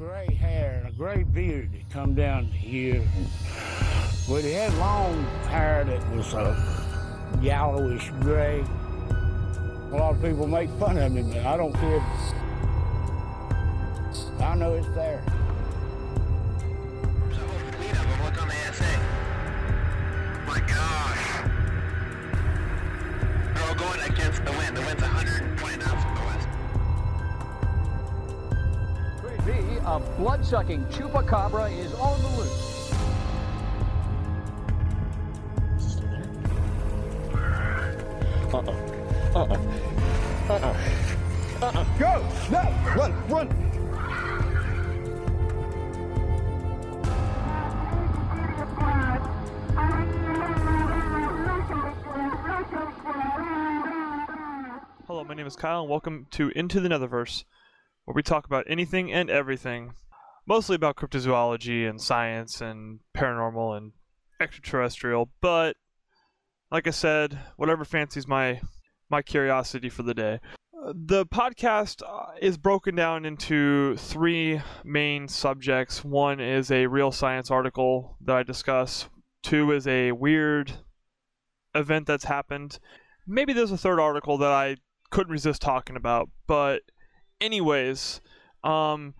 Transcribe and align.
gray 0.00 0.32
hair 0.32 0.80
and 0.82 0.88
a 0.88 0.96
gray 0.96 1.22
beard 1.24 1.70
that 1.74 1.90
come 1.90 2.14
down 2.14 2.46
here. 2.46 3.06
But 4.26 4.44
he 4.44 4.52
had 4.52 4.72
long 4.78 5.24
hair 5.50 5.84
that 5.84 6.16
was 6.16 6.32
uh, 6.32 6.56
yellowish 7.42 8.10
gray. 8.20 8.64
A 9.92 9.96
lot 9.96 10.14
of 10.14 10.22
people 10.22 10.46
make 10.46 10.70
fun 10.78 10.96
of 10.96 11.12
me, 11.12 11.20
but 11.20 11.44
I 11.44 11.54
don't 11.58 11.74
care. 11.74 12.00
I 14.40 14.54
know 14.54 14.72
it's 14.72 14.88
there. 14.94 15.22
A. 18.72 18.96
My 20.46 20.60
gosh. 20.60 21.44
All 23.60 23.74
going 23.74 24.00
against 24.10 24.42
the 24.46 24.52
wind. 24.52 24.76
The 24.78 24.80
wind's 24.80 25.02
120 25.02 25.49
west. 29.90 30.04
Could 30.04 30.12
it 30.12 30.14
be 30.14 30.14
a 30.14 30.16
blood-sucking 30.18 30.84
chupacabra 30.86 31.72
is 31.72 31.92
on 31.94 32.20
the 32.22 32.28
loose? 32.38 32.66
Go! 41.98 42.22
No! 42.50 42.62
Run! 42.96 43.12
Run! 43.28 43.48
Hello, 55.06 55.24
my 55.24 55.34
name 55.34 55.46
is 55.46 55.56
Kyle, 55.56 55.80
and 55.82 55.90
welcome 55.90 56.26
to 56.30 56.50
Into 56.50 56.80
the 56.80 56.88
Netherverse, 56.88 57.44
where 58.10 58.14
we 58.16 58.24
talk 58.24 58.44
about 58.44 58.64
anything 58.66 59.12
and 59.12 59.30
everything, 59.30 59.92
mostly 60.44 60.74
about 60.74 60.96
cryptozoology 60.96 61.88
and 61.88 62.00
science 62.00 62.60
and 62.60 62.98
paranormal 63.16 63.76
and 63.76 63.92
extraterrestrial. 64.40 65.30
But 65.40 65.76
like 66.72 66.88
I 66.88 66.90
said, 66.90 67.38
whatever 67.54 67.84
fancies 67.84 68.26
my 68.26 68.60
my 69.10 69.22
curiosity 69.22 69.88
for 69.88 70.02
the 70.02 70.14
day. 70.14 70.40
The 70.92 71.24
podcast 71.24 72.02
uh, 72.04 72.32
is 72.42 72.58
broken 72.58 72.96
down 72.96 73.24
into 73.24 73.96
three 73.96 74.60
main 74.82 75.28
subjects. 75.28 76.02
One 76.04 76.40
is 76.40 76.72
a 76.72 76.88
real 76.88 77.12
science 77.12 77.48
article 77.48 78.16
that 78.22 78.34
I 78.34 78.42
discuss. 78.42 79.08
Two 79.44 79.70
is 79.70 79.86
a 79.86 80.10
weird 80.10 80.72
event 81.76 82.08
that's 82.08 82.24
happened. 82.24 82.80
Maybe 83.24 83.52
there's 83.52 83.70
a 83.70 83.78
third 83.78 84.00
article 84.00 84.36
that 84.38 84.50
I 84.50 84.78
couldn't 85.10 85.30
resist 85.30 85.62
talking 85.62 85.94
about. 85.94 86.28
But, 86.48 86.82
anyways, 87.40 88.20
um, 88.64 89.14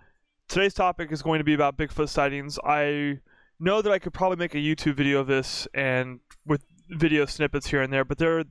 today's 0.49 0.75
topic 0.75 1.13
is 1.13 1.23
going 1.23 1.39
to 1.39 1.45
be 1.45 1.55
about 1.55 1.77
Bigfoot 1.77 2.09
sightings. 2.09 2.59
I 2.65 3.21
know 3.59 3.83
that 3.83 3.93
I 3.93 3.99
could 3.99 4.13
probably 4.13 4.37
make 4.37 4.55
a 4.55 4.59
YouTube 4.59 4.95
video 4.95 5.21
of 5.21 5.27
this 5.27 5.69
and 5.75 6.21
with 6.47 6.63
video 6.89 7.27
snippets 7.27 7.69
here 7.69 7.83
and 7.83 7.93
there, 7.93 8.05
but 8.05 8.19
there 8.19 8.45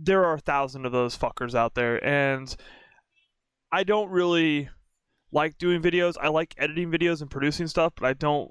there 0.00 0.24
are 0.24 0.34
a 0.34 0.40
thousand 0.40 0.86
of 0.86 0.92
those 0.92 1.18
fuckers 1.18 1.54
out 1.54 1.74
there, 1.74 2.04
and 2.04 2.54
I 3.72 3.82
don't 3.82 4.10
really 4.10 4.68
like 5.32 5.58
doing 5.58 5.82
videos. 5.82 6.14
I 6.20 6.28
like 6.28 6.54
editing 6.56 6.90
videos 6.90 7.20
and 7.20 7.30
producing 7.30 7.66
stuff, 7.66 7.94
but 7.96 8.06
I 8.06 8.12
don't 8.12 8.50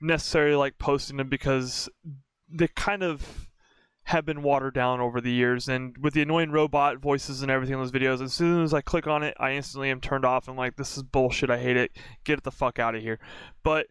necessarily 0.00 0.56
like 0.56 0.78
posting 0.78 1.16
them 1.16 1.28
because 1.28 1.88
they 2.48 2.68
kind 2.68 3.02
of 3.04 3.51
have 4.04 4.24
been 4.24 4.42
watered 4.42 4.74
down 4.74 5.00
over 5.00 5.20
the 5.20 5.30
years. 5.30 5.68
And 5.68 5.96
with 5.98 6.14
the 6.14 6.22
annoying 6.22 6.50
robot 6.50 6.98
voices 6.98 7.42
and 7.42 7.50
everything 7.50 7.74
in 7.74 7.80
those 7.80 7.92
videos, 7.92 8.22
as 8.22 8.32
soon 8.32 8.62
as 8.62 8.74
I 8.74 8.80
click 8.80 9.06
on 9.06 9.22
it, 9.22 9.34
I 9.38 9.52
instantly 9.52 9.90
am 9.90 10.00
turned 10.00 10.24
off 10.24 10.48
and 10.48 10.56
like, 10.56 10.76
this 10.76 10.96
is 10.96 11.02
bullshit. 11.02 11.50
I 11.50 11.58
hate 11.58 11.76
it. 11.76 11.92
Get 12.24 12.42
the 12.42 12.50
fuck 12.50 12.78
out 12.78 12.94
of 12.94 13.02
here. 13.02 13.18
But 13.62 13.86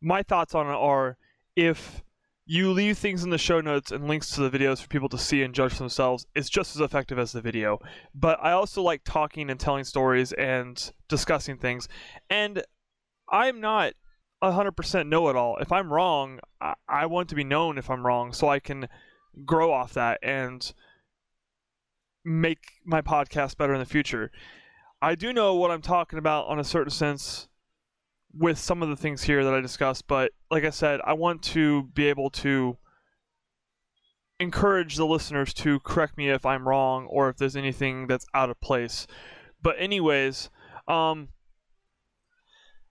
my 0.00 0.22
thoughts 0.22 0.54
on 0.54 0.66
it 0.66 0.74
are 0.74 1.18
if 1.56 2.02
you 2.46 2.72
leave 2.72 2.98
things 2.98 3.22
in 3.22 3.30
the 3.30 3.38
show 3.38 3.60
notes 3.60 3.92
and 3.92 4.08
links 4.08 4.30
to 4.30 4.48
the 4.48 4.58
videos 4.58 4.80
for 4.80 4.88
people 4.88 5.08
to 5.10 5.18
see 5.18 5.42
and 5.42 5.54
judge 5.54 5.78
themselves, 5.78 6.26
it's 6.34 6.48
just 6.48 6.74
as 6.74 6.80
effective 6.80 7.18
as 7.18 7.32
the 7.32 7.40
video. 7.40 7.78
But 8.14 8.38
I 8.42 8.52
also 8.52 8.82
like 8.82 9.02
talking 9.04 9.50
and 9.50 9.60
telling 9.60 9.84
stories 9.84 10.32
and 10.32 10.92
discussing 11.08 11.58
things. 11.58 11.86
And 12.28 12.64
I'm 13.30 13.60
not 13.60 13.92
100% 14.42 15.06
know 15.06 15.28
it 15.28 15.36
all. 15.36 15.58
If 15.58 15.70
I'm 15.70 15.92
wrong, 15.92 16.40
I, 16.60 16.74
I 16.88 17.06
want 17.06 17.28
to 17.28 17.34
be 17.34 17.44
known 17.44 17.78
if 17.78 17.90
I'm 17.90 18.04
wrong 18.04 18.32
so 18.32 18.48
I 18.48 18.58
can 18.58 18.88
grow 19.44 19.72
off 19.72 19.94
that 19.94 20.18
and 20.22 20.72
make 22.24 22.58
my 22.84 23.00
podcast 23.00 23.56
better 23.56 23.72
in 23.72 23.80
the 23.80 23.86
future. 23.86 24.30
I 25.02 25.14
do 25.14 25.32
know 25.32 25.54
what 25.54 25.70
I'm 25.70 25.82
talking 25.82 26.18
about 26.18 26.46
on 26.48 26.58
a 26.58 26.64
certain 26.64 26.90
sense 26.90 27.48
with 28.32 28.58
some 28.58 28.82
of 28.82 28.88
the 28.88 28.96
things 28.96 29.22
here 29.22 29.44
that 29.44 29.54
I 29.54 29.60
discussed, 29.60 30.06
but 30.06 30.32
like 30.50 30.64
I 30.64 30.70
said, 30.70 31.00
I 31.04 31.14
want 31.14 31.42
to 31.44 31.84
be 31.94 32.06
able 32.08 32.30
to 32.30 32.76
encourage 34.38 34.96
the 34.96 35.06
listeners 35.06 35.52
to 35.54 35.80
correct 35.80 36.16
me 36.16 36.30
if 36.30 36.46
I'm 36.46 36.68
wrong 36.68 37.06
or 37.06 37.28
if 37.28 37.36
there's 37.36 37.56
anything 37.56 38.06
that's 38.06 38.26
out 38.34 38.50
of 38.50 38.60
place. 38.60 39.06
But 39.62 39.76
anyways, 39.78 40.50
um 40.86 41.28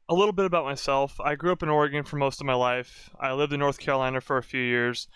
a 0.09 0.15
little 0.15 0.33
bit 0.33 0.45
about 0.45 0.65
myself. 0.65 1.19
I 1.19 1.35
grew 1.35 1.51
up 1.51 1.61
in 1.61 1.69
Oregon 1.69 2.03
for 2.03 2.17
most 2.17 2.41
of 2.41 2.47
my 2.47 2.55
life. 2.55 3.11
I 3.19 3.31
lived 3.33 3.53
in 3.53 3.59
North 3.59 3.77
Carolina 3.77 4.19
for 4.19 4.37
a 4.37 4.43
few 4.43 4.61
years. 4.61 5.07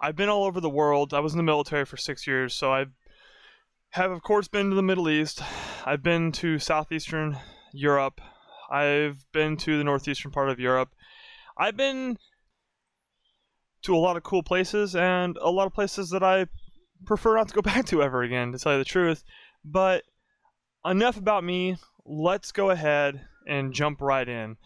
I've 0.00 0.16
been 0.16 0.28
all 0.28 0.44
over 0.44 0.60
the 0.60 0.70
world. 0.70 1.12
I 1.12 1.20
was 1.20 1.32
in 1.32 1.38
the 1.38 1.42
military 1.42 1.84
for 1.84 1.96
6 1.96 2.26
years, 2.26 2.54
so 2.54 2.72
I 2.72 2.86
have 3.90 4.10
of 4.10 4.22
course 4.22 4.48
been 4.48 4.70
to 4.70 4.76
the 4.76 4.82
Middle 4.82 5.08
East. 5.08 5.42
I've 5.84 6.02
been 6.02 6.32
to 6.32 6.58
southeastern 6.58 7.38
Europe. 7.72 8.20
I've 8.70 9.24
been 9.32 9.56
to 9.58 9.78
the 9.78 9.84
northeastern 9.84 10.30
part 10.30 10.50
of 10.50 10.60
Europe. 10.60 10.90
I've 11.56 11.76
been 11.76 12.18
to 13.82 13.94
a 13.94 13.98
lot 13.98 14.16
of 14.16 14.22
cool 14.22 14.42
places 14.42 14.94
and 14.94 15.36
a 15.38 15.50
lot 15.50 15.66
of 15.66 15.72
places 15.72 16.10
that 16.10 16.22
I 16.22 16.46
prefer 17.06 17.36
not 17.36 17.48
to 17.48 17.54
go 17.54 17.62
back 17.62 17.86
to 17.86 18.02
ever 18.02 18.22
again, 18.22 18.52
to 18.52 18.58
tell 18.58 18.72
you 18.72 18.78
the 18.78 18.84
truth. 18.84 19.24
But 19.64 20.04
enough 20.84 21.16
about 21.16 21.44
me. 21.44 21.76
Let's 22.04 22.52
go 22.52 22.70
ahead 22.70 23.20
and 23.46 23.72
jump 23.72 24.00
right 24.00 24.28
in. 24.28 24.56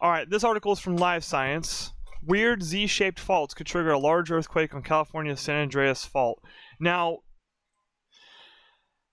All 0.00 0.10
right, 0.10 0.28
this 0.28 0.44
article 0.44 0.72
is 0.72 0.78
from 0.78 0.96
Live 0.96 1.24
Science. 1.24 1.92
Weird 2.26 2.62
Z 2.62 2.88
shaped 2.88 3.20
faults 3.20 3.54
could 3.54 3.66
trigger 3.66 3.92
a 3.92 3.98
large 3.98 4.30
earthquake 4.32 4.74
on 4.74 4.82
California's 4.82 5.40
San 5.40 5.62
Andreas 5.62 6.04
Fault. 6.04 6.42
Now, 6.80 7.18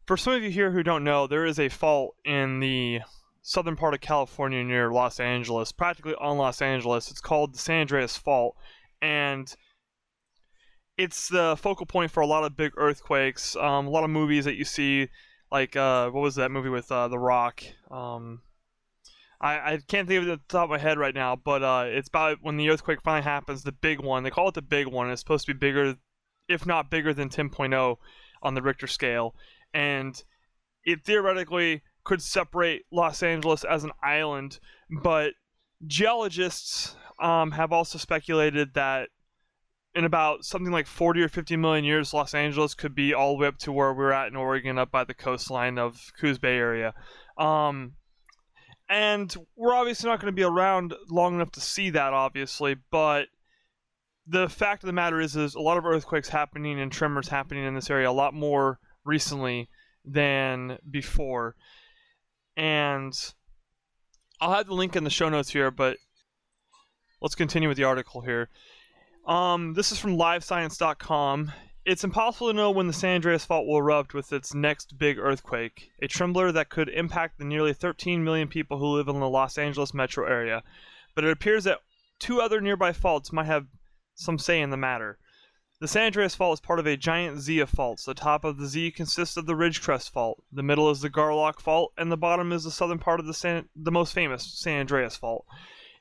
for 0.06 0.18
some 0.18 0.34
of 0.34 0.44
you 0.44 0.50
here 0.50 0.72
who 0.72 0.84
don't 0.84 1.03
know, 1.03 1.28
there 1.28 1.46
is 1.46 1.59
a 1.59 1.69
fault 1.69 2.16
in 2.25 2.59
the 2.59 3.01
southern 3.41 3.75
part 3.75 3.94
of 3.94 4.01
California 4.01 4.63
near 4.63 4.91
Los 4.91 5.19
Angeles, 5.19 5.72
practically 5.72 6.16
on 6.16 6.38
Los 6.38 6.62
Angeles. 6.62 7.12
It's 7.12 7.22
called 7.22 7.53
the 7.53 7.59
San 7.59 7.81
Andreas 7.81 8.18
Fault, 8.18 8.56
and 9.01 9.53
it's 10.97 11.30
the 11.30 11.56
focal 11.57 11.85
point 11.85 12.12
for 12.12 12.22
a 12.22 12.28
lot 12.28 12.44
of 12.44 12.57
big 12.57 12.72
earthquakes. 12.78 13.56
Um, 13.56 13.88
a 13.88 13.90
lot 13.90 14.03
of 14.03 14.09
movies 14.09 14.45
that 14.45 14.56
you 14.56 14.66
see, 14.66 15.09
like 15.51 15.75
uh, 15.75 16.09
what 16.09 16.22
was 16.22 16.35
that 16.35 16.51
movie 16.51 16.69
with 16.69 16.91
uh, 16.91 17.07
The 17.07 17.19
Rock? 17.19 17.63
Um, 17.91 18.41
I, 19.44 19.74
I 19.74 19.80
can't 19.90 20.08
think 20.08 20.24
of 20.24 20.30
it 20.30 20.40
the 20.48 20.54
top 20.54 20.64
of 20.64 20.70
my 20.70 20.78
head 20.78 20.98
right 20.98 21.14
now, 21.14 21.36
but 21.36 21.62
uh, 21.62 21.84
it's 21.88 22.08
about 22.08 22.38
when 22.42 22.56
the 22.56 22.70
earthquake 22.70 23.02
finally 23.02 23.24
happens, 23.24 23.64
the 23.64 23.74
big 23.74 24.00
one. 24.00 24.24
They 24.24 24.30
call 24.30 24.48
it 24.48 24.56
the 24.56 24.62
big 24.62 24.88
one. 24.88 25.12
It's 25.12 25.20
supposed 25.20 25.46
to 25.48 25.54
be 25.54 25.58
bigger, 25.59 25.96
if 26.48 26.66
not 26.66 26.90
bigger 26.90 27.14
than 27.14 27.28
10.0 27.28 27.98
on 28.42 28.54
the 28.56 28.62
Richter 28.62 28.88
scale, 28.88 29.36
and 29.74 30.24
it 30.86 31.04
theoretically 31.04 31.81
could 32.06 32.22
separate 32.22 32.84
Los 32.90 33.22
Angeles 33.22 33.66
as 33.66 33.84
an 33.84 33.92
island, 34.02 34.59
but 35.02 35.34
geologists 35.86 36.96
um, 37.22 37.52
have 37.52 37.74
also 37.74 37.98
speculated 37.98 38.74
that 38.75 39.10
in 39.94 40.06
about 40.06 40.46
something 40.46 40.72
like 40.72 40.88
40 40.88 41.22
or 41.22 41.30
50 41.30 41.58
million 41.58 41.84
years, 41.84 42.14
Los 42.14 42.34
Angeles 42.34 42.74
could 42.74 42.96
be 42.96 43.14
all 43.14 43.36
the 43.36 43.42
way 43.42 43.48
up 43.48 43.58
to 43.60 43.74
where 43.74 43.94
we're 43.94 44.12
at 44.12 44.30
in 44.30 44.38
Oregon, 44.38 44.78
up 44.78 44.90
by 44.90 45.04
the 45.04 45.14
coastline 45.14 45.78
of 45.78 46.14
Coos 46.18 46.40
Bay 46.40 46.58
area. 46.58 46.94
Um, 47.38 47.94
and 48.89 49.33
we're 49.56 49.74
obviously 49.74 50.09
not 50.09 50.19
going 50.19 50.31
to 50.31 50.35
be 50.35 50.44
around 50.44 50.94
long 51.09 51.35
enough 51.35 51.51
to 51.51 51.62
see 51.62 51.89
that, 51.91 52.13
obviously, 52.13 52.75
but 52.91 53.27
the 54.27 54.47
fact 54.47 54.83
of 54.83 54.88
the 54.88 54.94
matter 54.94 55.19
is, 55.19 55.35
is 55.35 55.56
a 55.56 55.59
lot 55.59 55.77
of 55.77 55.85
earthquakes 55.85 56.30
happening 56.30 56.80
and 56.80 56.91
tremors 56.91 57.27
happening 57.27 57.65
in 57.65 57.75
this 57.75 57.89
area 57.89 58.09
a 58.09 58.12
lot 58.12 58.33
more 58.33 58.80
recently 59.06 59.69
than 60.06 60.77
before. 60.89 61.56
And 62.56 63.13
I'll 64.39 64.53
have 64.53 64.68
the 64.68 64.74
link 64.74 64.95
in 64.95 65.03
the 65.03 65.09
show 65.09 65.29
notes 65.29 65.50
here, 65.50 65.71
but 65.71 65.97
let's 67.21 67.36
continue 67.36 67.68
with 67.68 67.77
the 67.77 67.83
article 67.83 68.21
here. 68.21 68.50
Um, 69.25 69.74
this 69.74 69.91
is 69.91 70.00
from 70.00 70.18
livescience.com. 70.18 71.51
It's 71.85 72.06
impossible 72.06 72.47
to 72.47 72.53
know 72.53 72.71
when 72.71 72.88
the 72.88 72.94
San 72.94 73.15
Andreas 73.15 73.44
Fault 73.44 73.68
will 73.68 73.77
erupt 73.77 74.13
with 74.13 74.31
its 74.31 74.53
next 74.53 74.97
big 74.97 75.19
earthquake, 75.19 75.91
a 76.01 76.07
trembler 76.07 76.50
that 76.53 76.69
could 76.69 76.88
impact 76.88 77.38
the 77.38 77.44
nearly 77.44 77.74
13 77.74 78.24
million 78.24 78.47
people 78.47 78.77
who 78.77 78.95
live 78.95 79.09
in 79.09 79.19
the 79.19 79.27
Los 79.27 79.57
Angeles 79.57 79.94
metro 79.94 80.25
area. 80.25 80.63
But 81.13 81.25
it 81.25 81.31
appears 81.31 81.65
that 81.65 81.80
two 82.19 82.39
other 82.39 82.62
nearby 82.62 82.94
faults 82.94 83.33
might 83.33 83.47
have 83.47 83.68
some 84.15 84.39
say 84.39 84.62
in 84.62 84.69
the 84.69 84.77
matter. 84.77 85.18
The 85.81 85.89
San 85.89 86.06
Andreas 86.06 86.35
Fault 86.35 86.53
is 86.53 86.62
part 86.62 86.80
of 86.80 86.88
a 86.88 86.95
giant 86.95 87.41
Z 87.41 87.59
of 87.59 87.69
faults. 87.69 88.06
The 88.06 88.13
top 88.13 88.45
of 88.45 88.57
the 88.57 88.68
Z 88.68 88.91
consists 88.91 89.36
of 89.36 89.45
the 89.45 89.56
Ridgecrest 89.56 90.09
Fault. 90.09 90.41
The 90.53 90.63
middle 90.63 90.89
is 90.89 91.01
the 91.01 91.09
Garlock 91.09 91.59
Fault, 91.59 91.91
and 91.97 92.09
the 92.09 92.15
bottom 92.15 92.53
is 92.53 92.63
the 92.63 92.71
southern 92.71 93.00
part 93.00 93.19
of 93.19 93.25
the 93.25 93.33
San, 93.33 93.68
the 93.75 93.91
most 93.91 94.13
famous 94.13 94.45
San 94.57 94.79
Andreas 94.79 95.18
Fault. 95.18 95.45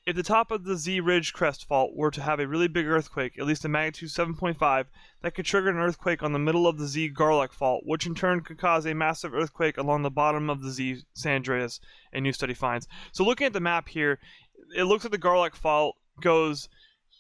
If 0.04 0.16
the 0.16 0.24
top 0.24 0.50
of 0.50 0.64
the 0.64 0.76
Z 0.76 1.00
Ridgecrest 1.00 1.64
Fault 1.64 1.92
were 1.94 2.10
to 2.10 2.22
have 2.22 2.40
a 2.40 2.48
really 2.48 2.66
big 2.66 2.86
earthquake, 2.86 3.38
at 3.38 3.46
least 3.46 3.64
a 3.64 3.68
magnitude 3.68 4.08
7.5, 4.08 4.86
that 5.20 5.34
could 5.34 5.44
trigger 5.44 5.68
an 5.68 5.76
earthquake 5.76 6.24
on 6.24 6.32
the 6.32 6.40
middle 6.40 6.66
of 6.66 6.76
the 6.76 6.88
Z 6.88 7.12
Garlock 7.16 7.52
Fault, 7.52 7.84
which 7.86 8.04
in 8.04 8.16
turn 8.16 8.40
could 8.40 8.58
cause 8.58 8.84
a 8.84 8.94
massive 8.94 9.32
earthquake 9.32 9.78
along 9.78 10.02
the 10.02 10.10
bottom 10.10 10.50
of 10.50 10.60
the 10.60 10.70
Z 10.70 11.04
San 11.14 11.36
Andreas, 11.36 11.78
a 12.12 12.20
new 12.20 12.32
study 12.32 12.52
finds. 12.52 12.88
So 13.12 13.22
looking 13.22 13.46
at 13.46 13.52
the 13.52 13.60
map 13.60 13.88
here, 13.88 14.18
it 14.76 14.84
looks 14.84 15.04
like 15.04 15.12
the 15.12 15.18
Garlock 15.18 15.54
Fault 15.54 15.94
goes 16.20 16.68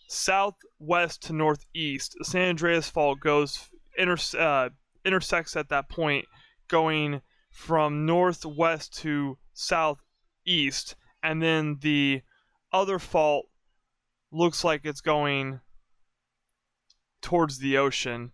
southwest 0.08 1.22
to 1.22 1.32
northeast. 1.32 2.16
The 2.18 2.24
San 2.24 2.48
Andreas 2.48 2.90
Fault 2.90 3.20
goes 3.20 3.70
inter, 3.96 4.16
uh, 4.36 4.70
intersects 5.04 5.54
at 5.54 5.68
that 5.68 5.88
point, 5.88 6.24
going 6.66 7.22
from 7.52 8.06
northwest 8.06 8.98
to 9.02 9.38
southeast, 9.52 10.96
and 11.22 11.40
then 11.40 11.78
the 11.80 12.22
other 12.72 12.98
fault 12.98 13.46
looks 14.30 14.64
like 14.64 14.82
it's 14.84 15.00
going 15.00 15.60
towards 17.20 17.58
the 17.58 17.78
ocean. 17.78 18.32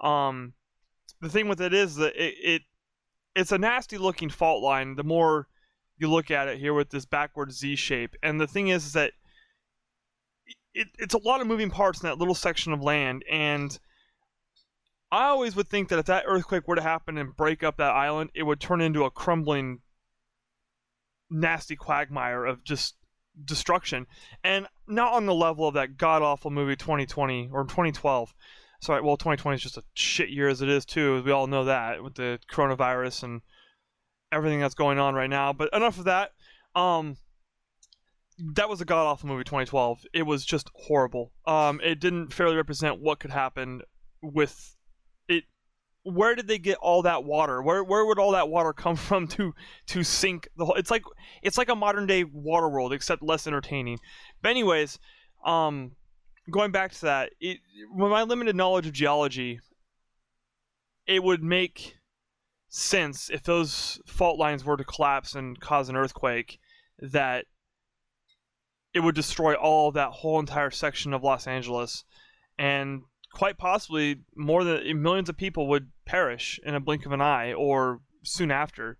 Um, 0.00 0.54
the 1.20 1.28
thing 1.28 1.48
with 1.48 1.60
it 1.60 1.74
is 1.74 1.96
that 1.96 2.14
it, 2.16 2.34
it 2.42 2.62
it's 3.34 3.52
a 3.52 3.58
nasty 3.58 3.98
looking 3.98 4.30
fault 4.30 4.62
line. 4.62 4.96
The 4.96 5.04
more 5.04 5.48
you 5.98 6.10
look 6.10 6.30
at 6.30 6.48
it 6.48 6.58
here 6.58 6.74
with 6.74 6.90
this 6.90 7.06
backward 7.06 7.52
Z 7.52 7.76
shape, 7.76 8.16
and 8.22 8.40
the 8.40 8.46
thing 8.46 8.68
is 8.68 8.92
that 8.92 9.12
it, 10.74 10.88
it's 10.98 11.14
a 11.14 11.22
lot 11.22 11.40
of 11.40 11.46
moving 11.46 11.70
parts 11.70 12.02
in 12.02 12.08
that 12.08 12.18
little 12.18 12.34
section 12.34 12.72
of 12.72 12.82
land, 12.82 13.24
and 13.30 13.78
I 15.12 15.26
always 15.26 15.54
would 15.56 15.68
think 15.68 15.90
that 15.90 15.98
if 15.98 16.06
that 16.06 16.24
earthquake 16.26 16.66
were 16.66 16.76
to 16.76 16.82
happen 16.82 17.18
and 17.18 17.36
break 17.36 17.62
up 17.62 17.76
that 17.76 17.92
island, 17.92 18.30
it 18.34 18.44
would 18.44 18.60
turn 18.60 18.80
into 18.80 19.04
a 19.04 19.10
crumbling, 19.10 19.80
nasty 21.28 21.76
quagmire 21.76 22.46
of 22.46 22.64
just 22.64 22.94
destruction, 23.44 24.06
and 24.44 24.66
not 24.86 25.14
on 25.14 25.26
the 25.26 25.34
level 25.34 25.66
of 25.66 25.74
that 25.74 25.96
god 25.96 26.22
awful 26.22 26.50
movie 26.50 26.76
2020 26.76 27.50
or 27.52 27.64
2012. 27.64 28.34
Sorry, 28.80 29.00
well, 29.00 29.16
2020 29.16 29.56
is 29.56 29.62
just 29.62 29.76
a 29.76 29.84
shit 29.94 30.30
year 30.30 30.48
as 30.48 30.60
it 30.60 30.68
is 30.68 30.84
too. 30.84 31.22
We 31.22 31.30
all 31.30 31.46
know 31.46 31.64
that 31.64 32.02
with 32.02 32.14
the 32.14 32.40
coronavirus 32.50 33.22
and 33.22 33.42
everything 34.32 34.60
that's 34.60 34.74
going 34.74 34.98
on 34.98 35.14
right 35.14 35.30
now. 35.30 35.52
But 35.52 35.70
enough 35.72 35.98
of 35.98 36.04
that. 36.04 36.32
Um, 36.74 37.16
that 38.54 38.68
was 38.68 38.80
a 38.80 38.84
god 38.84 39.04
awful 39.04 39.28
movie 39.28 39.44
2012 39.44 40.04
it 40.12 40.22
was 40.22 40.44
just 40.44 40.70
horrible 40.74 41.32
um 41.46 41.80
it 41.82 42.00
didn't 42.00 42.32
fairly 42.32 42.56
represent 42.56 43.00
what 43.00 43.20
could 43.20 43.30
happen 43.30 43.82
with 44.22 44.52
it 44.52 44.71
where 46.04 46.34
did 46.34 46.48
they 46.48 46.58
get 46.58 46.78
all 46.78 47.02
that 47.02 47.24
water? 47.24 47.62
Where 47.62 47.84
where 47.84 48.04
would 48.04 48.18
all 48.18 48.32
that 48.32 48.48
water 48.48 48.72
come 48.72 48.96
from 49.08 49.28
to 49.28 49.54
to 49.88 50.02
sink 50.02 50.48
the 50.56 50.64
whole 50.64 50.74
it's 50.74 50.90
like 50.90 51.04
it's 51.42 51.58
like 51.58 51.68
a 51.68 51.76
modern 51.76 52.06
day 52.06 52.24
water 52.24 52.68
world 52.68 52.92
except 52.92 53.22
less 53.22 53.46
entertaining. 53.46 53.98
But 54.40 54.50
anyways 54.50 54.98
um 55.44 55.92
going 56.50 56.72
back 56.72 56.92
to 56.92 57.02
that 57.02 57.30
it 57.40 57.58
with 57.94 58.10
my 58.10 58.22
limited 58.22 58.56
knowledge 58.56 58.86
of 58.86 58.92
geology 58.92 59.60
it 61.06 61.22
would 61.22 61.42
make 61.42 61.96
sense 62.68 63.28
if 63.30 63.42
those 63.42 64.00
fault 64.06 64.38
lines 64.38 64.64
were 64.64 64.76
to 64.76 64.84
collapse 64.84 65.34
and 65.34 65.60
cause 65.60 65.88
an 65.88 65.96
earthquake 65.96 66.58
that 66.98 67.44
it 68.94 69.00
would 69.00 69.14
destroy 69.14 69.54
all 69.54 69.92
that 69.92 70.10
whole 70.10 70.38
entire 70.38 70.70
section 70.70 71.12
of 71.12 71.22
Los 71.22 71.46
Angeles, 71.46 72.04
and 72.58 73.02
quite 73.32 73.58
possibly 73.58 74.20
more 74.36 74.64
than 74.64 75.02
millions 75.02 75.28
of 75.28 75.36
people 75.36 75.68
would 75.68 75.90
perish 76.04 76.60
in 76.64 76.74
a 76.74 76.80
blink 76.80 77.06
of 77.06 77.12
an 77.12 77.20
eye 77.20 77.52
or 77.52 78.00
soon 78.22 78.50
after. 78.50 78.98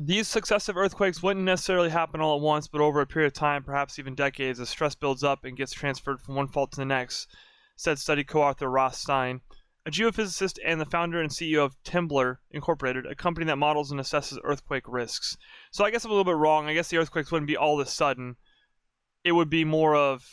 These 0.00 0.28
successive 0.28 0.76
earthquakes 0.76 1.22
wouldn't 1.22 1.44
necessarily 1.44 1.90
happen 1.90 2.20
all 2.20 2.36
at 2.36 2.42
once, 2.42 2.66
but 2.66 2.80
over 2.80 3.00
a 3.00 3.06
period 3.06 3.28
of 3.28 3.34
time, 3.34 3.62
perhaps 3.62 3.98
even 3.98 4.14
decades, 4.14 4.58
as 4.58 4.68
stress 4.68 4.94
builds 4.94 5.22
up 5.22 5.44
and 5.44 5.56
gets 5.56 5.72
transferred 5.72 6.20
from 6.20 6.34
one 6.34 6.48
fault 6.48 6.72
to 6.72 6.80
the 6.80 6.84
next, 6.84 7.28
said 7.76 7.98
study 7.98 8.24
co 8.24 8.42
author 8.42 8.70
Ross 8.70 8.98
Stein 8.98 9.42
a 9.84 9.90
geophysicist 9.90 10.58
and 10.64 10.80
the 10.80 10.86
founder 10.86 11.20
and 11.20 11.30
CEO 11.30 11.64
of 11.64 11.76
Temblor 11.82 12.36
Incorporated, 12.50 13.06
a 13.06 13.14
company 13.14 13.46
that 13.46 13.56
models 13.56 13.90
and 13.90 14.00
assesses 14.00 14.38
earthquake 14.44 14.84
risks. 14.86 15.36
So 15.72 15.84
I 15.84 15.90
guess 15.90 16.04
I'm 16.04 16.10
a 16.10 16.14
little 16.14 16.30
bit 16.30 16.38
wrong. 16.38 16.68
I 16.68 16.74
guess 16.74 16.88
the 16.88 16.98
earthquakes 16.98 17.32
wouldn't 17.32 17.48
be 17.48 17.56
all 17.56 17.80
of 17.80 17.86
a 17.86 17.90
sudden. 17.90 18.36
It 19.24 19.32
would 19.32 19.50
be 19.50 19.64
more 19.64 19.96
of 19.96 20.24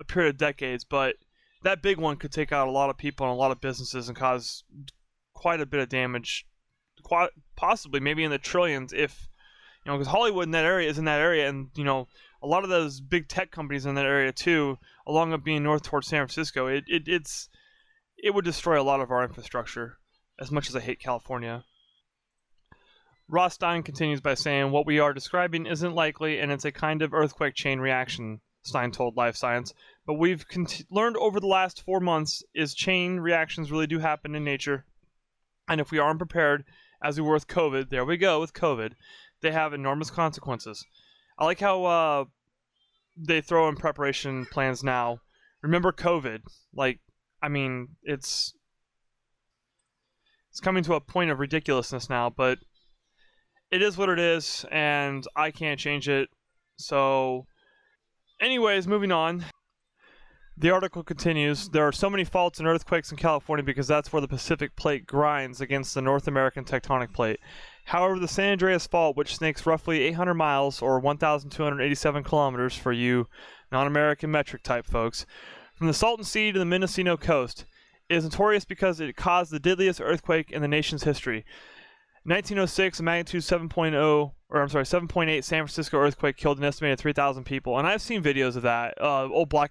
a 0.00 0.04
period 0.04 0.34
of 0.34 0.38
decades, 0.38 0.84
but 0.84 1.16
that 1.62 1.82
big 1.82 1.98
one 1.98 2.16
could 2.16 2.32
take 2.32 2.52
out 2.52 2.68
a 2.68 2.72
lot 2.72 2.90
of 2.90 2.96
people 2.96 3.26
and 3.26 3.34
a 3.34 3.38
lot 3.38 3.50
of 3.50 3.60
businesses 3.60 4.08
and 4.08 4.16
cause 4.16 4.64
quite 5.34 5.60
a 5.60 5.66
bit 5.66 5.80
of 5.80 5.88
damage, 5.88 6.46
quite, 7.02 7.30
possibly 7.56 8.00
maybe 8.00 8.24
in 8.24 8.30
the 8.30 8.38
trillions 8.38 8.92
if 8.92 9.28
you 9.84 9.90
know 9.90 9.98
because 9.98 10.12
Hollywood 10.12 10.44
in 10.44 10.52
that 10.52 10.64
area 10.64 10.88
is 10.88 10.98
in 10.98 11.04
that 11.06 11.20
area, 11.20 11.48
and 11.48 11.70
you 11.74 11.84
know 11.84 12.08
a 12.42 12.46
lot 12.46 12.64
of 12.64 12.70
those 12.70 13.00
big 13.00 13.28
tech 13.28 13.50
companies 13.50 13.86
in 13.86 13.94
that 13.94 14.06
area 14.06 14.32
too, 14.32 14.78
along 15.06 15.30
with 15.30 15.44
being 15.44 15.62
north 15.62 15.82
towards 15.82 16.06
San 16.06 16.20
Francisco. 16.20 16.66
It, 16.66 16.84
it 16.86 17.02
it's 17.06 17.48
it 18.16 18.34
would 18.34 18.44
destroy 18.44 18.80
a 18.80 18.82
lot 18.82 19.00
of 19.00 19.10
our 19.10 19.24
infrastructure, 19.24 19.98
as 20.40 20.50
much 20.50 20.68
as 20.68 20.76
I 20.76 20.80
hate 20.80 21.00
California. 21.00 21.64
Ross 23.30 23.54
Stein 23.54 23.82
continues 23.82 24.22
by 24.22 24.34
saying, 24.34 24.70
What 24.70 24.86
we 24.86 24.98
are 24.98 25.12
describing 25.12 25.66
isn't 25.66 25.94
likely, 25.94 26.38
and 26.38 26.50
it's 26.50 26.64
a 26.64 26.72
kind 26.72 27.02
of 27.02 27.12
earthquake 27.12 27.54
chain 27.54 27.78
reaction, 27.78 28.40
Stein 28.68 28.90
told 28.90 29.16
Live 29.16 29.36
Science. 29.36 29.74
But 30.06 30.14
we've 30.14 30.46
cont- 30.48 30.84
learned 30.90 31.16
over 31.16 31.40
the 31.40 31.46
last 31.46 31.82
four 31.82 32.00
months 32.00 32.42
is 32.54 32.74
chain 32.74 33.20
reactions 33.20 33.70
really 33.70 33.86
do 33.86 33.98
happen 33.98 34.34
in 34.34 34.44
nature. 34.44 34.84
And 35.68 35.80
if 35.80 35.90
we 35.90 35.98
aren't 35.98 36.18
prepared, 36.18 36.64
as 37.02 37.20
we 37.20 37.26
were 37.26 37.34
with 37.34 37.46
COVID, 37.46 37.90
there 37.90 38.04
we 38.04 38.16
go 38.16 38.40
with 38.40 38.54
COVID, 38.54 38.92
they 39.40 39.52
have 39.52 39.72
enormous 39.72 40.10
consequences. 40.10 40.84
I 41.38 41.44
like 41.44 41.60
how 41.60 41.84
uh, 41.84 42.24
they 43.16 43.40
throw 43.40 43.68
in 43.68 43.76
preparation 43.76 44.46
plans 44.46 44.82
now. 44.82 45.20
Remember 45.62 45.92
COVID. 45.92 46.40
Like, 46.74 47.00
I 47.42 47.48
mean, 47.48 47.96
it's 48.02 48.54
it's 50.50 50.60
coming 50.60 50.82
to 50.84 50.94
a 50.94 51.00
point 51.00 51.30
of 51.30 51.38
ridiculousness 51.38 52.08
now, 52.10 52.30
but 52.30 52.58
it 53.70 53.82
is 53.82 53.96
what 53.96 54.08
it 54.08 54.18
is, 54.18 54.64
and 54.70 55.24
I 55.36 55.50
can't 55.50 55.78
change 55.78 56.08
it. 56.08 56.30
So, 56.76 57.46
anyways, 58.40 58.86
moving 58.86 59.12
on. 59.12 59.44
The 60.56 60.70
article 60.70 61.04
continues 61.04 61.68
There 61.68 61.86
are 61.86 61.92
so 61.92 62.10
many 62.10 62.24
faults 62.24 62.58
and 62.58 62.66
earthquakes 62.66 63.12
in 63.12 63.16
California 63.16 63.62
because 63.62 63.86
that's 63.86 64.12
where 64.12 64.20
the 64.20 64.26
Pacific 64.26 64.74
Plate 64.74 65.06
grinds 65.06 65.60
against 65.60 65.94
the 65.94 66.02
North 66.02 66.26
American 66.26 66.64
tectonic 66.64 67.12
plate. 67.12 67.38
However, 67.84 68.18
the 68.18 68.26
San 68.26 68.52
Andreas 68.52 68.86
Fault, 68.86 69.16
which 69.16 69.36
snakes 69.36 69.66
roughly 69.66 70.00
800 70.02 70.34
miles 70.34 70.82
or 70.82 70.98
1,287 70.98 72.24
kilometers 72.24 72.74
for 72.74 72.92
you 72.92 73.28
non 73.70 73.86
American 73.86 74.32
metric 74.32 74.62
type 74.64 74.84
folks, 74.84 75.26
from 75.76 75.86
the 75.86 75.94
Salton 75.94 76.24
Sea 76.24 76.50
to 76.50 76.58
the 76.58 76.64
Mendocino 76.64 77.16
coast. 77.16 77.64
is 78.08 78.24
notorious 78.24 78.64
because 78.64 78.98
it 78.98 79.14
caused 79.14 79.52
the 79.52 79.60
deadliest 79.60 80.00
earthquake 80.00 80.50
in 80.50 80.60
the 80.60 80.66
nation's 80.66 81.04
history. 81.04 81.44
1906, 82.28 83.00
a 83.00 83.02
magnitude 83.02 83.42
7.0, 83.42 84.32
or 84.50 84.62
I'm 84.62 84.68
sorry, 84.68 84.84
7.8 84.84 85.42
San 85.42 85.60
Francisco 85.60 85.98
earthquake 85.98 86.36
killed 86.36 86.58
an 86.58 86.64
estimated 86.64 86.98
3,000 86.98 87.44
people. 87.44 87.78
And 87.78 87.86
I've 87.86 88.02
seen 88.02 88.22
videos 88.22 88.54
of 88.54 88.62
that, 88.62 89.00
uh, 89.00 89.28
old 89.28 89.48
black 89.48 89.70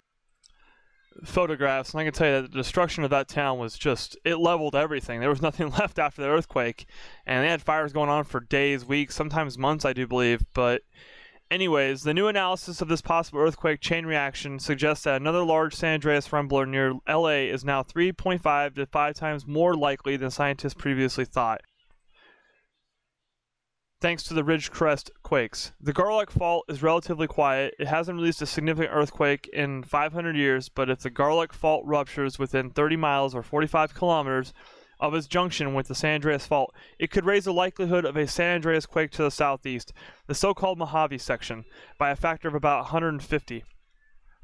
photographs, 1.24 1.92
and 1.92 2.02
I 2.02 2.04
can 2.04 2.14
tell 2.14 2.28
you 2.28 2.42
that 2.42 2.52
the 2.52 2.58
destruction 2.58 3.04
of 3.04 3.12
that 3.12 3.28
town 3.28 3.60
was 3.60 3.78
just, 3.78 4.18
it 4.26 4.38
leveled 4.38 4.76
everything. 4.76 5.20
There 5.20 5.30
was 5.30 5.42
nothing 5.42 5.70
left 5.80 6.00
after 6.00 6.22
the 6.22 6.30
earthquake. 6.30 6.88
And 7.28 7.44
they 7.44 7.50
had 7.50 7.62
fires 7.62 7.94
going 7.94 8.10
on 8.10 8.24
for 8.24 8.40
days, 8.40 8.86
weeks, 8.86 9.16
sometimes 9.16 9.58
months, 9.58 9.86
I 9.86 9.94
do 9.94 10.08
believe. 10.08 10.44
But 10.54 10.82
Anyways, 11.50 12.04
the 12.04 12.14
new 12.14 12.28
analysis 12.28 12.82
of 12.82 12.90
this 12.90 13.02
possible 13.02 13.40
earthquake 13.40 13.80
chain 13.80 14.06
reaction 14.06 14.60
suggests 14.60 15.06
that 15.06 15.22
another 15.22 15.44
large 15.44 15.74
San 15.74 15.94
Andreas 15.94 16.28
rumbler 16.28 16.68
near 16.68 16.96
LA 17.08 17.48
is 17.48 17.64
now 17.64 17.84
3.5 17.84 18.76
to 18.76 18.86
5 18.86 19.16
times 19.16 19.48
more 19.48 19.74
likely 19.74 20.18
than 20.18 20.30
scientists 20.30 20.74
previously 20.74 21.24
thought. 21.24 21.62
Thanks 24.00 24.22
to 24.26 24.36
the 24.36 24.44
Ridgecrest 24.44 25.10
quakes. 25.24 25.72
The 25.82 25.92
Garlock 25.92 26.30
Fault 26.30 26.66
is 26.70 26.84
relatively 26.84 27.26
quiet. 27.26 27.74
It 27.80 27.88
hasn't 27.88 28.20
released 28.20 28.44
a 28.44 28.46
significant 28.46 28.94
earthquake 28.94 29.50
in 29.52 29.82
500 29.82 30.36
years, 30.36 30.70
but 30.70 30.88
if 30.88 31.00
the 31.00 31.10
Garlock 31.10 31.52
Fault 31.52 31.84
ruptures 31.84 32.38
within 32.38 32.70
30 32.70 32.96
miles 32.96 33.34
or 33.34 33.42
45 33.42 33.96
kilometers, 33.96 34.54
of 35.00 35.14
its 35.14 35.28
junction 35.28 35.74
with 35.74 35.88
the 35.88 35.96
San 35.96 36.16
Andreas 36.16 36.46
Fault, 36.46 36.74
it 37.00 37.12
could 37.12 37.26
raise 37.26 37.46
the 37.46 37.54
likelihood 37.54 38.06
of 38.06 38.16
a 38.18 38.28
San 38.28 38.56
Andreas 38.56 38.86
quake 38.86 39.12
to 39.12 39.24
the 39.24 39.32
southeast, 39.32 39.94
the 40.28 40.36
so 40.36 40.54
called 40.54 40.78
Mojave 40.78 41.18
section, 41.18 41.66
by 41.98 42.10
a 42.10 42.16
factor 42.16 42.48
of 42.48 42.56
about 42.56 42.84
150. 42.84 43.64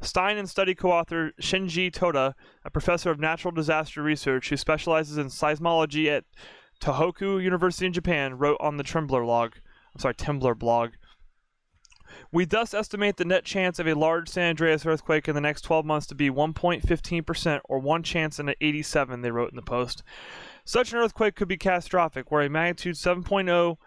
Stein 0.02 0.38
and 0.38 0.50
study 0.50 0.76
co 0.76 0.92
author 0.92 1.32
Shinji 1.42 1.92
Toda, 1.92 2.36
a 2.66 2.70
professor 2.70 3.10
of 3.10 3.20
natural 3.20 3.52
disaster 3.52 4.02
research 4.04 4.50
who 4.50 4.58
specializes 4.58 5.18
in 5.18 5.28
seismology 5.28 6.08
at 6.08 6.26
Tohoku 6.84 7.42
University 7.42 7.86
in 7.86 7.94
Japan, 7.94 8.38
wrote 8.38 8.58
on 8.60 8.76
the 8.76 8.84
Trembler 8.84 9.26
log. 9.26 9.54
I'm 9.94 10.00
sorry, 10.00 10.16
Temblor 10.16 10.58
blog. 10.58 10.92
We 12.30 12.44
thus 12.44 12.74
estimate 12.74 13.16
the 13.16 13.26
net 13.26 13.46
chance 13.46 13.80
of 13.80 13.88
a 13.88 13.94
large 13.94 14.28
San 14.28 14.50
Andreas 14.50 14.86
earthquake 14.86 15.30
in 15.30 15.34
the 15.34 15.42
next 15.42 15.62
12 15.62 15.86
months 15.86 16.08
to 16.08 16.16
be 16.16 16.30
1.15%, 16.30 17.62
or 17.64 17.80
one 17.80 18.04
chance 18.04 18.38
in 18.38 18.54
87, 18.60 19.22
they 19.22 19.32
wrote 19.32 19.52
in 19.52 19.56
the 19.56 19.62
post. 19.62 20.04
Such 20.66 20.92
an 20.92 21.00
earthquake 21.00 21.36
could 21.36 21.48
be 21.48 21.58
catastrophic, 21.58 22.30
where 22.30 22.42
a 22.42 22.50
magnitude 22.50 22.96
7.0 22.96 23.78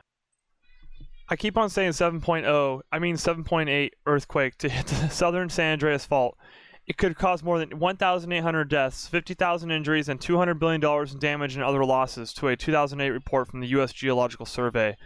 I 1.29 1.37
keep 1.37 1.59
on 1.59 1.69
saying 1.69 1.91
7.0. 1.91 2.81
I 2.93 2.99
mean 2.99 3.17
7.8 3.17 3.91
earthquake 4.07 4.59
to 4.59 4.69
hit 4.69 4.87
the 4.87 5.09
southern 5.11 5.51
San 5.51 5.73
Andreas 5.73 6.07
fault. 6.07 6.39
It 6.87 6.97
could 6.97 7.17
cause 7.17 7.43
more 7.43 7.59
than 7.59 7.79
1,800 7.79 8.69
deaths, 8.69 9.09
50,000 9.09 9.71
injuries, 9.71 10.09
and 10.09 10.21
$200 10.21 10.59
billion 10.59 10.85
in 10.85 11.19
damage 11.19 11.57
and 11.57 11.65
other 11.65 11.85
losses, 11.85 12.33
to 12.35 12.49
a 12.49 12.57
2008 12.57 13.11
report 13.11 13.49
from 13.49 13.61
the 13.61 13.67
U.S. 13.69 13.93
Geological 13.93 14.47
Survey. 14.47 14.97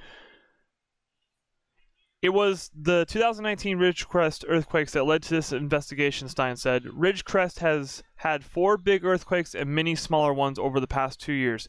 It 2.23 2.35
was 2.35 2.71
the 2.79 3.07
2019 3.07 3.79
Ridgecrest 3.79 4.45
earthquakes 4.47 4.93
that 4.93 5.05
led 5.05 5.23
to 5.23 5.31
this 5.31 5.53
investigation, 5.53 6.29
Stein 6.29 6.57
said. 6.57 6.85
Ridgecrest 6.85 7.61
has 7.61 8.03
had 8.17 8.45
four 8.45 8.77
big 8.77 9.07
earthquakes 9.07 9.55
and 9.55 9.71
many 9.71 9.95
smaller 9.95 10.35
ones 10.35 10.59
over 10.59 10.81
the 10.81 10.87
past 10.87 11.19
two 11.19 11.33
years. 11.33 11.67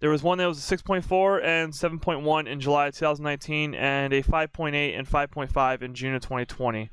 There 0.00 0.10
was 0.10 0.22
one 0.22 0.36
that 0.36 0.46
was 0.46 0.70
a 0.70 0.76
6.4 0.76 1.42
and 1.42 1.72
7.1 1.72 2.46
in 2.46 2.60
July 2.60 2.90
2019, 2.90 3.74
and 3.74 4.12
a 4.12 4.22
5.8 4.22 4.98
and 4.98 5.08
5.5 5.08 5.80
in 5.80 5.94
June 5.94 6.14
of 6.14 6.20
2020. 6.20 6.90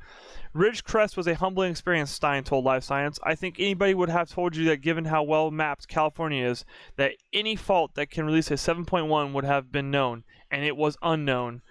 Ridgecrest 0.54 1.16
was 1.16 1.28
a 1.28 1.36
humbling 1.36 1.72
experience, 1.72 2.12
Stein 2.12 2.44
told 2.44 2.66
Live 2.66 2.84
Science. 2.84 3.20
I 3.24 3.36
think 3.36 3.56
anybody 3.58 3.94
would 3.94 4.10
have 4.10 4.30
told 4.30 4.56
you 4.56 4.66
that 4.66 4.82
given 4.82 5.06
how 5.06 5.24
well 5.24 5.50
mapped 5.50 5.88
California 5.88 6.46
is, 6.46 6.66
that 6.98 7.14
any 7.32 7.56
fault 7.56 7.96
that 7.96 8.10
can 8.10 8.26
release 8.26 8.52
a 8.52 8.56
7.1 8.56 9.32
would 9.34 9.46
have 9.46 9.72
been 9.72 9.90
known, 9.90 10.24
and 10.50 10.66
it 10.66 10.76
was 10.76 10.98
unknown. 11.02 11.62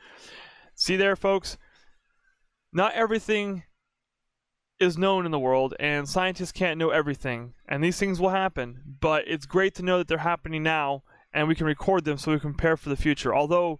See 0.74 0.96
there, 0.96 1.16
folks? 1.16 1.58
Not 2.72 2.94
everything 2.94 3.64
is 4.78 4.96
known 4.96 5.26
in 5.26 5.30
the 5.30 5.38
world, 5.38 5.74
and 5.78 6.08
scientists 6.08 6.52
can't 6.52 6.78
know 6.78 6.88
everything, 6.88 7.52
and 7.68 7.84
these 7.84 7.98
things 7.98 8.18
will 8.18 8.30
happen, 8.30 8.96
but 9.00 9.24
it's 9.26 9.44
great 9.44 9.74
to 9.74 9.82
know 9.82 9.98
that 9.98 10.08
they're 10.08 10.18
happening 10.18 10.62
now, 10.62 11.02
and 11.34 11.46
we 11.46 11.54
can 11.54 11.66
record 11.66 12.06
them 12.06 12.16
so 12.16 12.32
we 12.32 12.40
can 12.40 12.54
prepare 12.54 12.78
for 12.78 12.88
the 12.88 12.96
future. 12.96 13.34
Although 13.34 13.78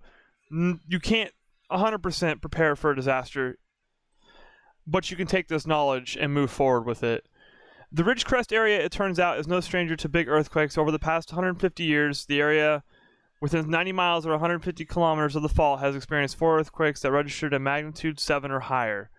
you 0.51 1.01
can't 1.01 1.33
100% 1.71 2.41
prepare 2.43 2.77
for 2.77 2.91
a 2.91 2.97
disaster, 2.97 3.57
but 4.87 5.11
you 5.11 5.17
can 5.17 5.27
take 5.27 5.49
this 5.49 5.67
knowledge 5.67 6.17
and 6.21 6.33
move 6.33 6.51
forward 6.51 6.87
with 6.87 7.03
it. 7.03 7.27
The 7.93 8.05
Ridgecrest 8.05 8.53
area, 8.53 8.81
it 8.81 8.93
turns 8.93 9.19
out, 9.19 9.39
is 9.39 9.49
no 9.49 9.61
stranger 9.61 9.97
to 9.97 10.09
big 10.09 10.29
earthquakes. 10.29 10.79
Over 10.79 10.93
the 10.93 10.99
past 10.99 11.33
150 11.33 11.83
years, 11.83 12.27
the 12.27 12.41
area 12.41 12.85
within 13.41 13.69
90 13.69 13.93
miles 13.93 14.27
or 14.27 14.31
150 14.31 14.85
kilometers 14.85 15.35
of 15.35 15.43
the 15.43 15.49
fault 15.49 15.81
has 15.81 15.97
experienced 15.97 16.37
four 16.37 16.59
earthquakes 16.59 17.01
that 17.01 17.11
registered 17.11 17.55
a 17.55 17.59
magnitude 17.59 18.21
7 18.21 18.51
or 18.51 18.61
higher. 18.61 19.11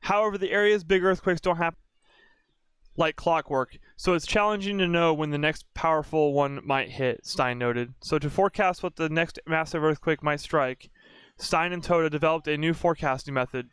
However, 0.00 0.36
the 0.36 0.50
area's 0.50 0.82
big 0.82 1.04
earthquakes 1.04 1.40
don't 1.40 1.58
happen 1.58 1.78
like 2.96 3.16
clockwork, 3.16 3.78
so 3.96 4.12
it's 4.12 4.26
challenging 4.26 4.78
to 4.78 4.86
know 4.86 5.14
when 5.14 5.30
the 5.30 5.38
next 5.38 5.64
powerful 5.74 6.34
one 6.34 6.60
might 6.64 6.90
hit, 6.90 7.24
Stein 7.24 7.58
noted. 7.58 7.94
So, 8.00 8.18
to 8.18 8.28
forecast 8.28 8.82
what 8.82 8.96
the 8.96 9.08
next 9.08 9.38
massive 9.46 9.82
earthquake 9.82 10.22
might 10.22 10.40
strike, 10.40 10.90
Stein 11.38 11.72
and 11.72 11.82
Toda 11.82 12.10
developed 12.10 12.48
a 12.48 12.58
new 12.58 12.74
forecasting 12.74 13.32
method. 13.32 13.70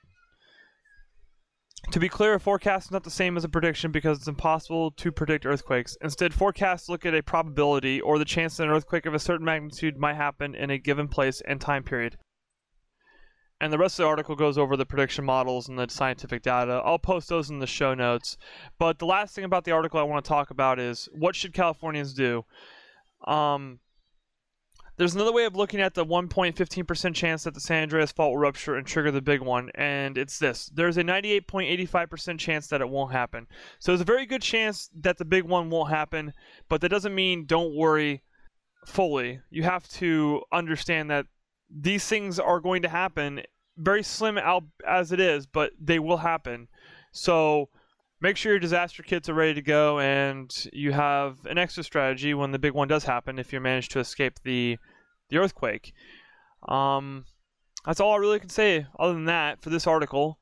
To 1.91 1.99
be 1.99 2.09
clear, 2.09 2.35
a 2.35 2.39
forecast 2.39 2.87
is 2.87 2.91
not 2.91 3.03
the 3.03 3.09
same 3.09 3.35
as 3.35 3.43
a 3.43 3.49
prediction 3.49 3.91
because 3.91 4.19
it's 4.19 4.27
impossible 4.27 4.91
to 4.91 5.11
predict 5.11 5.45
earthquakes. 5.45 5.97
Instead, 6.01 6.33
forecasts 6.33 6.87
look 6.87 7.05
at 7.05 7.15
a 7.15 7.23
probability 7.23 7.99
or 7.99 8.19
the 8.19 8.25
chance 8.25 8.57
that 8.57 8.67
an 8.67 8.69
earthquake 8.69 9.07
of 9.07 9.15
a 9.15 9.19
certain 9.19 9.45
magnitude 9.45 9.97
might 9.97 10.15
happen 10.15 10.53
in 10.53 10.69
a 10.69 10.77
given 10.77 11.07
place 11.07 11.41
and 11.47 11.59
time 11.59 11.83
period. 11.83 12.17
And 13.61 13.73
the 13.73 13.77
rest 13.77 13.99
of 13.99 14.03
the 14.03 14.09
article 14.09 14.35
goes 14.35 14.57
over 14.57 14.77
the 14.77 14.85
prediction 14.85 15.25
models 15.25 15.67
and 15.67 15.79
the 15.79 15.87
scientific 15.89 16.43
data. 16.43 16.81
I'll 16.85 16.99
post 16.99 17.27
those 17.27 17.49
in 17.49 17.59
the 17.59 17.67
show 17.67 17.93
notes. 17.93 18.37
But 18.77 18.99
the 18.99 19.05
last 19.05 19.35
thing 19.35 19.43
about 19.43 19.65
the 19.65 19.71
article 19.71 19.99
I 19.99 20.03
want 20.03 20.23
to 20.23 20.29
talk 20.29 20.51
about 20.51 20.79
is 20.79 21.09
what 21.11 21.35
should 21.35 21.53
Californians 21.53 22.13
do? 22.13 22.45
Um, 23.25 23.79
there's 24.99 25.15
another 25.15 25.31
way 25.31 25.45
of 25.45 25.55
looking 25.55 25.79
at 25.79 25.93
the 25.93 26.05
1.15% 26.05 27.15
chance 27.15 27.45
that 27.45 27.53
the 27.53 27.61
San 27.61 27.83
Andreas 27.83 28.11
fault 28.11 28.31
will 28.31 28.37
rupture 28.37 28.75
and 28.75 28.85
trigger 28.85 29.11
the 29.11 29.21
big 29.21 29.39
one, 29.39 29.71
and 29.75 30.17
it's 30.17 30.37
this. 30.37 30.69
There's 30.75 30.97
a 30.97 31.03
98.85% 31.03 32.37
chance 32.37 32.67
that 32.67 32.81
it 32.81 32.89
won't 32.89 33.13
happen. 33.13 33.47
So 33.79 33.93
there's 33.93 34.01
a 34.01 34.03
very 34.03 34.25
good 34.25 34.41
chance 34.41 34.89
that 34.99 35.17
the 35.17 35.23
big 35.23 35.45
one 35.45 35.69
won't 35.69 35.89
happen, 35.89 36.33
but 36.67 36.81
that 36.81 36.89
doesn't 36.89 37.15
mean 37.15 37.45
don't 37.45 37.73
worry 37.73 38.23
fully. 38.85 39.39
You 39.49 39.63
have 39.63 39.87
to 39.93 40.43
understand 40.51 41.09
that 41.11 41.27
these 41.73 42.05
things 42.05 42.37
are 42.37 42.59
going 42.59 42.81
to 42.81 42.89
happen, 42.89 43.43
very 43.77 44.03
slim 44.03 44.37
out 44.37 44.63
as 44.85 45.13
it 45.13 45.21
is, 45.21 45.45
but 45.45 45.71
they 45.79 45.99
will 45.99 46.17
happen. 46.17 46.67
So 47.13 47.69
make 48.21 48.37
sure 48.37 48.51
your 48.51 48.59
disaster 48.59 49.03
kits 49.03 49.29
are 49.29 49.33
ready 49.33 49.53
to 49.53 49.61
go 49.61 49.99
and 49.99 50.67
you 50.73 50.91
have 50.91 51.45
an 51.45 51.57
extra 51.57 51.83
strategy 51.83 52.33
when 52.33 52.51
the 52.51 52.59
big 52.59 52.73
one 52.73 52.87
does 52.87 53.03
happen 53.03 53.39
if 53.39 53.53
you 53.53 53.59
manage 53.59 53.89
to 53.89 53.99
escape 53.99 54.39
the 54.43 54.77
the 55.29 55.37
earthquake. 55.37 55.93
Um, 56.67 57.25
that's 57.85 57.99
all 57.99 58.13
I 58.13 58.17
really 58.17 58.39
can 58.39 58.49
say 58.49 58.87
other 58.97 59.13
than 59.13 59.25
that 59.25 59.61
for 59.61 59.69
this 59.69 59.87
article. 59.87 60.39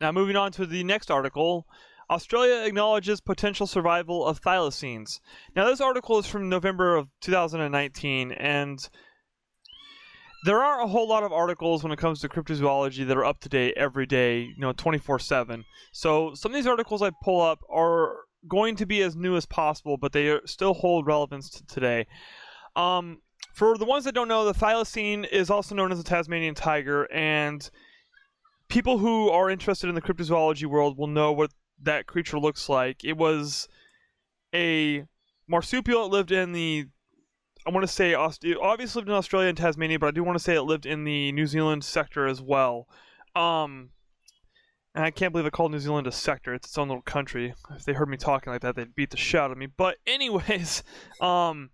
Now 0.00 0.12
moving 0.12 0.36
on 0.36 0.52
to 0.52 0.66
the 0.66 0.84
next 0.84 1.10
article. 1.10 1.66
Australia 2.10 2.64
acknowledges 2.66 3.20
potential 3.20 3.66
survival 3.66 4.24
of 4.24 4.40
thylacines. 4.40 5.20
Now 5.54 5.66
this 5.66 5.80
article 5.80 6.18
is 6.18 6.26
from 6.26 6.48
November 6.48 6.96
of 6.96 7.08
2019 7.20 8.32
and 8.32 8.88
there 10.44 10.62
are 10.62 10.80
a 10.80 10.86
whole 10.86 11.08
lot 11.08 11.22
of 11.22 11.32
articles 11.32 11.82
when 11.82 11.92
it 11.92 11.98
comes 11.98 12.20
to 12.20 12.28
cryptozoology 12.28 13.06
that 13.06 13.16
are 13.16 13.24
up 13.24 13.40
to 13.40 13.48
date 13.48 13.74
every 13.76 14.06
day, 14.06 14.40
you 14.40 14.58
know, 14.58 14.72
24 14.72 15.18
7. 15.18 15.64
So 15.92 16.34
some 16.34 16.52
of 16.52 16.56
these 16.56 16.66
articles 16.66 17.02
I 17.02 17.10
pull 17.22 17.40
up 17.40 17.60
are 17.68 18.16
going 18.46 18.76
to 18.76 18.86
be 18.86 19.02
as 19.02 19.16
new 19.16 19.36
as 19.36 19.46
possible, 19.46 19.96
but 19.96 20.12
they 20.12 20.38
still 20.44 20.74
hold 20.74 21.06
relevance 21.06 21.50
to 21.50 21.66
today. 21.66 22.06
Um, 22.76 23.22
for 23.52 23.76
the 23.76 23.84
ones 23.84 24.04
that 24.04 24.14
don't 24.14 24.28
know, 24.28 24.44
the 24.44 24.54
thylacine 24.54 25.26
is 25.30 25.50
also 25.50 25.74
known 25.74 25.90
as 25.90 25.98
the 25.98 26.04
Tasmanian 26.04 26.54
tiger, 26.54 27.12
and 27.12 27.68
people 28.68 28.98
who 28.98 29.30
are 29.30 29.50
interested 29.50 29.88
in 29.88 29.94
the 29.94 30.02
cryptozoology 30.02 30.66
world 30.66 30.96
will 30.96 31.08
know 31.08 31.32
what 31.32 31.50
that 31.82 32.06
creature 32.06 32.38
looks 32.38 32.68
like. 32.68 33.04
It 33.04 33.16
was 33.16 33.68
a 34.54 35.04
marsupial 35.48 36.02
that 36.08 36.14
lived 36.14 36.30
in 36.30 36.52
the 36.52 36.86
I 37.68 37.70
want 37.70 37.86
to 37.86 37.92
say 37.92 38.12
it 38.12 38.56
obviously 38.62 39.00
lived 39.00 39.10
in 39.10 39.14
Australia 39.14 39.50
and 39.50 39.58
Tasmania, 39.58 39.98
but 39.98 40.06
I 40.06 40.10
do 40.12 40.24
want 40.24 40.38
to 40.38 40.42
say 40.42 40.54
it 40.54 40.62
lived 40.62 40.86
in 40.86 41.04
the 41.04 41.32
New 41.32 41.46
Zealand 41.46 41.84
sector 41.84 42.26
as 42.26 42.40
well. 42.40 42.88
Um, 43.36 43.90
and 44.94 45.04
I 45.04 45.10
can't 45.10 45.32
believe 45.32 45.44
I 45.44 45.50
called 45.50 45.72
New 45.72 45.78
Zealand 45.78 46.06
a 46.06 46.12
sector. 46.12 46.54
It's 46.54 46.68
its 46.68 46.78
own 46.78 46.88
little 46.88 47.02
country. 47.02 47.52
If 47.76 47.84
they 47.84 47.92
heard 47.92 48.08
me 48.08 48.16
talking 48.16 48.50
like 48.50 48.62
that, 48.62 48.74
they'd 48.74 48.94
beat 48.94 49.10
the 49.10 49.18
shit 49.18 49.38
out 49.38 49.50
of 49.50 49.58
me. 49.58 49.66
But 49.66 49.98
anyways, 50.06 50.82
um, 51.20 51.68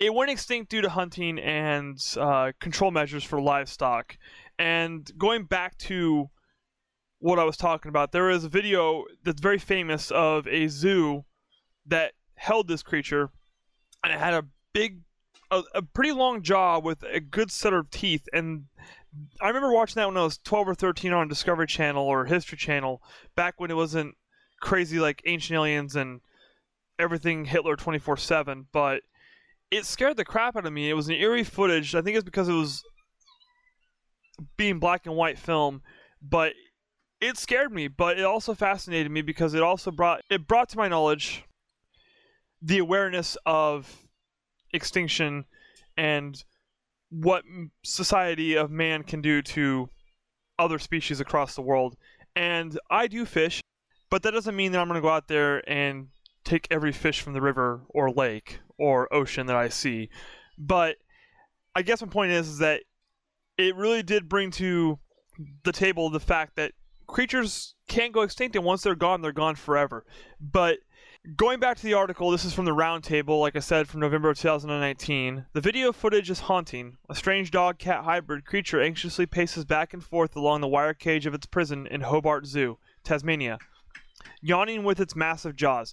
it 0.00 0.14
went 0.14 0.30
extinct 0.30 0.70
due 0.70 0.80
to 0.80 0.88
hunting 0.88 1.38
and 1.38 2.02
uh, 2.16 2.52
control 2.58 2.90
measures 2.90 3.22
for 3.22 3.38
livestock. 3.38 4.16
And 4.58 5.10
going 5.18 5.44
back 5.44 5.76
to 5.80 6.30
what 7.18 7.38
I 7.38 7.44
was 7.44 7.58
talking 7.58 7.90
about, 7.90 8.12
there 8.12 8.30
is 8.30 8.44
a 8.44 8.48
video 8.48 9.04
that's 9.24 9.42
very 9.42 9.58
famous 9.58 10.10
of 10.10 10.48
a 10.48 10.68
zoo 10.68 11.26
that 11.84 12.14
held 12.36 12.66
this 12.66 12.82
creature, 12.82 13.28
and 14.02 14.10
it 14.10 14.18
had 14.18 14.32
a 14.32 14.46
big 14.72 15.02
a, 15.50 15.62
a 15.74 15.82
pretty 15.82 16.12
long 16.12 16.42
jaw 16.42 16.78
with 16.78 17.02
a 17.02 17.20
good 17.20 17.50
set 17.50 17.72
of 17.72 17.90
teeth 17.90 18.28
and 18.32 18.64
I 19.40 19.48
remember 19.48 19.72
watching 19.72 19.94
that 19.96 20.06
when 20.06 20.16
I 20.16 20.22
was 20.22 20.38
12 20.38 20.68
or 20.68 20.74
13 20.74 21.12
on 21.12 21.28
Discovery 21.28 21.66
Channel 21.66 22.04
or 22.04 22.26
History 22.26 22.58
Channel 22.58 23.02
back 23.34 23.54
when 23.58 23.70
it 23.70 23.76
wasn't 23.76 24.14
crazy 24.60 24.98
like 24.98 25.22
Ancient 25.24 25.56
Aliens 25.56 25.96
and 25.96 26.20
everything 26.98 27.46
Hitler 27.46 27.76
24/7 27.76 28.66
but 28.72 29.02
it 29.70 29.84
scared 29.84 30.16
the 30.16 30.24
crap 30.24 30.56
out 30.56 30.66
of 30.66 30.72
me. 30.72 30.88
It 30.88 30.94
was 30.94 31.08
an 31.08 31.14
eerie 31.14 31.44
footage. 31.44 31.94
I 31.94 32.02
think 32.02 32.16
it's 32.16 32.24
because 32.24 32.48
it 32.48 32.54
was 32.54 32.82
being 34.56 34.78
black 34.78 35.06
and 35.06 35.14
white 35.14 35.38
film, 35.38 35.82
but 36.22 36.52
it 37.20 37.36
scared 37.36 37.72
me, 37.72 37.88
but 37.88 38.18
it 38.18 38.24
also 38.24 38.54
fascinated 38.54 39.10
me 39.10 39.22
because 39.22 39.54
it 39.54 39.62
also 39.62 39.90
brought 39.90 40.22
it 40.30 40.46
brought 40.46 40.68
to 40.70 40.78
my 40.78 40.88
knowledge 40.88 41.44
the 42.62 42.78
awareness 42.78 43.36
of 43.44 44.07
extinction 44.72 45.44
and 45.96 46.42
what 47.10 47.42
society 47.84 48.56
of 48.56 48.70
man 48.70 49.02
can 49.02 49.20
do 49.20 49.42
to 49.42 49.88
other 50.58 50.78
species 50.78 51.20
across 51.20 51.54
the 51.54 51.62
world. 51.62 51.96
And 52.36 52.78
I 52.90 53.06
do 53.06 53.24
fish, 53.24 53.62
but 54.10 54.22
that 54.22 54.32
doesn't 54.32 54.56
mean 54.56 54.72
that 54.72 54.80
I'm 54.80 54.88
going 54.88 54.96
to 54.96 55.02
go 55.02 55.08
out 55.08 55.28
there 55.28 55.68
and 55.68 56.08
take 56.44 56.68
every 56.70 56.92
fish 56.92 57.20
from 57.20 57.32
the 57.32 57.40
river 57.40 57.82
or 57.88 58.10
lake 58.10 58.60
or 58.78 59.12
ocean 59.12 59.46
that 59.46 59.56
I 59.56 59.68
see. 59.68 60.08
But 60.56 60.96
I 61.74 61.82
guess 61.82 62.00
my 62.00 62.08
point 62.08 62.32
is, 62.32 62.48
is 62.48 62.58
that 62.58 62.82
it 63.56 63.74
really 63.76 64.02
did 64.02 64.28
bring 64.28 64.50
to 64.52 64.98
the 65.64 65.72
table 65.72 66.10
the 66.10 66.20
fact 66.20 66.56
that 66.56 66.72
creatures 67.06 67.74
can't 67.88 68.12
go 68.12 68.22
extinct 68.22 68.56
and 68.56 68.64
once 68.64 68.82
they're 68.82 68.94
gone, 68.94 69.20
they're 69.20 69.32
gone 69.32 69.56
forever. 69.56 70.04
But 70.40 70.78
Going 71.36 71.60
back 71.60 71.76
to 71.76 71.82
the 71.82 71.94
article, 71.94 72.30
this 72.30 72.46
is 72.46 72.54
from 72.54 72.64
the 72.64 72.74
Roundtable, 72.74 73.38
like 73.38 73.54
I 73.54 73.58
said, 73.58 73.86
from 73.86 74.00
November 74.00 74.30
of 74.30 74.38
2019. 74.38 75.44
The 75.52 75.60
video 75.60 75.92
footage 75.92 76.30
is 76.30 76.40
haunting. 76.40 76.96
A 77.10 77.14
strange 77.14 77.50
dog 77.50 77.78
cat 77.78 78.04
hybrid 78.04 78.46
creature 78.46 78.80
anxiously 78.80 79.26
paces 79.26 79.66
back 79.66 79.92
and 79.92 80.02
forth 80.02 80.36
along 80.36 80.62
the 80.62 80.68
wire 80.68 80.94
cage 80.94 81.26
of 81.26 81.34
its 81.34 81.44
prison 81.44 81.86
in 81.86 82.00
Hobart 82.00 82.46
Zoo, 82.46 82.78
Tasmania, 83.04 83.58
yawning 84.40 84.84
with 84.84 85.00
its 85.00 85.14
massive 85.14 85.54
jaws. 85.54 85.92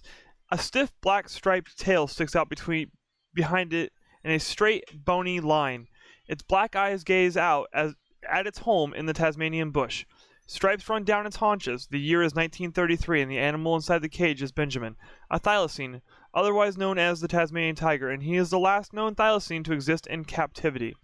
A 0.50 0.56
stiff 0.56 0.92
black 1.02 1.28
striped 1.28 1.76
tail 1.76 2.06
sticks 2.06 2.34
out 2.34 2.48
between 2.48 2.92
behind 3.34 3.74
it 3.74 3.92
in 4.24 4.30
a 4.30 4.40
straight, 4.40 4.84
bony 5.04 5.40
line. 5.40 5.88
Its 6.28 6.42
black 6.42 6.74
eyes 6.74 7.04
gaze 7.04 7.36
out 7.36 7.68
as 7.74 7.94
at 8.26 8.46
its 8.46 8.60
home 8.60 8.94
in 8.94 9.04
the 9.04 9.12
Tasmanian 9.12 9.70
bush. 9.70 10.06
Stripes 10.48 10.88
run 10.88 11.02
down 11.02 11.26
its 11.26 11.36
haunches. 11.36 11.88
The 11.88 11.98
year 11.98 12.22
is 12.22 12.34
1933, 12.34 13.22
and 13.22 13.30
the 13.30 13.38
animal 13.38 13.74
inside 13.74 14.00
the 14.00 14.08
cage 14.08 14.42
is 14.42 14.52
Benjamin, 14.52 14.94
a 15.28 15.40
thylacine, 15.40 16.02
otherwise 16.32 16.78
known 16.78 16.98
as 16.98 17.20
the 17.20 17.26
Tasmanian 17.26 17.74
tiger, 17.74 18.08
and 18.08 18.22
he 18.22 18.36
is 18.36 18.50
the 18.50 18.58
last 18.58 18.92
known 18.92 19.16
thylacine 19.16 19.64
to 19.64 19.72
exist 19.72 20.06
in 20.06 20.24
captivity. 20.24 20.94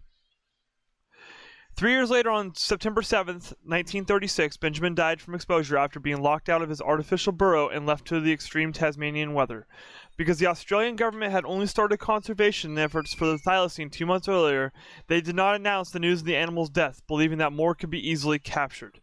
Three 1.75 1.91
years 1.93 2.11
later, 2.11 2.31
on 2.31 2.55
September 2.55 3.01
7th, 3.01 3.55
1936, 3.65 4.59
Benjamin 4.59 4.95
died 4.95 5.21
from 5.21 5.35
exposure 5.35 5.79
after 5.79 5.99
being 5.99 6.23
locked 6.23 6.49
out 6.49 6.63
of 6.63 6.69
his 6.69 6.83
artificial 6.83 7.33
burrow 7.33 7.69
and 7.69 7.87
left 7.87 8.07
to 8.09 8.21
the 8.21 8.33
extreme 8.33 8.73
Tasmanian 8.73 9.33
weather. 9.33 9.67
Because 10.17 10.39
the 10.39 10.47
Australian 10.47 10.97
government 10.97 11.33
had 11.33 11.47
only 11.47 11.67
started 11.67 11.97
conservation 11.97 12.79
efforts 12.79 13.15
for 13.15 13.27
the 13.27 13.39
thylacine 13.39 13.91
two 13.91 14.07
months 14.07 14.29
earlier, 14.29 14.73
they 15.09 15.21
did 15.21 15.35
not 15.35 15.57
announce 15.57 15.91
the 15.91 15.99
news 15.99 16.21
of 16.21 16.27
the 16.27 16.37
animal's 16.37 16.71
death, 16.71 17.03
believing 17.09 17.39
that 17.39 17.53
more 17.53 17.75
could 17.75 17.91
be 17.91 18.09
easily 18.09 18.39
captured. 18.39 19.01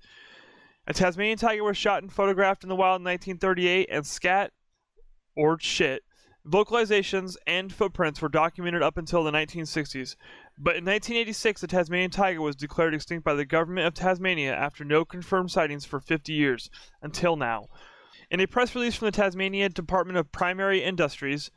A 0.89 0.93
Tasmanian 0.93 1.38
tiger 1.38 1.63
was 1.63 1.77
shot 1.77 2.01
and 2.01 2.12
photographed 2.12 2.63
in 2.63 2.69
the 2.69 2.75
wild 2.75 3.01
in 3.01 3.05
1938, 3.05 3.89
and 3.91 4.05
scat, 4.08 4.51
or 5.36 5.60
shit, 5.60 6.03
vocalizations 6.48 7.36
and 7.46 7.72
footprints 7.72 8.22
were 8.22 8.27
documented 8.27 8.81
up 8.81 8.98
until 8.98 9.24
the 9.24 9.29
1960s. 9.29 10.15
But 10.58 10.77
in 10.77 10.86
1986, 10.86 11.62
the 11.62 11.67
Tasmanian 11.67 12.10
tiger 12.10 12.41
was 12.41 12.55
declared 12.55 12.96
extinct 12.96 13.24
by 13.24 13.36
the 13.36 13.46
government 13.46 13.86
of 13.86 13.93
Tasmania 13.93 14.55
after 14.55 14.84
no 14.84 15.05
confirmed 15.05 15.51
sightings 15.51 15.86
for 15.86 16.00
50 16.00 16.34
years, 16.34 16.72
until 17.03 17.36
now. 17.36 17.67
In 18.31 18.39
a 18.39 18.48
press 18.48 18.74
release 18.74 18.96
from 18.96 19.05
the 19.05 19.12
Tasmania 19.12 19.69
Department 19.69 20.17
of 20.17 20.31
Primary 20.31 20.84
Industries, 20.84 21.51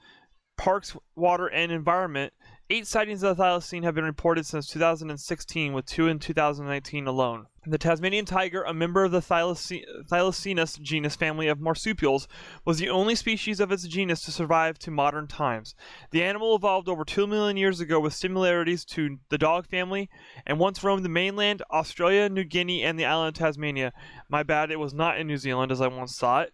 Parks, 0.58 0.94
Water, 1.16 1.46
and 1.46 1.72
Environment, 1.72 2.34
eight 2.72 2.86
sightings 2.86 3.22
of 3.22 3.36
the 3.36 3.42
thylacine 3.42 3.84
have 3.84 3.94
been 3.94 4.04
reported 4.04 4.46
since 4.46 4.66
2016, 4.68 5.74
with 5.74 5.84
two 5.84 6.08
in 6.08 6.18
2019 6.18 7.06
alone. 7.06 7.46
The 7.66 7.76
Tasmanian 7.76 8.24
tiger, 8.24 8.62
a 8.62 8.72
member 8.72 9.04
of 9.04 9.12
the 9.12 9.20
Thylaci- 9.20 9.84
Thylacinus 10.10 10.80
genus 10.80 11.14
family 11.14 11.48
of 11.48 11.60
marsupials, 11.60 12.26
was 12.64 12.78
the 12.78 12.88
only 12.88 13.14
species 13.14 13.60
of 13.60 13.70
its 13.70 13.86
genus 13.86 14.22
to 14.22 14.32
survive 14.32 14.78
to 14.80 14.90
modern 14.90 15.26
times. 15.26 15.74
The 16.12 16.24
animal 16.24 16.56
evolved 16.56 16.88
over 16.88 17.04
2 17.04 17.26
million 17.26 17.58
years 17.58 17.78
ago 17.78 18.00
with 18.00 18.14
similarities 18.14 18.86
to 18.86 19.18
the 19.28 19.36
dog 19.36 19.66
family 19.66 20.08
and 20.46 20.58
once 20.58 20.82
roamed 20.82 21.04
the 21.04 21.10
mainland, 21.10 21.62
Australia, 21.70 22.30
New 22.30 22.44
Guinea, 22.44 22.82
and 22.82 22.98
the 22.98 23.04
island 23.04 23.36
of 23.36 23.38
Tasmania. 23.38 23.92
My 24.30 24.42
bad, 24.42 24.70
it 24.70 24.80
was 24.80 24.94
not 24.94 25.18
in 25.18 25.26
New 25.26 25.36
Zealand 25.36 25.72
as 25.72 25.82
I 25.82 25.88
once 25.88 26.18
thought. 26.18 26.48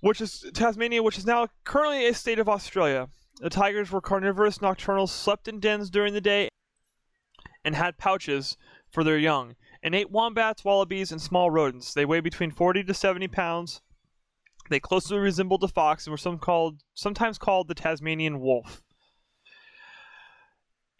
Which 0.00 0.20
is 0.20 0.44
Tasmania, 0.52 1.00
which 1.02 1.18
is 1.18 1.26
now 1.26 1.46
currently 1.62 2.08
a 2.08 2.14
state 2.14 2.40
of 2.40 2.48
Australia. 2.48 3.08
The 3.40 3.48
tigers 3.48 3.90
were 3.90 4.02
carnivorous 4.02 4.60
nocturnal, 4.60 5.06
slept 5.06 5.48
in 5.48 5.60
dens 5.60 5.88
during 5.88 6.12
the 6.12 6.20
day, 6.20 6.50
and 7.64 7.74
had 7.74 7.96
pouches 7.96 8.58
for 8.90 9.02
their 9.02 9.16
young 9.16 9.56
and 9.82 9.94
ate 9.94 10.10
wombats, 10.10 10.62
wallabies, 10.62 11.10
and 11.10 11.22
small 11.22 11.50
rodents. 11.50 11.94
They 11.94 12.04
weigh 12.04 12.20
between 12.20 12.50
40 12.50 12.84
to 12.84 12.92
70 12.92 13.28
pounds. 13.28 13.80
They 14.68 14.78
closely 14.78 15.16
resembled 15.16 15.64
a 15.64 15.68
fox 15.68 16.06
and 16.06 16.12
were 16.12 16.18
some 16.18 16.38
called, 16.38 16.82
sometimes 16.92 17.38
called 17.38 17.68
the 17.68 17.74
Tasmanian 17.74 18.40
wolf. 18.40 18.82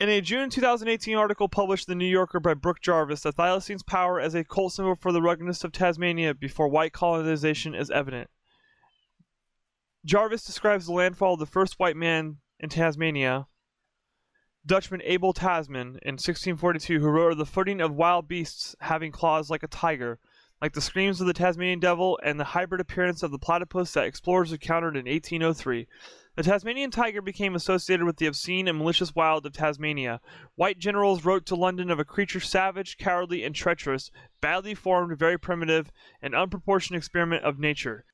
In 0.00 0.08
a 0.08 0.22
June 0.22 0.48
2018 0.48 1.14
article 1.14 1.46
published 1.46 1.86
in 1.86 1.92
The 1.92 2.02
New 2.02 2.10
Yorker 2.10 2.40
by 2.40 2.54
Brooke 2.54 2.80
Jarvis, 2.80 3.20
the 3.20 3.32
thylacine's 3.32 3.82
power 3.82 4.18
as 4.18 4.34
a 4.34 4.44
cult 4.44 4.72
symbol 4.72 4.94
for 4.94 5.12
the 5.12 5.20
ruggedness 5.20 5.62
of 5.62 5.72
Tasmania 5.72 6.32
before 6.32 6.68
white 6.68 6.94
colonization 6.94 7.74
is 7.74 7.90
evident. 7.90 8.30
Jarvis 10.02 10.44
describes 10.44 10.86
the 10.86 10.92
landfall 10.92 11.34
of 11.34 11.40
the 11.40 11.46
first 11.46 11.78
white 11.78 11.96
man 11.96 12.38
in 12.58 12.70
Tasmania, 12.70 13.48
Dutchman 14.64 15.02
Abel 15.04 15.34
Tasman 15.34 15.98
in 16.02 16.14
1642, 16.14 17.00
who 17.00 17.08
wrote 17.08 17.32
of 17.32 17.38
the 17.38 17.44
footing 17.44 17.82
of 17.82 17.94
wild 17.94 18.26
beasts 18.26 18.74
having 18.80 19.12
claws 19.12 19.50
like 19.50 19.62
a 19.62 19.68
tiger, 19.68 20.18
like 20.62 20.72
the 20.72 20.80
screams 20.80 21.20
of 21.20 21.26
the 21.26 21.34
Tasmanian 21.34 21.80
devil 21.80 22.18
and 22.22 22.40
the 22.40 22.44
hybrid 22.44 22.80
appearance 22.80 23.22
of 23.22 23.30
the 23.30 23.38
platypus 23.38 23.92
that 23.92 24.06
explorers 24.06 24.52
encountered 24.52 24.96
in 24.96 25.04
1803. 25.04 25.86
The 26.34 26.42
Tasmanian 26.44 26.90
tiger 26.90 27.20
became 27.20 27.54
associated 27.54 28.06
with 28.06 28.16
the 28.16 28.26
obscene 28.26 28.68
and 28.68 28.78
malicious 28.78 29.14
wild 29.14 29.44
of 29.44 29.52
Tasmania. 29.52 30.22
White 30.54 30.78
generals 30.78 31.26
wrote 31.26 31.44
to 31.46 31.54
London 31.56 31.90
of 31.90 31.98
a 31.98 32.06
creature 32.06 32.40
savage, 32.40 32.96
cowardly, 32.96 33.44
and 33.44 33.54
treacherous, 33.54 34.10
badly 34.40 34.74
formed, 34.74 35.18
very 35.18 35.38
primitive, 35.38 35.90
an 36.22 36.32
unproportioned 36.32 36.96
experiment 36.96 37.44
of 37.44 37.58
nature. 37.58 38.06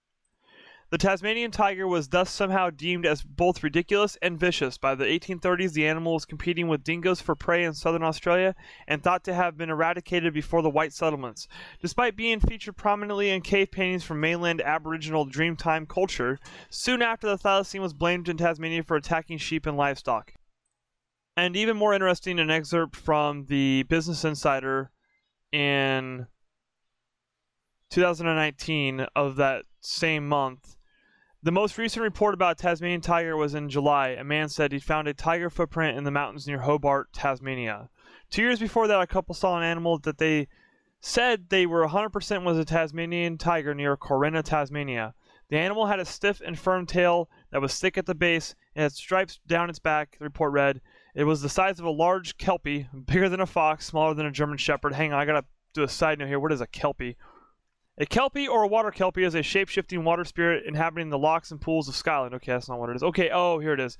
The 0.88 0.98
Tasmanian 0.98 1.50
tiger 1.50 1.88
was 1.88 2.10
thus 2.10 2.30
somehow 2.30 2.70
deemed 2.70 3.06
as 3.06 3.24
both 3.24 3.64
ridiculous 3.64 4.16
and 4.22 4.38
vicious. 4.38 4.78
By 4.78 4.94
the 4.94 5.04
1830s, 5.04 5.72
the 5.72 5.88
animal 5.88 6.14
was 6.14 6.24
competing 6.24 6.68
with 6.68 6.84
dingoes 6.84 7.20
for 7.20 7.34
prey 7.34 7.64
in 7.64 7.74
southern 7.74 8.04
Australia 8.04 8.54
and 8.86 9.02
thought 9.02 9.24
to 9.24 9.34
have 9.34 9.56
been 9.56 9.68
eradicated 9.68 10.32
before 10.32 10.62
the 10.62 10.70
white 10.70 10.92
settlements. 10.92 11.48
Despite 11.80 12.14
being 12.14 12.38
featured 12.38 12.76
prominently 12.76 13.30
in 13.30 13.42
cave 13.42 13.72
paintings 13.72 14.04
from 14.04 14.20
mainland 14.20 14.60
Aboriginal 14.60 15.26
Dreamtime 15.26 15.88
culture, 15.88 16.38
soon 16.70 17.02
after 17.02 17.26
the 17.26 17.36
thylacine 17.36 17.80
was 17.80 17.92
blamed 17.92 18.28
in 18.28 18.36
Tasmania 18.36 18.84
for 18.84 18.96
attacking 18.96 19.38
sheep 19.38 19.66
and 19.66 19.76
livestock. 19.76 20.34
And 21.36 21.56
even 21.56 21.76
more 21.76 21.94
interesting, 21.94 22.38
an 22.38 22.50
excerpt 22.50 22.94
from 22.94 23.46
the 23.46 23.82
Business 23.88 24.24
Insider 24.24 24.92
in 25.50 26.28
2019 27.90 29.06
of 29.16 29.34
that 29.36 29.64
same 29.80 30.28
month 30.28 30.75
the 31.42 31.52
most 31.52 31.78
recent 31.78 32.02
report 32.02 32.34
about 32.34 32.58
a 32.58 32.62
Tasmanian 32.62 33.00
tiger 33.00 33.36
was 33.36 33.54
in 33.54 33.68
July. 33.68 34.08
A 34.08 34.24
man 34.24 34.48
said 34.48 34.72
he 34.72 34.78
found 34.78 35.06
a 35.08 35.14
tiger 35.14 35.50
footprint 35.50 35.96
in 35.96 36.04
the 36.04 36.10
mountains 36.10 36.46
near 36.46 36.60
Hobart, 36.60 37.12
Tasmania. 37.12 37.88
Two 38.30 38.42
years 38.42 38.58
before 38.58 38.88
that, 38.88 39.00
a 39.00 39.06
couple 39.06 39.34
saw 39.34 39.56
an 39.56 39.62
animal 39.62 39.98
that 40.00 40.18
they 40.18 40.48
said 41.00 41.48
they 41.48 41.66
were 41.66 41.86
100% 41.86 42.44
was 42.44 42.58
a 42.58 42.64
Tasmanian 42.64 43.38
tiger 43.38 43.74
near 43.74 43.96
Corinna, 43.96 44.42
Tasmania. 44.42 45.14
The 45.48 45.58
animal 45.58 45.86
had 45.86 46.00
a 46.00 46.04
stiff 46.04 46.40
and 46.44 46.58
firm 46.58 46.86
tail 46.86 47.30
that 47.52 47.60
was 47.60 47.78
thick 47.78 47.96
at 47.96 48.06
the 48.06 48.14
base 48.14 48.54
and 48.74 48.82
had 48.82 48.92
stripes 48.92 49.38
down 49.46 49.70
its 49.70 49.78
back, 49.78 50.16
the 50.18 50.24
report 50.24 50.52
read. 50.52 50.80
It 51.14 51.24
was 51.24 51.40
the 51.40 51.48
size 51.48 51.78
of 51.78 51.84
a 51.84 51.90
large 51.90 52.36
kelpie, 52.36 52.88
bigger 53.06 53.28
than 53.28 53.40
a 53.40 53.46
fox, 53.46 53.86
smaller 53.86 54.14
than 54.14 54.26
a 54.26 54.32
German 54.32 54.58
shepherd. 54.58 54.94
Hang 54.94 55.12
on, 55.12 55.20
I 55.20 55.24
gotta 55.24 55.44
do 55.72 55.84
a 55.84 55.88
side 55.88 56.18
note 56.18 56.28
here. 56.28 56.40
What 56.40 56.52
is 56.52 56.60
a 56.60 56.66
kelpie? 56.66 57.16
A 57.98 58.06
kelpie 58.06 58.46
or 58.46 58.62
a 58.62 58.68
water 58.68 58.90
kelpie 58.90 59.24
is 59.24 59.34
a 59.34 59.42
shape-shifting 59.42 60.04
water 60.04 60.24
spirit 60.24 60.64
inhabiting 60.66 61.08
the 61.08 61.18
lochs 61.18 61.50
and 61.50 61.60
pools 61.60 61.88
of 61.88 61.96
Scotland. 61.96 62.34
Okay, 62.34 62.52
that's 62.52 62.68
not 62.68 62.78
what 62.78 62.90
it 62.90 62.96
is. 62.96 63.02
Okay, 63.02 63.30
oh, 63.32 63.58
here 63.58 63.72
it 63.72 63.80
is. 63.80 63.96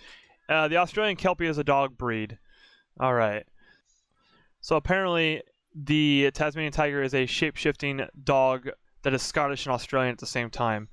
Uh, 0.49 0.69
the 0.69 0.77
Australian 0.77 1.17
kelpie 1.17 1.47
is 1.47 1.59
a 1.59 1.65
dog 1.65 1.97
breed. 1.97 2.39
All 3.01 3.15
right. 3.15 3.45
So 4.61 4.77
apparently, 4.77 5.43
the 5.75 6.31
Tasmanian 6.33 6.73
tiger 6.73 7.03
is 7.03 7.15
a 7.15 7.27
shape-shifting 7.27 8.07
dog 8.23 8.69
that 9.03 9.15
is 9.15 9.23
Scottish 9.23 9.65
and 9.65 9.73
Australian 9.73 10.13
at 10.13 10.19
the 10.19 10.27
same 10.27 10.51
time. 10.51 10.89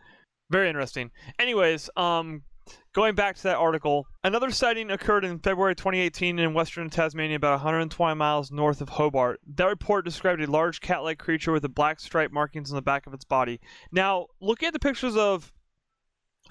Very 0.49 0.69
interesting. 0.69 1.11
Anyways, 1.39 1.89
um, 1.97 2.43
Going 2.93 3.15
back 3.15 3.35
to 3.37 3.43
that 3.43 3.57
article, 3.57 4.05
another 4.23 4.51
sighting 4.51 4.91
occurred 4.91 5.25
in 5.25 5.39
February 5.39 5.73
2018 5.73 6.37
in 6.37 6.53
western 6.53 6.91
Tasmania, 6.91 7.37
about 7.37 7.53
120 7.53 8.15
miles 8.15 8.51
north 8.51 8.81
of 8.81 8.89
Hobart. 8.89 9.39
That 9.55 9.65
report 9.65 10.05
described 10.05 10.43
a 10.43 10.51
large 10.51 10.79
cat 10.79 11.01
like 11.01 11.17
creature 11.17 11.51
with 11.51 11.65
a 11.65 11.69
black 11.69 11.99
stripe 11.99 12.31
markings 12.31 12.69
on 12.69 12.75
the 12.75 12.83
back 12.83 13.07
of 13.07 13.13
its 13.15 13.25
body. 13.25 13.59
Now, 13.91 14.27
looking 14.39 14.67
at 14.67 14.73
the 14.73 14.79
pictures 14.79 15.17
of 15.17 15.51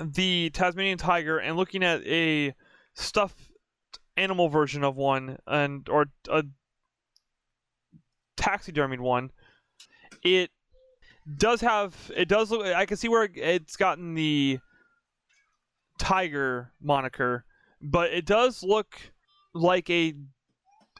the 0.00 0.50
Tasmanian 0.50 0.98
tiger 0.98 1.38
and 1.38 1.57
looking 1.57 1.85
at 1.85 2.05
a 2.05 2.55
stuffed 2.94 3.52
animal 4.16 4.48
version 4.48 4.83
of 4.83 4.96
one 4.96 5.38
and 5.46 5.88
or 5.88 6.07
a 6.28 6.42
taxidermied 8.37 8.98
one, 8.98 9.31
it 10.24 10.50
does 11.37 11.61
have 11.61 12.11
it 12.16 12.28
does 12.28 12.50
look 12.50 12.66
I 12.66 12.85
can 12.85 12.96
see 12.96 13.09
where 13.09 13.28
it's 13.33 13.76
gotten 13.76 14.14
the 14.14 14.59
tiger 15.98 16.72
moniker, 16.81 17.44
but 17.81 18.12
it 18.12 18.26
does 18.26 18.62
look 18.62 18.96
like 19.55 19.88
a. 19.90 20.14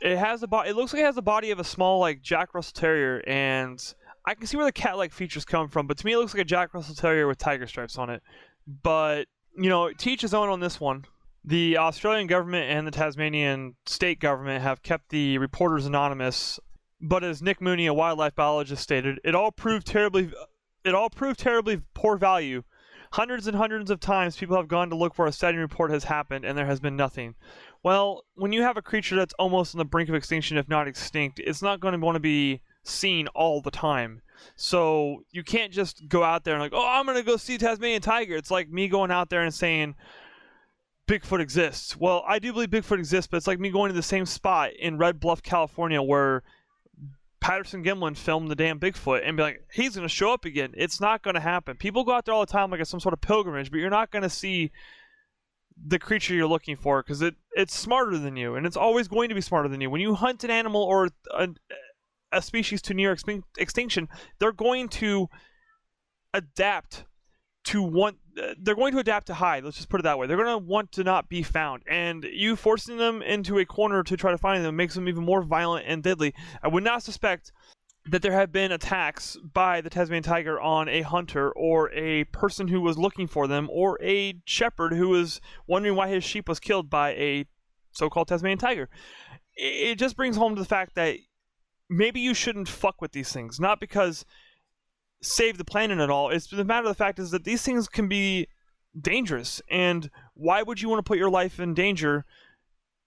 It 0.01 0.19
has 0.19 0.43
a 0.43 0.49
body. 0.49 0.71
It 0.71 0.77
looks 0.77 0.93
like 0.93 1.03
it 1.03 1.07
has 1.07 1.15
the 1.15 1.23
body 1.23 1.51
of 1.53 1.61
a 1.61 1.65
small 1.65 2.01
like 2.01 2.23
Jack 2.23 2.55
Russell 2.55 2.75
Terrier, 2.75 3.23
and 3.27 3.95
I 4.27 4.35
can 4.35 4.47
see 4.47 4.57
where 4.57 4.67
the 4.67 4.73
cat-like 4.73 5.13
features 5.13 5.45
come 5.45 5.69
from. 5.69 5.87
But 5.87 5.99
to 5.99 6.07
me, 6.07 6.13
it 6.13 6.19
looks 6.19 6.35
like 6.35 6.43
a 6.43 6.45
Jack 6.45 6.75
Russell 6.75 6.95
Terrier 6.95 7.29
with 7.29 7.39
tiger 7.39 7.67
stripes 7.67 7.99
on 7.99 8.11
it. 8.11 8.23
But 8.67 9.27
you 9.57 9.69
know, 9.69 9.93
teach 9.93 10.23
his 10.23 10.35
own 10.35 10.49
on 10.49 10.61
this 10.61 10.81
one. 10.81 11.05
The 11.45 11.77
Australian 11.79 12.29
government 12.29 12.71
and 12.71 12.87
the 12.87 12.93
Tasmanian 12.93 13.75
state 13.87 14.21
government 14.21 14.63
have 14.63 14.83
kept 14.83 15.11
the 15.11 15.39
reporters 15.39 15.87
anonymous. 15.87 16.61
But 17.01 17.25
as 17.25 17.43
Nick 17.43 17.61
Mooney, 17.61 17.87
a 17.87 17.95
wildlife 17.95 18.35
biologist, 18.37 18.83
stated, 18.83 19.19
it 19.25 19.35
all 19.35 19.51
proved 19.51 19.87
terribly, 19.87 20.33
it 20.85 20.95
all 20.95 21.11
proved 21.11 21.41
terribly 21.41 21.81
poor 21.95 22.17
value 22.17 22.63
Hundreds 23.13 23.47
and 23.47 23.57
hundreds 23.57 23.91
of 23.91 24.01
times 24.01 24.37
people 24.37 24.57
have 24.57 24.69
gone 24.69 24.91
to 24.91 24.97
look 24.97 25.19
where 25.19 25.29
a 25.29 25.33
sighting 25.33 25.61
report 25.61 25.91
has 25.91 26.05
happened 26.05 26.45
and 26.45 26.57
there 26.57 26.67
has 26.67 26.81
been 26.81 26.97
nothing. 26.97 27.35
Well, 27.83 28.25
when 28.35 28.53
you 28.53 28.63
have 28.63 28.77
a 28.77 28.83
creature 28.83 29.17
that's 29.17 29.35
almost 29.39 29.75
on 29.75 29.79
the 29.79 29.85
brink 29.85 30.09
of 30.09 30.15
extinction, 30.15 30.57
if 30.57 30.69
not 30.69 30.89
extinct, 30.89 31.41
it's 31.41 31.63
not 31.63 31.81
going 31.81 31.93
to 31.93 32.05
want 32.05 32.17
to 32.17 32.21
be 32.21 32.61
seen 32.85 33.29
all 33.29 33.61
the 33.61 33.71
time. 33.71 34.23
So 34.57 35.25
you 35.31 35.45
can't 35.45 35.73
just 35.73 36.09
go 36.09 36.23
out 36.23 36.45
there 36.45 36.55
and 36.55 36.63
like, 36.63 36.73
oh, 36.75 36.87
I'm 36.87 37.07
gonna 37.07 37.23
go 37.23 37.37
see 37.37 37.59
Tasmanian 37.59 38.03
tiger. 38.03 38.37
It's 38.37 38.51
like 38.51 38.69
me 38.69 38.89
going 38.89 39.11
out 39.11 39.31
there 39.31 39.43
and 39.43 39.55
saying 39.55 39.95
Bigfoot 41.07 41.41
exists. 41.41 41.97
Well, 41.97 42.25
I 42.27 42.39
do 42.39 42.53
believe 42.53 42.71
Bigfoot 42.71 42.99
exists, 42.99 43.29
but 43.31 43.37
it's 43.37 43.47
like 43.47 43.61
me 43.61 43.71
going 43.71 43.91
to 43.91 43.95
the 43.95 44.03
same 44.03 44.27
spot 44.27 44.71
in 44.79 44.99
Red 44.99 45.21
Bluff, 45.21 45.43
California, 45.43 46.03
where 46.03 46.43
Patterson 47.43 47.83
Gimlin 47.83 48.17
filmed 48.17 48.51
the 48.51 48.55
damn 48.55 48.79
Bigfoot 48.79 49.23
and 49.27 49.37
be 49.37 49.43
like, 49.43 49.67
he's 49.73 49.97
gonna 49.97 50.09
show 50.09 50.33
up 50.33 50.45
again. 50.45 50.73
It's 50.77 51.01
not 51.01 51.23
gonna 51.23 51.41
happen. 51.41 51.77
People 51.77 52.05
go 52.05 52.13
out 52.13 52.25
there 52.25 52.35
all 52.35 52.47
the 52.47 52.53
time 52.53 52.71
like 52.71 52.81
it's 52.81 52.89
some 52.89 53.01
sort 53.01 53.13
of 53.13 53.21
pilgrimage, 53.21 53.71
but 53.71 53.79
you're 53.79 53.91
not 53.91 54.13
gonna 54.13 54.31
see 54.31 54.71
the 55.85 55.99
creature 55.99 56.35
you're 56.35 56.47
looking 56.47 56.77
for 56.77 57.03
because 57.03 57.21
it 57.21 57.35
it's 57.57 57.75
smarter 57.75 58.17
than 58.17 58.37
you 58.37 58.55
and 58.55 58.65
it's 58.65 58.77
always 58.77 59.09
going 59.09 59.29
to 59.29 59.35
be 59.35 59.41
smarter 59.41 59.69
than 59.69 59.81
you. 59.81 59.91
When 59.91 60.01
you 60.01 60.15
hunt 60.15 60.45
an 60.45 60.51
animal 60.51 60.83
or 60.83 61.09
a, 61.33 61.49
a 62.31 62.41
species 62.41 62.81
to 62.83 62.95
near 62.95 63.15
extin- 63.15 63.43
extinction, 63.59 64.09
they're 64.39 64.53
going 64.53 64.89
to 64.91 65.29
adapt 66.33 67.05
to 67.65 67.83
want 67.83 68.17
they're 68.59 68.75
going 68.75 68.93
to 68.93 68.99
adapt 68.99 69.27
to 69.27 69.35
hide 69.35 69.65
let's 69.65 69.77
just 69.77 69.89
put 69.89 70.01
it 70.01 70.03
that 70.05 70.19
way 70.19 70.27
they're 70.27 70.37
going 70.37 70.49
to 70.49 70.59
want 70.59 70.91
to 70.93 71.05
not 71.05 71.29
be 71.29 71.43
found 71.43 71.83
and 71.87 72.25
you 72.25 72.57
forcing 72.57 72.97
them 72.97 73.23
into 73.23 73.59
a 73.59 73.65
corner 73.65 74.03
to 74.03 74.17
try 74.17 74.31
to 74.31 74.39
find 74.39 74.65
them 74.65 74.75
makes 74.75 74.95
them 74.95 75.09
even 75.09 75.25
more 75.25 75.43
violent 75.43 75.85
and 75.87 76.03
deadly 76.03 76.35
i 76.63 76.69
would 76.69 76.85
not 76.85 77.03
suspect 77.03 77.53
that 78.05 78.21
there 78.21 78.33
have 78.33 78.51
been 78.51 78.73
attacks 78.73 79.37
by 79.53 79.81
the 79.81 79.91
tasmanian 79.91 80.23
tiger 80.23 80.61
on 80.61 80.89
a 80.89 81.03
hunter 81.03 81.53
or 81.53 81.93
a 81.93 82.25
person 82.25 82.69
who 82.69 82.81
was 82.81 82.99
looking 82.99 83.27
for 83.27 83.47
them 83.47 83.69
or 83.71 83.99
a 84.03 84.35
shepherd 84.45 84.93
who 84.95 85.09
was 85.09 85.41
wondering 85.67 85.95
why 85.95 86.09
his 86.09 86.25
sheep 86.25 86.49
was 86.49 86.59
killed 86.59 86.91
by 86.91 87.11
a 87.11 87.47
so-called 87.93 88.27
tasmanian 88.27 88.59
tiger 88.59 88.89
it 89.55 89.97
just 89.97 90.17
brings 90.17 90.37
home 90.37 90.55
to 90.55 90.61
the 90.61 90.67
fact 90.69 90.95
that 90.95 91.17
maybe 91.93 92.21
you 92.21 92.35
shouldn't 92.35 92.69
fuck 92.69 93.01
with 93.01 93.13
these 93.13 93.33
things. 93.33 93.61
Not 93.61 93.81
because 93.81 94.25
save 95.23 95.57
the 95.57 95.65
planet 95.65 95.99
at 95.99 96.11
all. 96.11 96.31
It's 96.31 96.49
the 96.49 96.65
matter 96.65 96.87
of 96.87 96.91
the 96.91 96.99
fact 96.99 97.19
is 97.19 97.31
that 97.31 97.45
these 97.45 97.63
things 97.63 97.89
can 97.89 98.09
be 98.09 98.49
dangerous. 99.01 99.63
And 99.71 100.11
why 100.35 100.63
would 100.63 100.83
you 100.83 100.89
want 100.89 100.99
to 100.99 101.09
put 101.09 101.19
your 101.19 101.31
life 101.31 101.61
in 101.61 101.75
danger 101.75 102.25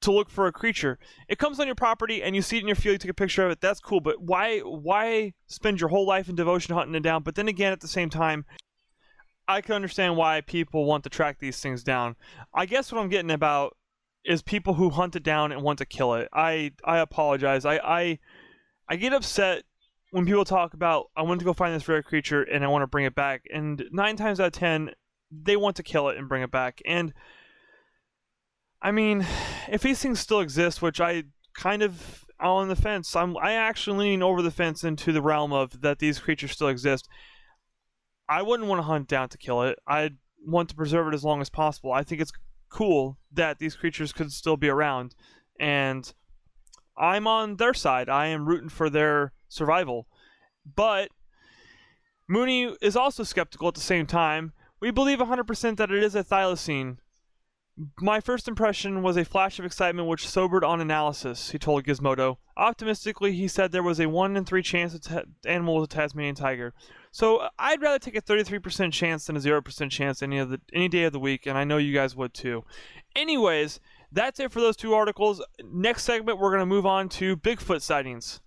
to 0.01 0.11
look 0.11 0.29
for 0.29 0.47
a 0.47 0.51
creature? 0.51 0.97
It 1.27 1.37
comes 1.37 1.59
on 1.59 1.67
your 1.67 1.75
property 1.75 2.23
and 2.23 2.35
you 2.35 2.41
see 2.41 2.57
it 2.57 2.61
in 2.61 2.67
your 2.67 2.75
field, 2.75 2.93
you 2.93 2.97
take 2.99 3.11
a 3.11 3.13
picture 3.13 3.45
of 3.45 3.51
it. 3.51 3.61
That's 3.61 3.79
cool. 3.79 3.99
But 3.99 4.21
why 4.21 4.59
why 4.59 5.33
spend 5.47 5.79
your 5.79 5.89
whole 5.89 6.07
life 6.07 6.29
in 6.29 6.35
devotion 6.35 6.73
hunting 6.73 6.95
it 6.95 7.03
down? 7.03 7.23
But 7.23 7.35
then 7.35 7.47
again, 7.47 7.71
at 7.71 7.81
the 7.81 7.87
same 7.87 8.09
time, 8.09 8.45
I 9.47 9.61
can 9.61 9.75
understand 9.75 10.17
why 10.17 10.41
people 10.41 10.85
want 10.85 11.03
to 11.03 11.09
track 11.09 11.39
these 11.39 11.59
things 11.59 11.83
down. 11.83 12.15
I 12.53 12.65
guess 12.65 12.91
what 12.91 13.01
I'm 13.01 13.09
getting 13.09 13.31
about 13.31 13.77
is 14.23 14.41
people 14.41 14.73
who 14.73 14.89
hunt 14.89 15.15
it 15.15 15.21
down 15.21 15.51
and 15.51 15.61
want 15.61 15.77
to 15.79 15.85
kill 15.85 16.15
it. 16.15 16.29
I 16.33 16.71
I 16.83 16.99
apologize. 16.99 17.65
I 17.65 17.77
I 17.77 18.19
I 18.87 18.95
get 18.95 19.13
upset 19.13 19.63
when 20.15 20.25
people 20.25 20.45
talk 20.45 20.73
about 20.73 21.07
I 21.17 21.23
want 21.23 21.41
to 21.41 21.45
go 21.45 21.51
find 21.51 21.75
this 21.75 21.89
rare 21.89 22.01
creature 22.01 22.41
and 22.41 22.63
I 22.63 22.69
want 22.69 22.83
to 22.83 22.87
bring 22.87 23.03
it 23.03 23.15
back, 23.15 23.43
and 23.53 23.83
nine 23.91 24.15
times 24.15 24.39
out 24.39 24.47
of 24.47 24.53
ten, 24.53 24.91
they 25.29 25.57
want 25.57 25.75
to 25.75 25.83
kill 25.83 26.07
it 26.07 26.17
and 26.17 26.29
bring 26.29 26.41
it 26.41 26.51
back. 26.51 26.81
And 26.85 27.13
I 28.81 28.91
mean, 28.91 29.27
if 29.69 29.81
these 29.81 29.99
things 29.99 30.21
still 30.21 30.39
exist, 30.39 30.81
which 30.81 31.01
I 31.01 31.23
kind 31.53 31.81
of 31.81 32.23
on 32.39 32.69
the 32.69 32.77
fence, 32.77 33.13
I'm 33.13 33.35
I 33.35 33.55
actually 33.55 34.05
leaning 34.05 34.23
over 34.23 34.41
the 34.41 34.51
fence 34.51 34.85
into 34.85 35.11
the 35.11 35.21
realm 35.21 35.51
of 35.51 35.81
that 35.81 35.99
these 35.99 36.19
creatures 36.19 36.53
still 36.53 36.69
exist. 36.69 37.09
I 38.29 38.41
wouldn't 38.41 38.69
want 38.69 38.79
to 38.79 38.83
hunt 38.83 39.09
down 39.09 39.27
to 39.27 39.37
kill 39.37 39.63
it. 39.63 39.79
I'd 39.85 40.15
want 40.47 40.69
to 40.69 40.75
preserve 40.75 41.09
it 41.09 41.13
as 41.13 41.25
long 41.25 41.41
as 41.41 41.49
possible. 41.49 41.91
I 41.91 42.03
think 42.03 42.21
it's 42.21 42.31
cool 42.69 43.17
that 43.33 43.59
these 43.59 43.75
creatures 43.75 44.13
could 44.13 44.31
still 44.31 44.55
be 44.55 44.69
around, 44.69 45.13
and 45.59 46.13
I'm 46.97 47.27
on 47.27 47.57
their 47.57 47.73
side. 47.73 48.07
I 48.07 48.27
am 48.27 48.45
rooting 48.45 48.69
for 48.69 48.89
their 48.89 49.33
survival. 49.47 50.07
But 50.75 51.09
Mooney 52.27 52.75
is 52.81 52.95
also 52.95 53.23
skeptical 53.23 53.67
at 53.67 53.75
the 53.75 53.81
same 53.81 54.07
time. 54.07 54.53
We 54.79 54.91
believe 54.91 55.19
100% 55.19 55.77
that 55.77 55.91
it 55.91 56.03
is 56.03 56.15
a 56.15 56.23
thylacine. 56.23 56.97
My 57.99 58.21
first 58.21 58.47
impression 58.47 59.03
was 59.03 59.17
a 59.17 59.25
flash 59.25 59.59
of 59.59 59.65
excitement 59.65 60.07
which 60.07 60.27
sobered 60.27 60.63
on 60.63 60.79
analysis, 60.79 61.49
he 61.49 61.59
told 61.59 61.83
Gizmodo. 61.83 62.37
Optimistically, 62.55 63.33
he 63.33 63.49
said 63.49 63.71
there 63.71 63.83
was 63.83 63.99
a 63.99 64.07
1 64.07 64.37
in 64.37 64.45
3 64.45 64.61
chance 64.61 64.93
the 64.93 65.25
animal 65.45 65.75
was 65.75 65.85
a 65.85 65.87
Tasmanian 65.87 66.35
tiger. 66.35 66.73
So 67.11 67.37
uh, 67.37 67.49
I'd 67.59 67.81
rather 67.81 67.99
take 67.99 68.15
a 68.15 68.21
33% 68.21 68.93
chance 68.93 69.27
than 69.27 69.35
a 69.35 69.39
0% 69.39 69.91
chance 69.91 70.21
any 70.21 70.37
of 70.37 70.49
the 70.49 70.61
any 70.71 70.87
day 70.87 71.03
of 71.03 71.11
the 71.11 71.19
week, 71.19 71.45
and 71.45 71.57
I 71.57 71.65
know 71.65 71.77
you 71.77 71.93
guys 71.93 72.15
would 72.15 72.33
too. 72.33 72.63
Anyways, 73.13 73.81
that's 74.09 74.39
it 74.39 74.51
for 74.51 74.61
those 74.61 74.77
two 74.77 74.93
articles. 74.93 75.43
Next 75.61 76.03
segment, 76.03 76.39
we're 76.39 76.51
going 76.51 76.61
to 76.61 76.65
move 76.65 76.85
on 76.85 77.09
to 77.09 77.35
Bigfoot 77.35 77.81
sightings. 77.81 78.39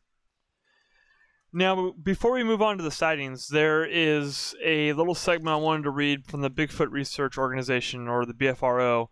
Now, 1.53 1.93
before 1.93 2.33
we 2.33 2.45
move 2.45 2.61
on 2.61 2.77
to 2.77 2.85
the 2.85 2.91
sightings, 2.91 3.49
there 3.49 3.83
is 3.85 4.55
a 4.63 4.93
little 4.93 5.15
segment 5.15 5.55
I 5.55 5.57
wanted 5.57 5.85
to 5.85 5.91
read 5.91 6.27
from 6.27 6.43
the 6.43 6.51
Bigfoot 6.51 6.91
Research 6.91 7.39
Organization, 7.39 8.07
or 8.07 8.27
the 8.27 8.35
BFRO. 8.35 9.09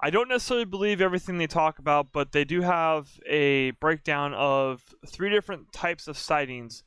I 0.00 0.10
don't 0.10 0.28
necessarily 0.28 0.66
believe 0.66 1.00
everything 1.00 1.38
they 1.38 1.46
talk 1.46 1.78
about, 1.78 2.12
but 2.12 2.32
they 2.32 2.44
do 2.44 2.60
have 2.60 3.18
a 3.26 3.70
breakdown 3.72 4.34
of 4.34 4.94
three 5.06 5.30
different 5.30 5.72
types 5.72 6.06
of 6.06 6.18
sightings 6.18 6.82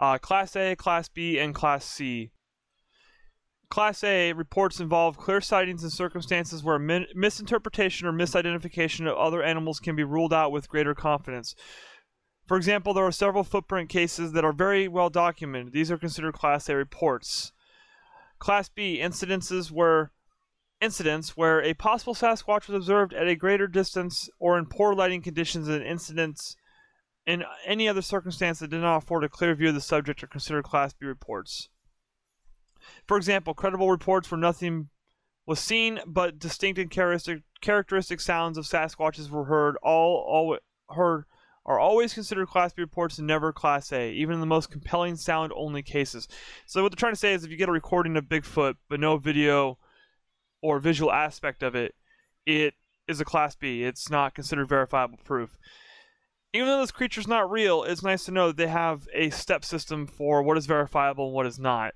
uh, 0.00 0.18
Class 0.18 0.56
A, 0.56 0.74
Class 0.74 1.08
B, 1.08 1.38
and 1.38 1.54
Class 1.54 1.84
C. 1.84 2.32
Class 3.70 4.02
A 4.02 4.32
reports 4.32 4.80
involve 4.80 5.16
clear 5.16 5.40
sightings 5.40 5.84
in 5.84 5.90
circumstances 5.90 6.62
where 6.64 6.78
min- 6.78 7.06
misinterpretation 7.14 8.06
or 8.06 8.12
misidentification 8.12 9.06
of 9.06 9.16
other 9.16 9.42
animals 9.42 9.78
can 9.78 9.94
be 9.94 10.04
ruled 10.04 10.32
out 10.32 10.50
with 10.50 10.68
greater 10.68 10.94
confidence. 10.94 11.54
For 12.46 12.56
example, 12.56 12.92
there 12.92 13.06
are 13.06 13.12
several 13.12 13.44
footprint 13.44 13.88
cases 13.88 14.32
that 14.32 14.44
are 14.44 14.52
very 14.52 14.86
well 14.86 15.08
documented. 15.08 15.72
These 15.72 15.90
are 15.90 15.98
considered 15.98 16.34
Class 16.34 16.68
A 16.68 16.76
reports. 16.76 17.52
Class 18.38 18.68
B 18.68 19.00
incidences 19.02 19.70
where 19.70 20.12
incidents 20.80 21.36
where 21.36 21.62
a 21.62 21.72
possible 21.72 22.14
Sasquatch 22.14 22.68
was 22.68 22.76
observed 22.76 23.14
at 23.14 23.28
a 23.28 23.34
greater 23.34 23.66
distance 23.66 24.28
or 24.38 24.58
in 24.58 24.66
poor 24.66 24.94
lighting 24.94 25.22
conditions 25.22 25.66
than 25.66 25.82
incidents 25.82 26.56
in 27.26 27.42
any 27.64 27.88
other 27.88 28.02
circumstance 28.02 28.58
that 28.58 28.68
did 28.68 28.82
not 28.82 28.98
afford 28.98 29.24
a 29.24 29.28
clear 29.30 29.54
view 29.54 29.68
of 29.68 29.74
the 29.74 29.80
subject 29.80 30.22
are 30.22 30.26
considered 30.26 30.64
Class 30.64 30.92
B 30.92 31.06
reports. 31.06 31.70
For 33.06 33.16
example, 33.16 33.54
credible 33.54 33.90
reports 33.90 34.30
where 34.30 34.38
nothing 34.38 34.90
was 35.46 35.58
seen 35.58 36.00
but 36.06 36.38
distinct 36.38 36.78
and 36.78 36.90
characteristic, 36.90 37.42
characteristic 37.62 38.20
sounds 38.20 38.58
of 38.58 38.66
Sasquatches 38.66 39.30
were 39.30 39.44
heard. 39.44 39.76
All, 39.82 40.16
all 40.28 40.58
heard 40.94 41.24
are 41.66 41.78
always 41.78 42.12
considered 42.12 42.48
Class 42.48 42.72
B 42.72 42.82
reports 42.82 43.18
and 43.18 43.26
never 43.26 43.52
Class 43.52 43.92
A, 43.92 44.10
even 44.12 44.34
in 44.34 44.40
the 44.40 44.46
most 44.46 44.70
compelling 44.70 45.16
sound 45.16 45.52
only 45.56 45.82
cases. 45.82 46.28
So 46.66 46.82
what 46.82 46.92
they're 46.92 46.96
trying 46.96 47.12
to 47.12 47.18
say 47.18 47.32
is 47.32 47.44
if 47.44 47.50
you 47.50 47.56
get 47.56 47.68
a 47.68 47.72
recording 47.72 48.16
of 48.16 48.24
Bigfoot 48.24 48.74
but 48.88 49.00
no 49.00 49.16
video 49.16 49.78
or 50.60 50.78
visual 50.78 51.12
aspect 51.12 51.62
of 51.62 51.74
it, 51.74 51.94
it 52.44 52.74
is 53.08 53.20
a 53.20 53.24
Class 53.24 53.54
B. 53.54 53.82
It's 53.82 54.10
not 54.10 54.34
considered 54.34 54.68
verifiable 54.68 55.18
proof. 55.24 55.56
Even 56.52 56.68
though 56.68 56.80
this 56.80 56.92
creature's 56.92 57.26
not 57.26 57.50
real, 57.50 57.82
it's 57.82 58.02
nice 58.02 58.24
to 58.26 58.30
know 58.30 58.48
that 58.48 58.56
they 58.56 58.68
have 58.68 59.08
a 59.12 59.30
step 59.30 59.64
system 59.64 60.06
for 60.06 60.42
what 60.42 60.56
is 60.56 60.66
verifiable 60.66 61.26
and 61.26 61.34
what 61.34 61.46
is 61.46 61.58
not. 61.58 61.94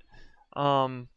Um, 0.53 1.07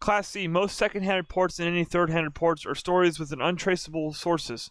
Class 0.00 0.28
C, 0.28 0.46
most 0.48 0.76
second-hand 0.76 1.16
reports 1.16 1.58
and 1.58 1.68
any 1.68 1.84
third-hand 1.84 2.26
reports 2.26 2.66
or 2.66 2.74
stories 2.74 3.18
with 3.18 3.32
an 3.32 3.40
untraceable 3.40 4.12
sources 4.12 4.70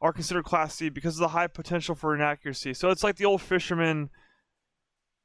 are 0.00 0.12
considered 0.12 0.44
Class 0.44 0.74
C 0.74 0.88
because 0.88 1.16
of 1.16 1.20
the 1.20 1.28
high 1.28 1.46
potential 1.46 1.94
for 1.94 2.14
inaccuracy. 2.14 2.74
So 2.74 2.90
it's 2.90 3.02
like 3.02 3.16
the 3.16 3.24
old 3.24 3.42
fisherman 3.42 4.10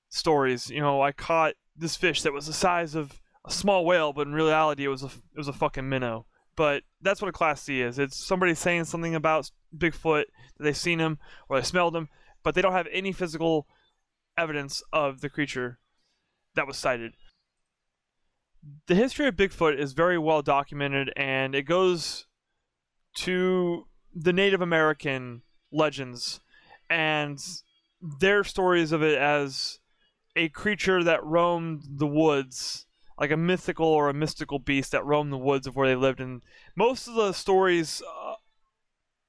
stories. 0.10 0.70
You 0.70 0.82
know, 0.82 1.02
I 1.02 1.12
caught 1.12 1.54
this 1.76 1.96
fish 1.96 2.22
that 2.24 2.34
was 2.34 2.48
the 2.48 2.54
size 2.54 2.96
of 2.96 3.22
a 3.46 3.52
small 3.52 3.86
whale, 3.86 4.14
but 4.14 4.28
in 4.28 4.34
reality 4.34 4.86
it 4.86 4.90
was 4.90 5.04
a 5.04 5.08
it 5.08 5.38
was 5.38 5.48
a 5.48 5.54
fucking 5.54 5.88
minnow. 5.88 6.26
But 6.56 6.84
that's 7.02 7.22
what 7.22 7.30
a 7.30 7.34
Class 7.34 7.64
C 7.64 7.82
is. 7.82 7.98
It's 7.98 8.24
somebody 8.24 8.54
saying 8.54 8.86
something 8.86 9.16
about 9.16 9.52
Bigfoot 9.76 10.26
that 10.58 10.64
they've 10.64 10.78
seen 10.78 11.00
him 11.00 11.18
or 11.50 11.60
they 11.60 11.66
smelled 11.66 11.96
him, 11.96 12.10
but 12.44 12.54
they 12.54 12.62
don't 12.62 12.74
have 12.74 12.88
any 12.92 13.12
physical 13.12 13.68
evidence 14.38 14.84
of 14.92 15.22
the 15.22 15.30
creature 15.30 15.80
that 16.56 16.68
was 16.68 16.78
sighted 16.78 17.14
the 18.88 18.96
history 18.96 19.28
of 19.28 19.36
Bigfoot 19.36 19.78
is 19.78 19.94
very 19.94 20.18
well 20.18 20.42
documented, 20.42 21.12
and 21.16 21.56
it 21.56 21.64
goes 21.64 22.28
to 23.16 23.88
the 24.14 24.34
Native 24.34 24.62
American 24.62 25.42
legends 25.72 26.40
and 26.90 27.40
their 28.20 28.44
stories 28.44 28.92
of 28.92 29.02
it 29.02 29.18
as 29.18 29.80
a 30.36 30.50
creature 30.50 31.04
that 31.04 31.24
roamed 31.24 31.84
the 31.88 32.08
woods, 32.08 32.86
like 33.20 33.32
a 33.32 33.38
mythical 33.38 33.88
or 33.88 34.10
a 34.10 34.14
mystical 34.14 34.60
beast 34.60 34.92
that 34.92 35.06
roamed 35.06 35.32
the 35.32 35.38
woods 35.38 35.68
of 35.68 35.76
where 35.76 35.88
they 35.88 35.96
lived. 35.96 36.20
And 36.20 36.42
most 36.76 37.08
of 37.08 37.16
the 37.16 37.34
stories 37.34 38.02
uh, 38.02 38.36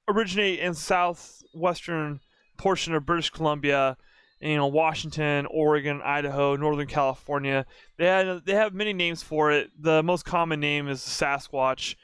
originate 0.08 0.58
in 0.58 0.74
southwestern 0.74 2.20
portion 2.56 2.94
of 2.94 3.06
British 3.06 3.30
Columbia 3.30 3.96
you 4.44 4.56
know 4.56 4.66
Washington, 4.66 5.46
Oregon, 5.46 6.02
Idaho, 6.02 6.56
Northern 6.56 6.86
California. 6.86 7.64
They 7.96 8.06
had 8.06 8.44
they 8.44 8.54
have 8.54 8.74
many 8.74 8.92
names 8.92 9.22
for 9.22 9.50
it. 9.50 9.70
The 9.78 10.02
most 10.02 10.24
common 10.24 10.60
name 10.60 10.88
is 10.88 11.00
Sasquatch, 11.00 11.96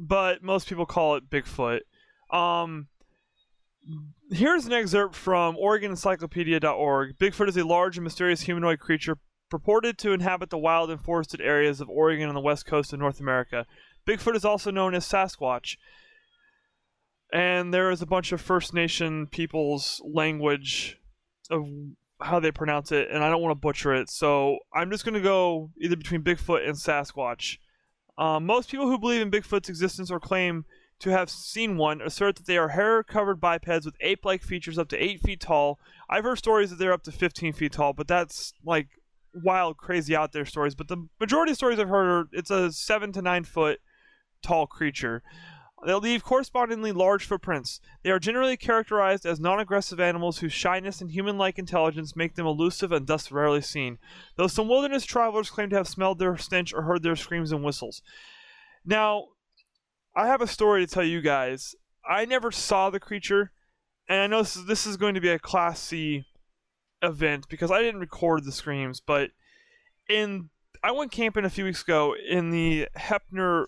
but 0.00 0.42
most 0.42 0.66
people 0.66 0.86
call 0.86 1.16
it 1.16 1.28
Bigfoot. 1.28 1.80
Um, 2.32 2.88
here's 4.30 4.66
an 4.66 4.72
excerpt 4.72 5.14
from 5.14 5.56
OregonEncyclopedia.org. 5.56 7.18
Bigfoot 7.18 7.48
is 7.48 7.56
a 7.56 7.64
large 7.64 7.98
and 7.98 8.04
mysterious 8.04 8.42
humanoid 8.42 8.80
creature 8.80 9.18
purported 9.50 9.98
to 9.98 10.12
inhabit 10.12 10.48
the 10.48 10.58
wild 10.58 10.90
and 10.90 11.02
forested 11.02 11.40
areas 11.40 11.80
of 11.80 11.90
Oregon 11.90 12.28
and 12.28 12.36
the 12.36 12.40
west 12.40 12.64
coast 12.64 12.92
of 12.92 12.98
North 12.98 13.20
America. 13.20 13.66
Bigfoot 14.06 14.36
is 14.36 14.44
also 14.44 14.70
known 14.70 14.94
as 14.94 15.06
Sasquatch. 15.06 15.76
And 17.32 17.72
there 17.72 17.90
is 17.90 18.00
a 18.00 18.06
bunch 18.06 18.32
of 18.32 18.40
First 18.40 18.72
Nation 18.72 19.26
people's 19.26 20.00
language 20.04 20.98
of 21.50 21.68
how 22.20 22.40
they 22.40 22.50
pronounce 22.50 22.92
it, 22.92 23.08
and 23.10 23.22
I 23.22 23.30
don't 23.30 23.42
want 23.42 23.52
to 23.52 23.60
butcher 23.60 23.94
it, 23.94 24.10
so 24.10 24.58
I'm 24.74 24.90
just 24.90 25.04
going 25.04 25.14
to 25.14 25.20
go 25.20 25.70
either 25.80 25.96
between 25.96 26.22
Bigfoot 26.22 26.66
and 26.66 26.76
Sasquatch. 26.76 27.58
Um, 28.20 28.44
most 28.44 28.70
people 28.70 28.86
who 28.86 28.98
believe 28.98 29.22
in 29.22 29.30
Bigfoot's 29.30 29.70
existence 29.70 30.10
or 30.10 30.20
claim 30.20 30.66
to 30.98 31.10
have 31.10 31.30
seen 31.30 31.78
one 31.78 32.02
assert 32.02 32.36
that 32.36 32.46
they 32.46 32.58
are 32.58 32.68
hair 32.68 33.02
covered 33.02 33.40
bipeds 33.40 33.86
with 33.86 33.96
ape 34.02 34.26
like 34.26 34.42
features 34.42 34.78
up 34.78 34.90
to 34.90 35.02
8 35.02 35.22
feet 35.22 35.40
tall. 35.40 35.80
I've 36.10 36.24
heard 36.24 36.36
stories 36.36 36.68
that 36.68 36.78
they're 36.78 36.92
up 36.92 37.02
to 37.04 37.12
15 37.12 37.54
feet 37.54 37.72
tall, 37.72 37.94
but 37.94 38.06
that's 38.06 38.52
like 38.62 38.88
wild, 39.32 39.78
crazy 39.78 40.14
out 40.14 40.32
there 40.32 40.44
stories. 40.44 40.74
But 40.74 40.88
the 40.88 41.08
majority 41.18 41.52
of 41.52 41.56
stories 41.56 41.78
I've 41.78 41.88
heard 41.88 42.06
are 42.06 42.28
it's 42.32 42.50
a 42.50 42.70
7 42.70 43.10
to 43.12 43.22
9 43.22 43.44
foot 43.44 43.80
tall 44.42 44.66
creature. 44.66 45.22
They 45.84 45.94
leave 45.94 46.22
correspondingly 46.22 46.92
large 46.92 47.24
footprints. 47.24 47.80
They 48.02 48.10
are 48.10 48.18
generally 48.18 48.56
characterized 48.56 49.24
as 49.24 49.40
non 49.40 49.60
aggressive 49.60 49.98
animals 49.98 50.38
whose 50.38 50.52
shyness 50.52 51.00
and 51.00 51.10
human 51.10 51.38
like 51.38 51.58
intelligence 51.58 52.14
make 52.14 52.34
them 52.34 52.46
elusive 52.46 52.92
and 52.92 53.06
thus 53.06 53.32
rarely 53.32 53.62
seen, 53.62 53.98
though 54.36 54.46
some 54.46 54.68
wilderness 54.68 55.06
travelers 55.06 55.48
claim 55.48 55.70
to 55.70 55.76
have 55.76 55.88
smelled 55.88 56.18
their 56.18 56.36
stench 56.36 56.74
or 56.74 56.82
heard 56.82 57.02
their 57.02 57.16
screams 57.16 57.50
and 57.50 57.64
whistles. 57.64 58.02
Now, 58.84 59.28
I 60.14 60.26
have 60.26 60.42
a 60.42 60.46
story 60.46 60.84
to 60.84 60.92
tell 60.92 61.04
you 61.04 61.22
guys. 61.22 61.74
I 62.08 62.26
never 62.26 62.50
saw 62.50 62.90
the 62.90 63.00
creature, 63.00 63.52
and 64.08 64.20
I 64.20 64.26
know 64.26 64.42
this 64.42 64.56
is, 64.56 64.66
this 64.66 64.86
is 64.86 64.96
going 64.96 65.14
to 65.14 65.20
be 65.20 65.30
a 65.30 65.38
Class 65.38 65.80
C 65.80 66.24
event 67.02 67.48
because 67.48 67.70
I 67.70 67.80
didn't 67.80 68.00
record 68.00 68.44
the 68.44 68.52
screams, 68.52 69.00
but 69.00 69.30
in 70.08 70.50
I 70.82 70.92
went 70.92 71.12
camping 71.12 71.44
a 71.44 71.50
few 71.50 71.64
weeks 71.64 71.82
ago 71.82 72.14
in 72.28 72.50
the 72.50 72.88
Heppner 72.96 73.66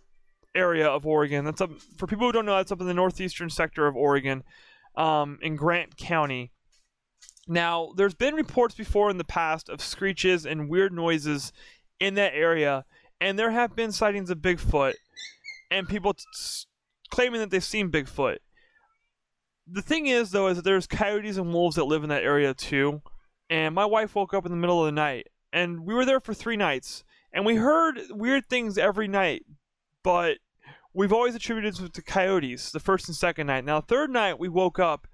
area 0.54 0.86
of 0.86 1.06
Oregon. 1.06 1.44
That's 1.44 1.60
up 1.60 1.70
for 1.96 2.06
people 2.06 2.26
who 2.26 2.32
don't 2.32 2.46
know. 2.46 2.56
That's 2.56 2.72
up 2.72 2.80
in 2.80 2.86
the 2.86 2.94
northeastern 2.94 3.50
sector 3.50 3.86
of 3.86 3.96
Oregon, 3.96 4.42
um, 4.96 5.38
in 5.42 5.56
Grant 5.56 5.96
County. 5.96 6.52
Now, 7.48 7.92
there's 7.96 8.14
been 8.14 8.34
reports 8.34 8.74
before 8.74 9.10
in 9.10 9.18
the 9.18 9.24
past 9.24 9.68
of 9.68 9.80
screeches 9.80 10.46
and 10.46 10.68
weird 10.68 10.92
noises 10.92 11.52
in 11.98 12.14
that 12.14 12.34
area, 12.34 12.84
and 13.20 13.38
there 13.38 13.50
have 13.50 13.74
been 13.74 13.92
sightings 13.92 14.30
of 14.30 14.38
Bigfoot, 14.38 14.94
and 15.70 15.88
people 15.88 16.14
t- 16.14 16.24
claiming 17.10 17.40
that 17.40 17.50
they've 17.50 17.64
seen 17.64 17.90
Bigfoot. 17.90 18.38
The 19.66 19.82
thing 19.82 20.06
is, 20.06 20.30
though, 20.30 20.48
is 20.48 20.56
that 20.56 20.64
there's 20.64 20.86
coyotes 20.86 21.36
and 21.36 21.52
wolves 21.52 21.76
that 21.76 21.84
live 21.84 22.02
in 22.02 22.08
that 22.10 22.24
area 22.24 22.52
too. 22.54 23.02
And 23.48 23.74
my 23.74 23.84
wife 23.84 24.14
woke 24.14 24.34
up 24.34 24.46
in 24.46 24.50
the 24.50 24.56
middle 24.56 24.80
of 24.80 24.86
the 24.86 24.92
night, 24.92 25.28
and 25.52 25.84
we 25.84 25.94
were 25.94 26.04
there 26.04 26.20
for 26.20 26.34
three 26.34 26.56
nights, 26.56 27.04
and 27.32 27.44
we 27.44 27.56
heard 27.56 28.00
weird 28.10 28.48
things 28.48 28.78
every 28.78 29.08
night, 29.08 29.44
but 30.02 30.38
we've 30.94 31.12
always 31.12 31.34
attributed 31.34 31.80
it 31.80 31.94
to 31.94 32.02
coyotes 32.02 32.70
the 32.70 32.80
first 32.80 33.08
and 33.08 33.16
second 33.16 33.46
night. 33.46 33.64
Now, 33.64 33.80
third 33.80 34.10
night 34.10 34.38
we 34.38 34.48
woke 34.48 34.78
up 34.78 35.06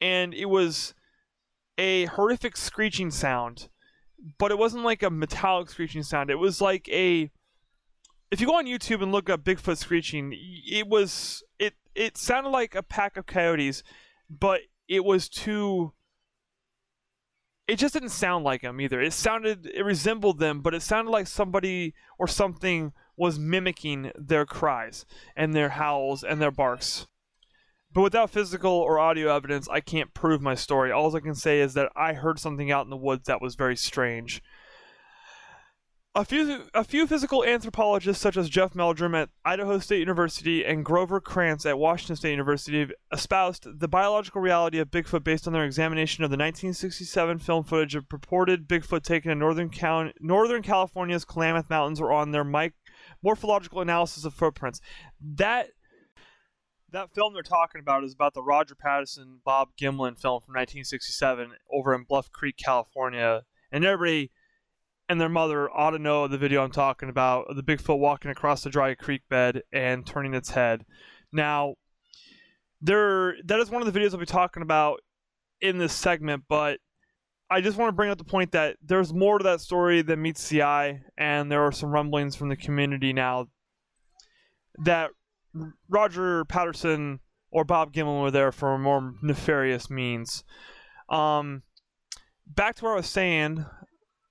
and 0.00 0.34
it 0.34 0.46
was 0.46 0.94
a 1.78 2.06
horrific 2.06 2.56
screeching 2.56 3.10
sound, 3.10 3.68
but 4.38 4.50
it 4.50 4.58
wasn't 4.58 4.84
like 4.84 5.02
a 5.02 5.10
metallic 5.10 5.70
screeching 5.70 6.02
sound. 6.02 6.30
It 6.30 6.38
was 6.38 6.60
like 6.60 6.88
a 6.88 7.30
if 8.30 8.40
you 8.40 8.46
go 8.46 8.56
on 8.56 8.66
YouTube 8.66 9.02
and 9.02 9.12
look 9.12 9.30
up 9.30 9.44
Bigfoot 9.44 9.76
screeching, 9.76 10.32
it 10.34 10.88
was 10.88 11.42
it 11.58 11.74
it 11.94 12.18
sounded 12.18 12.50
like 12.50 12.74
a 12.74 12.82
pack 12.82 13.16
of 13.16 13.26
coyotes, 13.26 13.82
but 14.28 14.62
it 14.88 15.04
was 15.04 15.28
too 15.28 15.92
it 17.68 17.76
just 17.76 17.94
didn't 17.94 18.10
sound 18.10 18.44
like 18.44 18.62
them 18.62 18.80
either. 18.80 19.00
It 19.00 19.12
sounded 19.12 19.66
it 19.66 19.84
resembled 19.84 20.38
them, 20.38 20.60
but 20.60 20.74
it 20.74 20.82
sounded 20.82 21.10
like 21.10 21.26
somebody 21.26 21.94
or 22.18 22.28
something 22.28 22.92
was 23.16 23.38
mimicking 23.38 24.12
their 24.14 24.44
cries 24.44 25.06
and 25.34 25.54
their 25.54 25.70
howls 25.70 26.22
and 26.22 26.40
their 26.40 26.50
barks. 26.50 27.06
But 27.92 28.02
without 28.02 28.30
physical 28.30 28.72
or 28.72 28.98
audio 28.98 29.34
evidence, 29.34 29.68
I 29.68 29.80
can't 29.80 30.12
prove 30.12 30.42
my 30.42 30.54
story. 30.54 30.92
All 30.92 31.16
I 31.16 31.20
can 31.20 31.34
say 31.34 31.60
is 31.60 31.72
that 31.74 31.90
I 31.96 32.12
heard 32.12 32.38
something 32.38 32.70
out 32.70 32.84
in 32.84 32.90
the 32.90 32.96
woods 32.96 33.26
that 33.26 33.40
was 33.40 33.54
very 33.54 33.74
strange. 33.74 34.42
A 36.14 36.24
few, 36.24 36.64
a 36.72 36.82
few 36.82 37.06
physical 37.06 37.44
anthropologists, 37.44 38.22
such 38.22 38.38
as 38.38 38.48
Jeff 38.48 38.74
Meldrum 38.74 39.14
at 39.14 39.28
Idaho 39.44 39.78
State 39.78 40.00
University 40.00 40.64
and 40.64 40.84
Grover 40.84 41.20
Krantz 41.20 41.66
at 41.66 41.78
Washington 41.78 42.16
State 42.16 42.30
University, 42.30 42.86
espoused 43.12 43.66
the 43.80 43.88
biological 43.88 44.40
reality 44.40 44.78
of 44.78 44.90
Bigfoot 44.90 45.24
based 45.24 45.46
on 45.46 45.52
their 45.52 45.66
examination 45.66 46.24
of 46.24 46.30
the 46.30 46.38
1967 46.38 47.38
film 47.38 47.64
footage 47.64 47.94
of 47.94 48.08
purported 48.08 48.66
Bigfoot 48.66 49.02
taken 49.02 49.30
in 49.30 49.38
northern, 49.38 49.68
Cal- 49.68 50.12
northern 50.20 50.62
California's 50.62 51.26
Klamath 51.26 51.68
Mountains 51.68 52.00
or 52.00 52.12
on 52.12 52.30
their 52.30 52.44
mic- 52.44 52.74
morphological 53.26 53.80
analysis 53.80 54.24
of 54.24 54.32
footprints. 54.32 54.80
That 55.20 55.70
that 56.92 57.12
film 57.12 57.34
they're 57.34 57.42
talking 57.42 57.80
about 57.80 58.04
is 58.04 58.14
about 58.14 58.34
the 58.34 58.42
Roger 58.42 58.76
Patterson 58.76 59.40
Bob 59.44 59.70
Gimlin 59.76 60.16
film 60.16 60.40
from 60.40 60.54
1967 60.54 61.50
over 61.72 61.92
in 61.92 62.04
Bluff 62.04 62.30
Creek, 62.30 62.56
California, 62.56 63.42
and 63.72 63.84
everybody 63.84 64.30
and 65.08 65.20
their 65.20 65.28
mother 65.28 65.68
ought 65.68 65.90
to 65.90 65.98
know 65.98 66.28
the 66.28 66.38
video 66.38 66.62
I'm 66.62 66.70
talking 66.70 67.08
about 67.08 67.48
the 67.54 67.62
Bigfoot 67.64 67.98
walking 67.98 68.30
across 68.30 68.62
the 68.62 68.70
dry 68.70 68.94
creek 68.94 69.22
bed 69.28 69.62
and 69.72 70.06
turning 70.06 70.32
its 70.32 70.50
head. 70.50 70.84
Now, 71.32 71.74
there 72.80 73.34
that 73.44 73.58
is 73.58 73.70
one 73.70 73.84
of 73.84 73.92
the 73.92 73.98
videos 73.98 74.12
I'll 74.12 74.20
be 74.20 74.26
talking 74.26 74.62
about 74.62 75.00
in 75.60 75.78
this 75.78 75.92
segment, 75.92 76.44
but 76.48 76.78
I 77.48 77.60
just 77.60 77.76
want 77.76 77.88
to 77.88 77.92
bring 77.92 78.10
up 78.10 78.18
the 78.18 78.24
point 78.24 78.52
that 78.52 78.76
there's 78.82 79.14
more 79.14 79.38
to 79.38 79.44
that 79.44 79.60
story 79.60 80.02
than 80.02 80.20
meets 80.20 80.48
the 80.48 80.62
eye, 80.62 81.02
and 81.16 81.50
there 81.50 81.62
are 81.62 81.72
some 81.72 81.90
rumblings 81.90 82.34
from 82.34 82.48
the 82.48 82.56
community 82.56 83.12
now 83.12 83.48
that 84.84 85.10
Roger 85.88 86.44
Patterson 86.44 87.20
or 87.50 87.64
Bob 87.64 87.92
Gimlin 87.92 88.20
were 88.20 88.30
there 88.30 88.50
for 88.50 88.76
more 88.78 89.14
nefarious 89.22 89.88
means. 89.88 90.42
Um, 91.08 91.62
back 92.46 92.74
to 92.76 92.84
where 92.84 92.94
I 92.94 92.96
was 92.96 93.06
saying, 93.06 93.64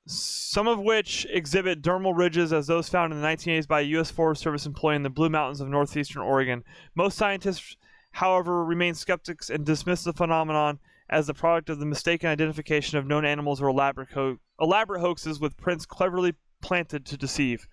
some 0.05 0.67
of 0.67 0.79
which 0.79 1.25
exhibit 1.29 1.81
dermal 1.81 2.15
ridges 2.15 2.51
as 2.51 2.67
those 2.67 2.89
found 2.89 3.13
in 3.13 3.21
the 3.21 3.27
1980s 3.27 3.67
by 3.67 3.79
a 3.79 3.83
U.S. 3.83 4.11
Forest 4.11 4.41
Service 4.41 4.65
employee 4.65 4.97
in 4.97 5.03
the 5.03 5.09
Blue 5.09 5.29
Mountains 5.29 5.61
of 5.61 5.69
northeastern 5.69 6.21
Oregon. 6.21 6.63
Most 6.95 7.17
scientists, 7.17 7.77
however, 8.11 8.63
remain 8.63 8.93
skeptics 8.93 9.49
and 9.49 9.65
dismiss 9.65 10.03
the 10.03 10.13
phenomenon 10.13 10.79
as 11.09 11.27
the 11.27 11.33
product 11.33 11.69
of 11.69 11.79
the 11.79 11.85
mistaken 11.85 12.29
identification 12.29 12.97
of 12.97 13.05
known 13.05 13.25
animals 13.25 13.61
or 13.61 13.67
elaborate, 13.67 14.11
ho- 14.11 14.37
elaborate 14.59 15.01
hoaxes 15.01 15.39
with 15.39 15.57
prints 15.57 15.85
cleverly 15.85 16.33
planted 16.61 17.05
to 17.05 17.17
deceive. 17.17 17.67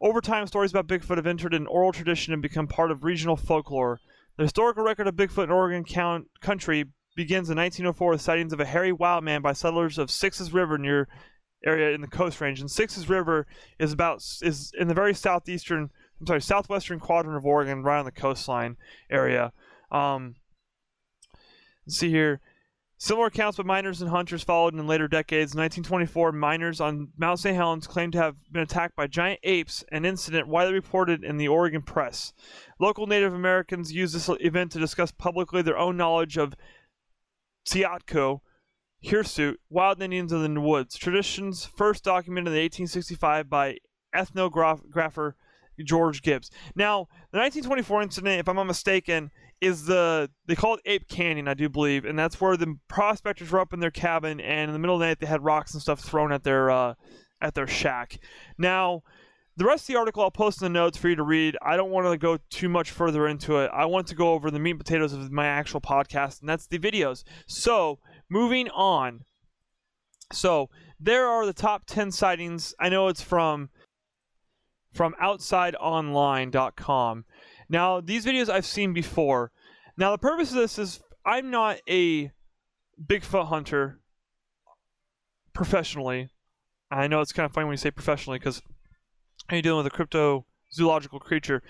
Over 0.00 0.20
time, 0.20 0.46
stories 0.46 0.70
about 0.70 0.86
Bigfoot 0.86 1.16
have 1.16 1.26
entered 1.26 1.54
an 1.54 1.66
oral 1.66 1.92
tradition 1.92 2.32
and 2.32 2.42
become 2.42 2.66
part 2.66 2.90
of 2.90 3.04
regional 3.04 3.36
folklore. 3.36 4.00
The 4.36 4.44
historical 4.44 4.82
record 4.82 5.06
of 5.06 5.16
Bigfoot 5.16 5.44
in 5.44 5.50
Oregon 5.50 5.84
count- 5.84 6.28
country 6.40 6.86
begins 7.16 7.50
in 7.50 7.58
1904 7.58 8.12
with 8.12 8.20
sightings 8.20 8.52
of 8.52 8.60
a 8.60 8.64
hairy 8.64 8.92
wild 8.92 9.24
man 9.24 9.42
by 9.42 9.52
settlers 9.52 9.98
of 9.98 10.10
Sixes 10.10 10.52
River 10.52 10.78
near 10.78 11.08
area 11.64 11.94
in 11.94 12.00
the 12.00 12.06
Coast 12.06 12.40
Range. 12.40 12.58
And 12.60 12.70
Sixes 12.70 13.08
River 13.08 13.46
is 13.78 13.92
about 13.92 14.24
is 14.42 14.72
in 14.78 14.88
the 14.88 14.94
very 14.94 15.12
southeastern, 15.12 15.90
I'm 16.20 16.26
sorry, 16.26 16.40
southwestern 16.40 16.98
quadrant 16.98 17.36
of 17.36 17.44
Oregon, 17.44 17.82
right 17.82 17.98
on 17.98 18.06
the 18.06 18.12
coastline 18.12 18.76
area. 19.10 19.52
Um, 19.90 20.36
let's 21.86 21.98
see 21.98 22.10
here. 22.10 22.40
Similar 23.02 23.28
accounts 23.28 23.56
by 23.56 23.64
miners 23.64 24.02
and 24.02 24.10
hunters 24.10 24.42
followed 24.42 24.74
in 24.74 24.86
later 24.86 25.08
decades. 25.08 25.54
In 25.54 25.60
1924, 25.60 26.32
miners 26.32 26.82
on 26.82 27.08
Mount 27.16 27.38
St. 27.38 27.56
Helens 27.56 27.86
claimed 27.86 28.12
to 28.12 28.18
have 28.18 28.36
been 28.52 28.60
attacked 28.60 28.94
by 28.94 29.06
giant 29.06 29.40
apes, 29.42 29.82
an 29.90 30.04
incident 30.04 30.48
widely 30.48 30.74
reported 30.74 31.24
in 31.24 31.38
the 31.38 31.48
Oregon 31.48 31.80
press. 31.80 32.34
Local 32.78 33.06
Native 33.06 33.32
Americans 33.32 33.90
used 33.90 34.14
this 34.14 34.28
event 34.40 34.72
to 34.72 34.78
discuss 34.78 35.12
publicly 35.12 35.62
their 35.62 35.78
own 35.78 35.96
knowledge 35.96 36.36
of 36.36 36.54
Tsiatko, 37.66 38.40
hirsute, 39.02 39.60
wild 39.70 40.02
Indians 40.02 40.30
in 40.30 40.52
the 40.52 40.60
woods. 40.60 40.98
Traditions 40.98 41.64
first 41.64 42.04
documented 42.04 42.52
in 42.52 42.60
1865 42.60 43.48
by 43.48 43.78
ethnographer 44.14 45.32
George 45.84 46.22
Gibbs. 46.22 46.50
Now, 46.74 47.08
the 47.32 47.38
1924 47.38 48.02
incident, 48.02 48.40
if 48.40 48.48
I'm 48.48 48.56
not 48.56 48.64
mistaken, 48.64 49.30
is 49.60 49.84
the 49.84 50.30
they 50.46 50.54
call 50.54 50.74
it 50.74 50.80
Ape 50.86 51.08
Canyon, 51.08 51.48
I 51.48 51.54
do 51.54 51.68
believe, 51.68 52.04
and 52.04 52.18
that's 52.18 52.40
where 52.40 52.56
the 52.56 52.78
prospectors 52.88 53.50
were 53.50 53.60
up 53.60 53.72
in 53.72 53.80
their 53.80 53.90
cabin, 53.90 54.40
and 54.40 54.70
in 54.70 54.72
the 54.72 54.78
middle 54.78 54.96
of 54.96 55.00
the 55.00 55.06
night 55.06 55.20
they 55.20 55.26
had 55.26 55.44
rocks 55.44 55.74
and 55.74 55.82
stuff 55.82 56.00
thrown 56.00 56.32
at 56.32 56.44
their 56.44 56.70
uh, 56.70 56.94
at 57.40 57.54
their 57.54 57.66
shack. 57.66 58.18
Now, 58.58 59.02
the 59.56 59.64
rest 59.66 59.84
of 59.84 59.94
the 59.94 59.98
article 59.98 60.22
I'll 60.22 60.30
post 60.30 60.62
in 60.62 60.72
the 60.72 60.78
notes 60.78 60.96
for 60.96 61.08
you 61.08 61.16
to 61.16 61.22
read. 61.22 61.56
I 61.60 61.76
don't 61.76 61.90
want 61.90 62.10
to 62.10 62.16
go 62.16 62.38
too 62.48 62.68
much 62.68 62.90
further 62.90 63.26
into 63.26 63.58
it. 63.58 63.70
I 63.74 63.84
want 63.84 64.06
to 64.06 64.14
go 64.14 64.32
over 64.32 64.50
the 64.50 64.58
meat 64.58 64.70
and 64.70 64.80
potatoes 64.80 65.12
of 65.12 65.30
my 65.30 65.46
actual 65.46 65.80
podcast, 65.80 66.40
and 66.40 66.48
that's 66.48 66.66
the 66.66 66.78
videos. 66.78 67.24
So 67.46 67.98
moving 68.30 68.70
on. 68.70 69.24
So 70.32 70.70
there 70.98 71.26
are 71.26 71.44
the 71.44 71.52
top 71.52 71.84
10 71.86 72.10
sightings. 72.12 72.74
I 72.78 72.88
know 72.88 73.08
it's 73.08 73.22
from 73.22 73.68
from 74.92 75.14
outsideonline.com. 75.22 77.24
Now, 77.68 78.00
these 78.00 78.26
videos 78.26 78.48
I've 78.48 78.66
seen 78.66 78.92
before. 78.92 79.52
Now, 79.96 80.12
the 80.12 80.18
purpose 80.18 80.50
of 80.50 80.56
this 80.56 80.78
is 80.78 81.00
I'm 81.24 81.50
not 81.50 81.78
a 81.88 82.30
Bigfoot 83.04 83.46
hunter 83.46 84.00
professionally. 85.52 86.30
I 86.90 87.06
know 87.06 87.20
it's 87.20 87.32
kind 87.32 87.46
of 87.46 87.52
funny 87.52 87.66
when 87.66 87.74
you 87.74 87.78
say 87.78 87.90
professionally 87.90 88.38
because 88.38 88.62
you're 89.50 89.62
dealing 89.62 89.84
with 89.84 89.92
a 89.92 89.96
cryptozoological 89.96 91.20
creature. 91.20 91.62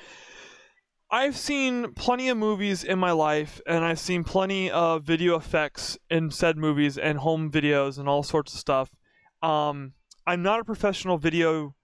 I've 1.13 1.37
seen 1.37 1.93
plenty 1.95 2.29
of 2.29 2.39
movies 2.39 2.85
in 2.85 2.99
my 2.99 3.11
life, 3.11 3.61
and 3.67 3.85
I've 3.85 3.99
seen 3.99 4.23
plenty 4.23 4.71
of 4.71 5.03
video 5.03 5.37
effects 5.37 5.99
in 6.09 6.31
said 6.31 6.57
movies 6.57 6.97
and 6.97 7.19
home 7.19 7.51
videos 7.51 7.99
and 7.99 8.09
all 8.09 8.23
sorts 8.23 8.53
of 8.53 8.61
stuff. 8.61 8.95
Um, 9.43 9.95
I'm 10.27 10.43
not 10.43 10.61
a 10.61 10.65
professional 10.65 11.19
video 11.19 11.75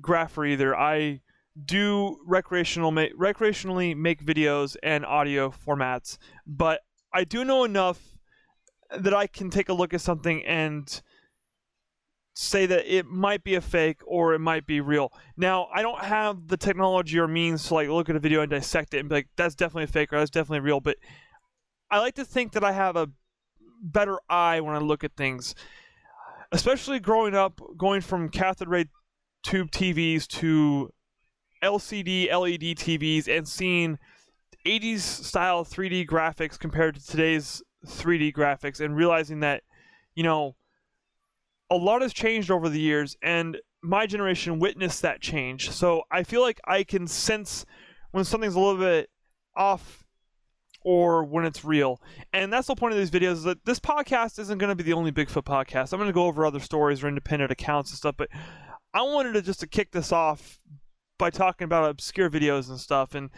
grapher 0.00 0.48
either. 0.48 0.76
I 0.76 1.20
do 1.64 2.18
recreational 2.26 2.90
ma- 2.90 3.06
recreationally 3.18 3.96
make 3.96 4.24
videos 4.24 4.76
and 4.82 5.04
audio 5.06 5.50
formats, 5.50 6.18
but 6.46 6.80
I 7.12 7.24
do 7.24 7.44
know 7.44 7.64
enough 7.64 8.18
that 8.96 9.14
I 9.14 9.26
can 9.26 9.50
take 9.50 9.68
a 9.68 9.72
look 9.72 9.94
at 9.94 10.00
something 10.00 10.44
and 10.44 11.00
say 12.34 12.66
that 12.66 12.84
it 12.86 13.06
might 13.06 13.42
be 13.42 13.54
a 13.54 13.60
fake 13.62 14.02
or 14.06 14.34
it 14.34 14.38
might 14.38 14.66
be 14.66 14.80
real. 14.80 15.10
Now, 15.36 15.68
I 15.74 15.80
don't 15.80 16.04
have 16.04 16.48
the 16.48 16.58
technology 16.58 17.18
or 17.18 17.26
means 17.26 17.66
to 17.68 17.74
like 17.74 17.88
look 17.88 18.10
at 18.10 18.16
a 18.16 18.20
video 18.20 18.42
and 18.42 18.50
dissect 18.50 18.92
it 18.92 18.98
and 18.98 19.08
be 19.08 19.16
like, 19.16 19.28
that's 19.36 19.54
definitely 19.54 19.84
a 19.84 19.88
fake 19.88 20.12
or 20.12 20.18
that's 20.18 20.30
definitely 20.30 20.60
real, 20.60 20.80
but 20.80 20.98
I 21.90 22.00
like 22.00 22.14
to 22.16 22.24
think 22.24 22.52
that 22.52 22.64
I 22.64 22.72
have 22.72 22.96
a 22.96 23.08
better 23.82 24.18
eye 24.28 24.60
when 24.60 24.74
I 24.74 24.78
look 24.78 25.04
at 25.04 25.16
things. 25.16 25.54
Especially 26.52 27.00
growing 27.00 27.34
up, 27.34 27.60
going 27.76 28.00
from 28.00 28.28
cathode 28.28 28.68
ray 28.68 28.84
tube 29.42 29.70
TVs 29.70 30.26
to 30.26 30.90
LCD 31.62 32.30
LED 32.30 32.76
TVs 32.76 33.28
and 33.28 33.46
seeing 33.46 33.98
80s 34.66 35.00
style 35.00 35.64
3D 35.64 36.06
graphics 36.06 36.58
compared 36.58 36.96
to 36.96 37.06
today's 37.06 37.62
3D 37.86 38.32
graphics 38.34 38.80
and 38.80 38.96
realizing 38.96 39.40
that, 39.40 39.62
you 40.14 40.22
know, 40.22 40.56
a 41.70 41.76
lot 41.76 42.02
has 42.02 42.12
changed 42.12 42.50
over 42.50 42.68
the 42.68 42.80
years 42.80 43.16
and 43.22 43.58
my 43.82 44.06
generation 44.06 44.58
witnessed 44.58 45.02
that 45.02 45.20
change. 45.20 45.70
So 45.70 46.02
I 46.10 46.22
feel 46.22 46.42
like 46.42 46.60
I 46.64 46.82
can 46.82 47.06
sense 47.06 47.64
when 48.10 48.24
something's 48.24 48.54
a 48.54 48.60
little 48.60 48.78
bit 48.78 49.10
off 49.56 50.04
or 50.82 51.24
when 51.24 51.44
it's 51.44 51.64
real. 51.64 52.00
And 52.32 52.52
that's 52.52 52.68
the 52.68 52.74
point 52.76 52.94
of 52.94 52.98
these 52.98 53.10
videos 53.10 53.44
that 53.44 53.64
this 53.64 53.80
podcast 53.80 54.38
isn't 54.38 54.58
going 54.58 54.70
to 54.70 54.76
be 54.76 54.84
the 54.84 54.92
only 54.92 55.12
Bigfoot 55.12 55.44
podcast. 55.44 55.92
I'm 55.92 55.98
going 55.98 56.08
to 56.08 56.14
go 56.14 56.26
over 56.26 56.46
other 56.46 56.60
stories 56.60 57.02
or 57.02 57.08
independent 57.08 57.50
accounts 57.50 57.90
and 57.90 57.98
stuff, 57.98 58.14
but 58.16 58.28
I 58.96 59.02
wanted 59.02 59.34
to 59.34 59.42
just 59.42 59.60
to 59.60 59.66
kick 59.66 59.90
this 59.92 60.10
off 60.10 60.58
by 61.18 61.28
talking 61.28 61.66
about 61.66 61.90
obscure 61.90 62.30
videos 62.30 62.70
and 62.70 62.80
stuff 62.80 63.14
and 63.14 63.28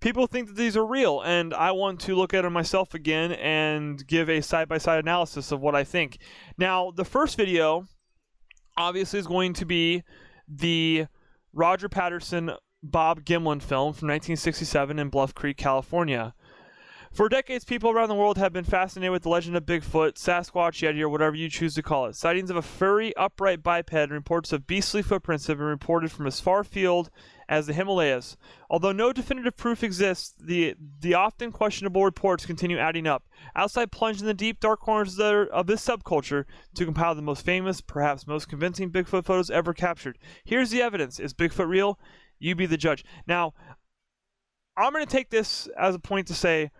people 0.00 0.26
think 0.26 0.48
that 0.48 0.56
these 0.56 0.76
are 0.76 0.84
real 0.84 1.20
and 1.20 1.54
I 1.54 1.70
want 1.70 2.00
to 2.00 2.16
look 2.16 2.34
at 2.34 2.42
them 2.42 2.52
myself 2.52 2.94
again 2.94 3.30
and 3.30 4.04
give 4.08 4.28
a 4.28 4.40
side-by-side 4.40 4.98
analysis 4.98 5.52
of 5.52 5.60
what 5.60 5.76
I 5.76 5.84
think. 5.84 6.18
Now, 6.56 6.90
the 6.90 7.04
first 7.04 7.36
video 7.36 7.86
obviously 8.76 9.20
is 9.20 9.28
going 9.28 9.52
to 9.52 9.64
be 9.64 10.02
the 10.48 11.06
Roger 11.52 11.88
Patterson 11.88 12.50
Bob 12.82 13.24
Gimlin 13.24 13.62
film 13.62 13.92
from 13.92 14.08
1967 14.08 14.98
in 14.98 15.10
Bluff 15.10 15.32
Creek, 15.32 15.56
California. 15.56 16.34
For 17.18 17.28
decades, 17.28 17.64
people 17.64 17.90
around 17.90 18.10
the 18.10 18.14
world 18.14 18.38
have 18.38 18.52
been 18.52 18.62
fascinated 18.62 19.10
with 19.10 19.24
the 19.24 19.28
legend 19.28 19.56
of 19.56 19.66
Bigfoot, 19.66 20.12
Sasquatch, 20.12 20.86
Yeti, 20.86 21.00
or 21.00 21.08
whatever 21.08 21.34
you 21.34 21.48
choose 21.48 21.74
to 21.74 21.82
call 21.82 22.06
it. 22.06 22.14
Sightings 22.14 22.48
of 22.48 22.54
a 22.54 22.62
furry, 22.62 23.12
upright 23.16 23.60
biped 23.60 23.92
and 23.92 24.12
reports 24.12 24.52
of 24.52 24.68
beastly 24.68 25.02
footprints 25.02 25.48
have 25.48 25.58
been 25.58 25.66
reported 25.66 26.12
from 26.12 26.28
as 26.28 26.38
far 26.38 26.60
afield 26.60 27.10
as 27.48 27.66
the 27.66 27.72
Himalayas. 27.72 28.36
Although 28.70 28.92
no 28.92 29.12
definitive 29.12 29.56
proof 29.56 29.82
exists, 29.82 30.32
the 30.38 30.76
the 31.00 31.14
often 31.14 31.50
questionable 31.50 32.04
reports 32.04 32.46
continue 32.46 32.78
adding 32.78 33.08
up. 33.08 33.24
Outside 33.56 33.90
plunged 33.90 34.20
in 34.20 34.28
the 34.28 34.32
deep, 34.32 34.60
dark 34.60 34.78
corners 34.78 35.18
of 35.18 35.66
this 35.66 35.84
subculture 35.84 36.44
to 36.76 36.84
compile 36.84 37.16
the 37.16 37.20
most 37.20 37.44
famous, 37.44 37.80
perhaps 37.80 38.28
most 38.28 38.48
convincing 38.48 38.92
Bigfoot 38.92 39.24
photos 39.24 39.50
ever 39.50 39.74
captured. 39.74 40.18
Here's 40.44 40.70
the 40.70 40.82
evidence. 40.82 41.18
Is 41.18 41.34
Bigfoot 41.34 41.66
real? 41.66 41.98
You 42.38 42.54
be 42.54 42.66
the 42.66 42.76
judge. 42.76 43.04
Now, 43.26 43.54
I'm 44.76 44.92
going 44.92 45.04
to 45.04 45.10
take 45.10 45.30
this 45.30 45.66
as 45.76 45.96
a 45.96 45.98
point 45.98 46.28
to 46.28 46.34
say 46.34 46.70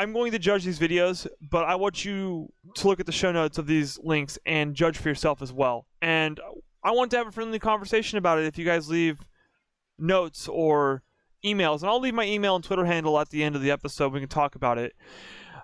I'm 0.00 0.14
going 0.14 0.32
to 0.32 0.38
judge 0.38 0.64
these 0.64 0.78
videos, 0.78 1.26
but 1.42 1.66
I 1.66 1.74
want 1.74 2.06
you 2.06 2.50
to 2.76 2.88
look 2.88 3.00
at 3.00 3.06
the 3.06 3.12
show 3.12 3.32
notes 3.32 3.58
of 3.58 3.66
these 3.66 3.98
links 4.02 4.38
and 4.46 4.74
judge 4.74 4.96
for 4.96 5.10
yourself 5.10 5.42
as 5.42 5.52
well. 5.52 5.84
And 6.00 6.40
I 6.82 6.92
want 6.92 7.10
to 7.10 7.18
have 7.18 7.26
a 7.26 7.30
friendly 7.30 7.58
conversation 7.58 8.16
about 8.16 8.38
it 8.38 8.46
if 8.46 8.56
you 8.56 8.64
guys 8.64 8.88
leave 8.88 9.26
notes 9.98 10.48
or 10.48 11.02
emails. 11.44 11.82
And 11.82 11.90
I'll 11.90 12.00
leave 12.00 12.14
my 12.14 12.24
email 12.24 12.54
and 12.54 12.64
Twitter 12.64 12.86
handle 12.86 13.20
at 13.20 13.28
the 13.28 13.44
end 13.44 13.56
of 13.56 13.60
the 13.60 13.70
episode. 13.70 14.14
We 14.14 14.20
can 14.20 14.30
talk 14.30 14.54
about 14.54 14.78
it. 14.78 14.94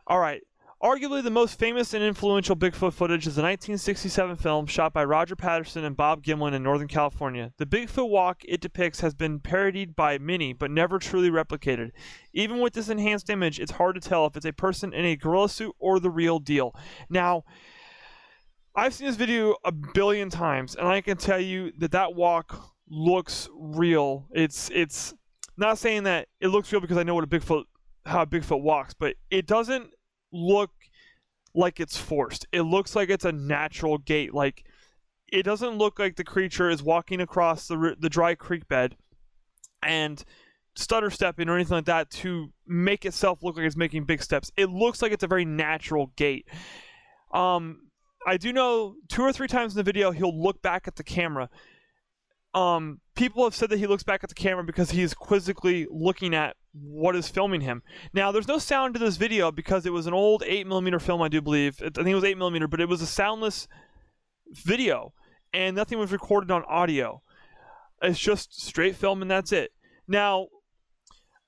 All 0.07 0.19
right. 0.19 0.43
Arguably 0.83 1.23
the 1.23 1.31
most 1.31 1.59
famous 1.59 1.95
and 1.95 2.05
influential 2.05 2.55
Bigfoot 2.55 2.93
footage 2.93 3.27
is 3.27 3.35
the 3.35 3.43
1967 3.43 4.37
film 4.37 4.67
shot 4.67 4.93
by 4.93 5.03
Roger 5.03 5.35
Patterson 5.35 5.85
and 5.85 5.97
Bob 5.97 6.23
Gimlin 6.23 6.53
in 6.53 6.63
Northern 6.63 6.87
California. 6.87 7.51
The 7.57 7.65
Bigfoot 7.65 8.11
walk 8.11 8.43
it 8.45 8.61
depicts 8.61 9.01
has 9.01 9.15
been 9.15 9.41
parodied 9.41 9.97
by 9.97 10.19
many, 10.19 10.53
but 10.53 10.71
never 10.71 10.99
truly 10.99 11.31
replicated. 11.31 11.93
Even 12.35 12.61
with 12.61 12.75
this 12.75 12.91
enhanced 12.91 13.31
image, 13.31 13.59
it's 13.59 13.73
hard 13.73 13.95
to 13.95 14.07
tell 14.07 14.27
if 14.27 14.37
it's 14.37 14.45
a 14.45 14.53
person 14.53 14.93
in 14.93 15.07
a 15.07 15.17
gorilla 15.17 15.49
suit 15.49 15.75
or 15.79 15.99
the 15.99 16.11
real 16.11 16.39
deal. 16.39 16.75
Now, 17.09 17.45
I've 18.75 18.93
seen 18.93 19.07
this 19.07 19.17
video 19.17 19.57
a 19.65 19.73
billion 19.73 20.29
times, 20.29 20.77
and 20.77 20.87
I 20.87 21.01
can 21.01 21.17
tell 21.17 21.41
you 21.41 21.73
that 21.79 21.93
that 21.93 22.15
walk 22.15 22.75
looks 22.87 23.49
real. 23.55 24.27
It's 24.31 24.71
it's 24.75 25.15
not 25.57 25.79
saying 25.79 26.03
that 26.03 26.29
it 26.43 26.49
looks 26.49 26.71
real 26.71 26.83
because 26.83 26.99
I 26.99 27.03
know 27.03 27.15
what 27.15 27.25
a 27.25 27.27
Bigfoot 27.27 27.65
how 28.05 28.23
a 28.23 28.27
Bigfoot 28.27 28.61
walks, 28.61 28.93
but 28.93 29.17
it 29.31 29.47
doesn't 29.47 29.91
look 30.33 30.71
like 31.55 31.81
it's 31.81 31.97
forced. 31.97 32.47
It 32.53 32.63
looks 32.63 32.95
like 32.95 33.09
it's 33.09 33.25
a 33.25 33.33
natural 33.33 33.99
gait. 33.99 34.35
Like 34.35 34.65
it 35.29 35.43
doesn't 35.43 35.79
look 35.79 35.99
like 35.99 36.17
the 36.17 36.25
creature 36.25 36.71
is 36.71 36.83
walking 36.83 37.21
across 37.21 37.69
the 37.69 37.97
the 37.99 38.11
dry 38.11 38.35
creek 38.35 38.69
bed 38.69 38.97
and 39.83 40.23
stutter 40.75 41.11
stepping 41.11 41.49
or 41.49 41.55
anything 41.55 41.77
like 41.77 41.87
that 41.87 42.11
to 42.11 42.53
make 42.67 43.05
itself 43.07 43.43
look 43.43 43.57
like 43.57 43.67
it's 43.67 43.77
making 43.77 44.05
big 44.05 44.23
steps. 44.23 44.51
It 44.57 44.69
looks 44.69 45.01
like 45.01 45.13
it's 45.13 45.25
a 45.25 45.29
very 45.29 45.45
natural 45.45 46.13
gait. 46.17 46.47
Um, 47.33 47.89
I 48.27 48.37
do 48.37 48.53
know 48.53 48.97
two 49.09 49.23
or 49.23 49.33
three 49.33 49.49
times 49.49 49.73
in 49.73 49.79
the 49.79 49.83
video 49.83 50.11
he'll 50.11 50.39
look 50.39 50.61
back 50.61 50.87
at 50.87 50.97
the 50.97 51.05
camera 51.05 51.49
um, 52.57 53.01
people 53.15 53.45
have 53.45 53.55
said 53.55 53.69
that 53.69 53.79
he 53.79 53.87
looks 53.87 54.03
back 54.03 54.25
at 54.25 54.31
the 54.31 54.35
camera 54.35 54.65
because 54.65 54.91
he 54.91 55.03
is 55.03 55.13
quizzically 55.13 55.87
looking 55.91 56.35
at 56.35 56.57
what 56.83 57.17
is 57.17 57.29
filming 57.29 57.63
him. 57.63 57.83
Now, 58.13 58.33
there's 58.33 58.49
no 58.49 58.59
sound 58.59 58.95
to 58.95 59.01
this 59.01 59.17
video 59.17 59.51
because 59.51 59.87
it 59.87 59.93
was 59.93 60.07
an 60.07 60.15
old 60.15 60.43
8mm 60.43 61.01
film, 61.01 61.23
I 61.23 61.29
do 61.29 61.41
believe. 61.41 61.81
I 61.81 61.91
think 61.91 62.09
it 62.09 62.15
was 62.15 62.25
8mm, 62.25 62.71
but 62.71 62.81
it 62.81 62.89
was 62.89 63.03
a 63.03 63.07
soundless 63.07 63.69
video, 64.53 65.13
and 65.53 65.75
nothing 65.75 65.99
was 65.99 66.13
recorded 66.13 66.51
on 66.51 66.65
audio. 66.69 67.23
It's 68.03 68.19
just 68.19 68.61
straight 68.61 68.97
film, 68.97 69.23
and 69.23 69.31
that's 69.31 69.53
it. 69.53 69.73
Now, 70.07 70.49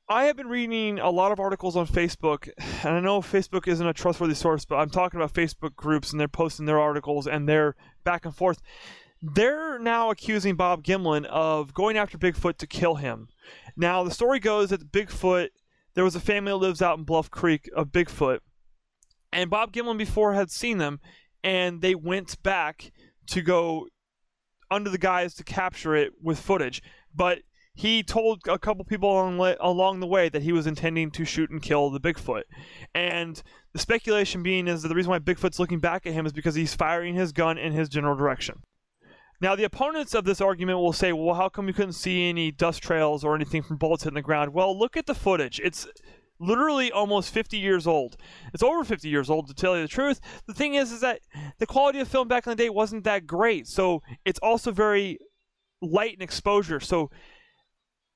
I 0.08 0.24
have 0.24 0.36
been 0.36 0.48
reading 0.48 0.98
a 0.98 1.10
lot 1.10 1.32
of 1.32 1.40
articles 1.40 1.76
on 1.76 1.86
Facebook, 1.86 2.48
and 2.82 2.94
I 2.94 3.00
know 3.00 3.20
Facebook 3.20 3.68
isn't 3.68 3.86
a 3.86 3.92
trustworthy 3.92 4.34
source, 4.34 4.64
but 4.64 4.76
I'm 4.76 4.88
talking 4.88 5.20
about 5.20 5.34
Facebook 5.34 5.76
groups, 5.76 6.10
and 6.10 6.18
they're 6.18 6.28
posting 6.28 6.64
their 6.64 6.80
articles, 6.80 7.26
and 7.26 7.46
they're 7.46 7.76
back 8.04 8.24
and 8.24 8.34
forth. 8.34 8.62
They're 9.20 9.78
now 9.78 10.10
accusing 10.10 10.54
Bob 10.54 10.84
Gimlin 10.84 11.24
of 11.26 11.74
going 11.74 11.96
after 11.96 12.16
Bigfoot 12.16 12.56
to 12.58 12.66
kill 12.66 12.96
him. 12.96 13.28
Now, 13.76 14.04
the 14.04 14.10
story 14.10 14.38
goes 14.38 14.70
that 14.70 14.92
Bigfoot, 14.92 15.48
there 15.94 16.04
was 16.04 16.14
a 16.14 16.20
family 16.20 16.52
that 16.52 16.56
lives 16.56 16.82
out 16.82 16.98
in 16.98 17.04
Bluff 17.04 17.30
Creek 17.30 17.68
of 17.74 17.88
Bigfoot, 17.88 18.38
and 19.32 19.50
Bob 19.50 19.72
Gimlin 19.72 19.98
before 19.98 20.34
had 20.34 20.50
seen 20.50 20.78
them, 20.78 21.00
and 21.42 21.80
they 21.80 21.94
went 21.94 22.42
back 22.42 22.92
to 23.28 23.42
go 23.42 23.88
under 24.70 24.90
the 24.90 24.98
guise 24.98 25.34
to 25.34 25.44
capture 25.44 25.94
it 25.94 26.12
with 26.22 26.38
footage. 26.38 26.82
But 27.14 27.40
he 27.74 28.02
told 28.02 28.42
a 28.48 28.58
couple 28.58 28.84
people 28.84 29.10
along, 29.10 29.56
along 29.60 30.00
the 30.00 30.06
way 30.06 30.28
that 30.28 30.42
he 30.42 30.52
was 30.52 30.66
intending 30.66 31.10
to 31.12 31.24
shoot 31.24 31.50
and 31.50 31.62
kill 31.62 31.90
the 31.90 32.00
Bigfoot. 32.00 32.42
And 32.94 33.40
the 33.72 33.78
speculation 33.78 34.42
being 34.42 34.66
is 34.68 34.82
that 34.82 34.88
the 34.88 34.94
reason 34.94 35.10
why 35.10 35.18
Bigfoot's 35.18 35.58
looking 35.58 35.80
back 35.80 36.06
at 36.06 36.12
him 36.12 36.26
is 36.26 36.32
because 36.32 36.54
he's 36.54 36.74
firing 36.74 37.14
his 37.14 37.32
gun 37.32 37.58
in 37.58 37.72
his 37.72 37.88
general 37.88 38.16
direction. 38.16 38.62
Now, 39.40 39.54
the 39.54 39.64
opponents 39.64 40.14
of 40.14 40.24
this 40.24 40.40
argument 40.40 40.78
will 40.78 40.92
say, 40.92 41.12
well, 41.12 41.34
how 41.34 41.48
come 41.48 41.68
you 41.68 41.74
couldn't 41.74 41.92
see 41.92 42.28
any 42.28 42.50
dust 42.50 42.82
trails 42.82 43.22
or 43.22 43.34
anything 43.34 43.62
from 43.62 43.76
bullets 43.76 44.02
hitting 44.02 44.14
the 44.14 44.22
ground? 44.22 44.52
Well, 44.52 44.76
look 44.76 44.96
at 44.96 45.06
the 45.06 45.14
footage. 45.14 45.60
It's 45.62 45.86
literally 46.40 46.90
almost 46.90 47.32
50 47.32 47.56
years 47.56 47.86
old. 47.86 48.16
It's 48.52 48.62
over 48.62 48.84
50 48.84 49.08
years 49.08 49.30
old, 49.30 49.46
to 49.48 49.54
tell 49.54 49.76
you 49.76 49.82
the 49.82 49.88
truth. 49.88 50.20
The 50.46 50.54
thing 50.54 50.74
is, 50.74 50.90
is 50.90 51.00
that 51.02 51.20
the 51.58 51.66
quality 51.66 52.00
of 52.00 52.08
film 52.08 52.26
back 52.26 52.46
in 52.46 52.50
the 52.50 52.56
day 52.56 52.68
wasn't 52.68 53.04
that 53.04 53.26
great. 53.26 53.68
So 53.68 54.02
it's 54.24 54.40
also 54.40 54.72
very 54.72 55.18
light 55.80 56.14
in 56.14 56.22
exposure. 56.22 56.80
So 56.80 57.10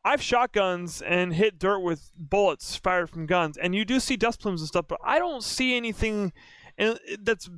I've 0.05 0.21
shot 0.21 0.53
guns 0.53 1.01
and 1.03 1.33
hit 1.33 1.61
dirt 1.61 1.79
with 1.79 2.11
bullets 2.19 2.75
fired 2.75 3.09
from 3.09 3.27
guns, 3.27 3.57
and 3.57 3.73
you 3.73 3.85
do 3.85 4.01
see 4.01 4.17
dust 4.17 4.41
plumes 4.41 4.61
and 4.61 4.67
stuff, 4.67 4.87
but 4.89 4.99
I 5.05 5.21
don't 5.21 5.45
see 5.45 5.77
anything 5.77 6.33
that's 7.21 7.49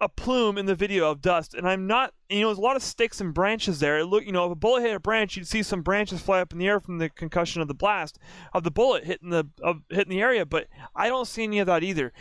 a 0.00 0.08
plume 0.08 0.58
in 0.58 0.66
the 0.66 0.74
video 0.74 1.10
of 1.10 1.20
dust. 1.20 1.54
And 1.54 1.66
I'm 1.68 1.86
not, 1.86 2.12
you 2.28 2.40
know, 2.40 2.48
there's 2.48 2.58
a 2.58 2.62
lot 2.62 2.76
of 2.76 2.82
sticks 2.82 3.20
and 3.20 3.32
branches 3.32 3.80
there. 3.80 3.98
It 3.98 4.06
look, 4.06 4.24
you 4.24 4.32
know, 4.32 4.46
if 4.46 4.52
a 4.52 4.56
bullet 4.56 4.82
hit 4.82 4.94
a 4.94 5.00
branch, 5.00 5.36
you'd 5.36 5.48
see 5.48 5.62
some 5.62 5.82
branches 5.82 6.20
fly 6.20 6.40
up 6.40 6.52
in 6.52 6.58
the 6.58 6.66
air 6.66 6.80
from 6.80 6.98
the 6.98 7.08
concussion 7.08 7.62
of 7.62 7.68
the 7.68 7.74
blast 7.74 8.18
of 8.52 8.64
the 8.64 8.70
bullet 8.70 9.04
hitting 9.04 9.30
the 9.30 9.48
of 9.62 9.82
hitting 9.88 10.10
the 10.10 10.20
area. 10.20 10.44
But 10.44 10.68
I 10.94 11.08
don't 11.08 11.26
see 11.26 11.44
any 11.44 11.58
of 11.58 11.66
that 11.66 11.82
either. 11.82 12.12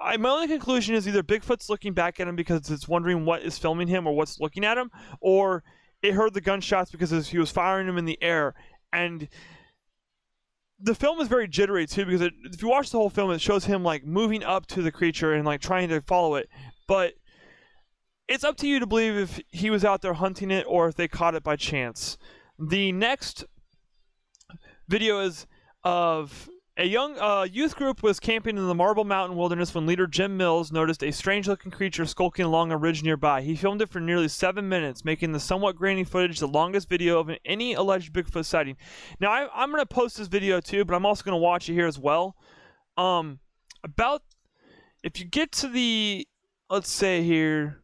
I, 0.00 0.16
my 0.16 0.28
only 0.28 0.46
conclusion 0.46 0.94
is 0.94 1.08
either 1.08 1.22
Bigfoot's 1.22 1.68
looking 1.68 1.92
back 1.92 2.20
at 2.20 2.28
him 2.28 2.36
because 2.36 2.70
it's 2.70 2.86
wondering 2.86 3.24
what 3.24 3.42
is 3.42 3.58
filming 3.58 3.88
him 3.88 4.06
or 4.06 4.14
what's 4.14 4.38
looking 4.38 4.64
at 4.64 4.78
him, 4.78 4.90
or 5.20 5.64
it 6.02 6.14
heard 6.14 6.34
the 6.34 6.40
gunshots 6.40 6.92
because 6.92 7.28
he 7.28 7.38
was 7.38 7.50
firing 7.50 7.86
them 7.86 7.98
in 7.98 8.04
the 8.04 8.22
air 8.22 8.54
and 8.92 9.28
the 10.80 10.94
film 10.94 11.20
is 11.20 11.28
very 11.28 11.48
jittery 11.48 11.86
too 11.86 12.04
because 12.04 12.20
it, 12.20 12.32
if 12.44 12.62
you 12.62 12.68
watch 12.68 12.90
the 12.90 12.98
whole 12.98 13.10
film 13.10 13.30
it 13.30 13.40
shows 13.40 13.64
him 13.64 13.82
like 13.82 14.04
moving 14.04 14.44
up 14.44 14.66
to 14.66 14.82
the 14.82 14.92
creature 14.92 15.34
and 15.34 15.44
like 15.44 15.60
trying 15.60 15.88
to 15.88 16.00
follow 16.02 16.36
it 16.36 16.48
but 16.88 17.14
it's 18.26 18.42
up 18.42 18.56
to 18.56 18.66
you 18.66 18.80
to 18.80 18.86
believe 18.86 19.16
if 19.16 19.40
he 19.50 19.70
was 19.70 19.84
out 19.84 20.02
there 20.02 20.14
hunting 20.14 20.50
it 20.50 20.66
or 20.68 20.88
if 20.88 20.96
they 20.96 21.06
caught 21.06 21.36
it 21.36 21.44
by 21.44 21.54
chance 21.54 22.18
the 22.58 22.90
next 22.90 23.44
video 24.88 25.20
is 25.20 25.46
of 25.84 26.48
a 26.78 26.86
young 26.86 27.18
uh, 27.18 27.42
youth 27.42 27.74
group 27.74 28.04
was 28.04 28.20
camping 28.20 28.56
in 28.56 28.66
the 28.68 28.74
Marble 28.74 29.04
Mountain 29.04 29.36
wilderness 29.36 29.74
when 29.74 29.84
leader 29.84 30.06
Jim 30.06 30.36
Mills 30.36 30.70
noticed 30.70 31.02
a 31.02 31.10
strange 31.10 31.48
looking 31.48 31.72
creature 31.72 32.06
skulking 32.06 32.44
along 32.44 32.70
a 32.70 32.76
ridge 32.76 33.02
nearby. 33.02 33.42
He 33.42 33.56
filmed 33.56 33.82
it 33.82 33.88
for 33.88 33.98
nearly 33.98 34.28
seven 34.28 34.68
minutes, 34.68 35.04
making 35.04 35.32
the 35.32 35.40
somewhat 35.40 35.74
grainy 35.74 36.04
footage 36.04 36.38
the 36.38 36.46
longest 36.46 36.88
video 36.88 37.18
of 37.18 37.30
any 37.44 37.74
alleged 37.74 38.12
Bigfoot 38.12 38.44
sighting. 38.44 38.76
Now, 39.18 39.32
I, 39.32 39.64
am 39.64 39.72
going 39.72 39.82
to 39.82 39.86
post 39.86 40.18
this 40.18 40.28
video 40.28 40.60
too, 40.60 40.84
but 40.84 40.94
I'm 40.94 41.04
also 41.04 41.24
going 41.24 41.32
to 41.32 41.42
watch 41.42 41.68
it 41.68 41.72
here 41.72 41.88
as 41.88 41.98
well. 41.98 42.36
Um, 42.96 43.40
about 43.82 44.22
if 45.02 45.18
you 45.18 45.26
get 45.26 45.50
to 45.52 45.68
the, 45.68 46.28
let's 46.70 46.90
say 46.90 47.22
here, 47.22 47.82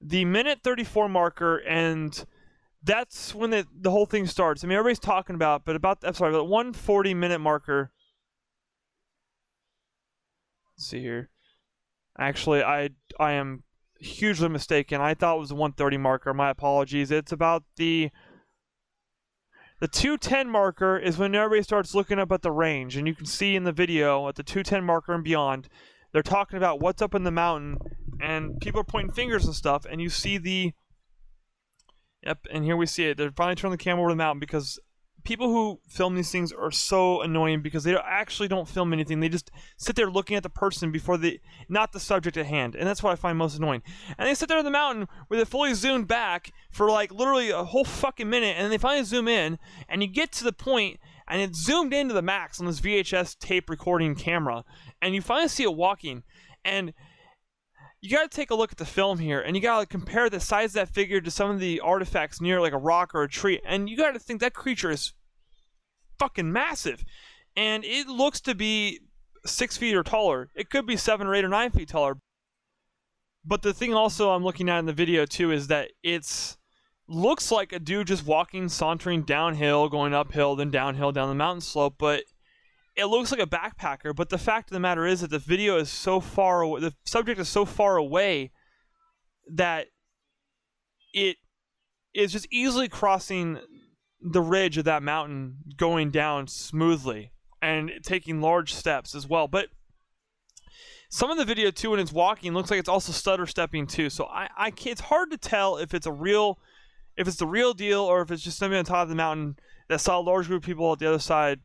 the 0.00 0.24
minute 0.24 0.60
34 0.62 1.08
marker 1.08 1.56
and 1.58 2.24
that's 2.82 3.34
when 3.34 3.50
the, 3.50 3.66
the 3.80 3.90
whole 3.90 4.06
thing 4.06 4.26
starts. 4.26 4.62
I 4.62 4.68
mean, 4.68 4.78
everybody's 4.78 5.00
talking 5.00 5.34
about, 5.34 5.64
but 5.64 5.74
about, 5.74 5.98
I'm 6.04 6.14
sorry, 6.14 6.30
about 6.30 6.48
140 6.48 7.14
minute 7.14 7.40
marker 7.40 7.90
Let's 10.78 10.86
see 10.86 11.00
here. 11.00 11.28
Actually, 12.16 12.62
I 12.62 12.90
I 13.18 13.32
am 13.32 13.64
hugely 13.98 14.48
mistaken. 14.48 15.00
I 15.00 15.14
thought 15.14 15.36
it 15.36 15.40
was 15.40 15.50
a 15.50 15.56
130 15.56 15.98
marker. 15.98 16.32
My 16.32 16.50
apologies. 16.50 17.10
It's 17.10 17.32
about 17.32 17.64
the 17.76 18.10
the 19.80 19.88
210 19.88 20.48
marker 20.48 20.96
is 20.96 21.18
when 21.18 21.34
everybody 21.34 21.64
starts 21.64 21.96
looking 21.96 22.20
up 22.20 22.30
at 22.30 22.42
the 22.42 22.52
range, 22.52 22.96
and 22.96 23.08
you 23.08 23.14
can 23.14 23.26
see 23.26 23.56
in 23.56 23.64
the 23.64 23.72
video 23.72 24.28
at 24.28 24.36
the 24.36 24.44
210 24.44 24.84
marker 24.84 25.14
and 25.14 25.24
beyond, 25.24 25.68
they're 26.12 26.22
talking 26.22 26.56
about 26.56 26.78
what's 26.78 27.02
up 27.02 27.12
in 27.12 27.24
the 27.24 27.32
mountain, 27.32 27.78
and 28.20 28.60
people 28.60 28.80
are 28.80 28.84
pointing 28.84 29.12
fingers 29.12 29.44
and 29.44 29.54
stuff, 29.54 29.86
and 29.88 30.00
you 30.00 30.08
see 30.08 30.38
the 30.38 30.72
Yep, 32.24 32.46
and 32.50 32.64
here 32.64 32.76
we 32.76 32.86
see 32.86 33.04
it. 33.04 33.16
They're 33.16 33.30
finally 33.30 33.54
turning 33.54 33.76
the 33.76 33.82
camera 33.82 34.02
over 34.02 34.10
the 34.10 34.16
mountain 34.16 34.40
because 34.40 34.78
people 35.24 35.48
who 35.48 35.80
film 35.88 36.14
these 36.14 36.30
things 36.30 36.52
are 36.52 36.70
so 36.70 37.20
annoying 37.20 37.62
because 37.62 37.84
they 37.84 37.96
actually 37.96 38.48
don't 38.48 38.68
film 38.68 38.92
anything. 38.92 39.20
They 39.20 39.28
just 39.28 39.50
sit 39.76 39.94
there 39.94 40.10
looking 40.10 40.36
at 40.36 40.42
the 40.42 40.48
person 40.48 40.90
before 40.90 41.16
the 41.16 41.40
not 41.68 41.92
the 41.92 42.00
subject 42.00 42.36
at 42.36 42.46
hand, 42.46 42.74
and 42.74 42.86
that's 42.86 43.02
what 43.02 43.12
I 43.12 43.16
find 43.16 43.38
most 43.38 43.56
annoying. 43.56 43.82
And 44.16 44.28
they 44.28 44.34
sit 44.34 44.48
there 44.48 44.58
on 44.58 44.64
the 44.64 44.70
mountain 44.70 45.06
with 45.28 45.38
it 45.40 45.48
fully 45.48 45.74
zoomed 45.74 46.08
back 46.08 46.52
for 46.70 46.90
like 46.90 47.12
literally 47.12 47.50
a 47.50 47.64
whole 47.64 47.84
fucking 47.84 48.28
minute, 48.28 48.56
and 48.56 48.64
then 48.64 48.70
they 48.70 48.78
finally 48.78 49.04
zoom 49.04 49.28
in, 49.28 49.58
and 49.88 50.02
you 50.02 50.08
get 50.08 50.32
to 50.32 50.44
the 50.44 50.52
point, 50.52 50.98
and 51.28 51.40
it's 51.40 51.62
zoomed 51.62 51.94
into 51.94 52.14
the 52.14 52.22
max 52.22 52.58
on 52.58 52.66
this 52.66 52.80
VHS 52.80 53.38
tape 53.38 53.70
recording 53.70 54.14
camera, 54.14 54.64
and 55.00 55.14
you 55.14 55.20
finally 55.20 55.48
see 55.48 55.62
it 55.62 55.74
walking, 55.74 56.24
and 56.64 56.92
you 58.00 58.10
got 58.10 58.30
to 58.30 58.36
take 58.36 58.50
a 58.50 58.54
look 58.54 58.70
at 58.70 58.78
the 58.78 58.84
film 58.84 59.18
here 59.18 59.40
and 59.40 59.56
you 59.56 59.62
got 59.62 59.80
to 59.80 59.86
compare 59.86 60.30
the 60.30 60.40
size 60.40 60.70
of 60.70 60.74
that 60.74 60.88
figure 60.88 61.20
to 61.20 61.30
some 61.30 61.50
of 61.50 61.58
the 61.58 61.80
artifacts 61.80 62.40
near 62.40 62.60
like 62.60 62.72
a 62.72 62.78
rock 62.78 63.14
or 63.14 63.22
a 63.22 63.28
tree 63.28 63.60
and 63.64 63.88
you 63.88 63.96
got 63.96 64.12
to 64.12 64.18
think 64.18 64.40
that 64.40 64.54
creature 64.54 64.90
is 64.90 65.12
fucking 66.18 66.52
massive. 66.52 67.04
And 67.56 67.84
it 67.84 68.06
looks 68.06 68.40
to 68.42 68.54
be 68.54 69.00
six 69.44 69.76
feet 69.76 69.94
or 69.94 70.02
taller. 70.02 70.50
It 70.54 70.70
could 70.70 70.86
be 70.86 70.96
seven 70.96 71.26
or 71.26 71.34
eight 71.34 71.44
or 71.44 71.48
nine 71.48 71.70
feet 71.70 71.88
taller. 71.88 72.18
But 73.44 73.62
the 73.62 73.72
thing 73.72 73.94
also 73.94 74.30
I'm 74.30 74.44
looking 74.44 74.68
at 74.68 74.78
in 74.78 74.86
the 74.86 74.92
video 74.92 75.24
too 75.24 75.50
is 75.50 75.68
that 75.68 75.90
it's 76.02 76.56
looks 77.08 77.50
like 77.50 77.72
a 77.72 77.78
dude 77.78 78.06
just 78.06 78.26
walking, 78.26 78.68
sauntering 78.68 79.22
downhill, 79.22 79.88
going 79.88 80.12
uphill, 80.12 80.54
then 80.54 80.70
downhill 80.70 81.10
down 81.10 81.28
the 81.28 81.34
mountain 81.34 81.62
slope, 81.62 81.94
but 81.98 82.24
it 82.98 83.06
looks 83.06 83.30
like 83.30 83.40
a 83.40 83.46
backpacker. 83.46 84.14
But 84.14 84.28
the 84.28 84.38
fact 84.38 84.70
of 84.70 84.74
the 84.74 84.80
matter 84.80 85.06
is 85.06 85.20
that 85.20 85.30
the 85.30 85.38
video 85.38 85.78
is 85.78 85.88
so 85.88 86.20
far 86.20 86.60
away, 86.60 86.80
the 86.80 86.94
subject 87.04 87.40
is 87.40 87.48
so 87.48 87.64
far 87.64 87.96
away 87.96 88.50
that 89.46 89.86
it 91.14 91.36
is 92.12 92.32
just 92.32 92.48
easily 92.50 92.88
crossing 92.88 93.60
the 94.20 94.42
ridge 94.42 94.76
of 94.76 94.84
that 94.84 95.04
mountain 95.04 95.58
going 95.76 96.10
down 96.10 96.48
smoothly 96.48 97.30
and 97.62 97.92
taking 98.02 98.40
large 98.40 98.74
steps 98.74 99.14
as 99.14 99.28
well. 99.28 99.46
But 99.46 99.68
some 101.08 101.30
of 101.30 101.38
the 101.38 101.44
video 101.44 101.70
too, 101.70 101.90
when 101.90 102.00
it's 102.00 102.12
walking, 102.12 102.52
looks 102.52 102.68
like 102.68 102.80
it's 102.80 102.88
also 102.88 103.12
stutter 103.12 103.46
stepping 103.46 103.86
too. 103.86 104.10
So 104.10 104.26
I, 104.26 104.48
I 104.56 104.72
it's 104.84 105.02
hard 105.02 105.30
to 105.30 105.38
tell 105.38 105.76
if 105.76 105.94
it's 105.94 106.06
a 106.06 106.12
real, 106.12 106.58
if 107.16 107.28
it's 107.28 107.36
the 107.36 107.46
real 107.46 107.74
deal 107.74 108.00
or 108.00 108.22
if 108.22 108.32
it's 108.32 108.42
just 108.42 108.58
somebody 108.58 108.80
on 108.80 108.84
top 108.84 109.04
of 109.04 109.08
the 109.08 109.14
mountain 109.14 109.56
that 109.88 110.00
saw 110.00 110.18
a 110.18 110.20
large 110.20 110.48
group 110.48 110.64
of 110.64 110.66
people 110.66 110.92
at 110.92 110.98
the 110.98 111.06
other 111.06 111.20
side 111.20 111.60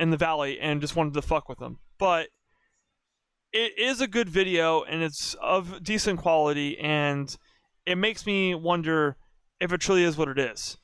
in 0.00 0.10
the 0.10 0.16
valley 0.16 0.58
and 0.58 0.80
just 0.80 0.96
wanted 0.96 1.14
to 1.14 1.22
fuck 1.22 1.48
with 1.48 1.58
them. 1.58 1.78
But 1.98 2.28
it 3.52 3.78
is 3.78 4.00
a 4.00 4.08
good 4.08 4.28
video 4.28 4.82
and 4.82 5.02
it's 5.02 5.34
of 5.34 5.84
decent 5.84 6.20
quality 6.20 6.78
and 6.78 7.36
it 7.84 7.96
makes 7.96 8.24
me 8.24 8.54
wonder 8.54 9.16
if 9.60 9.72
it 9.72 9.80
truly 9.80 10.02
is 10.02 10.16
what 10.16 10.28
it 10.28 10.38
is. 10.38 10.78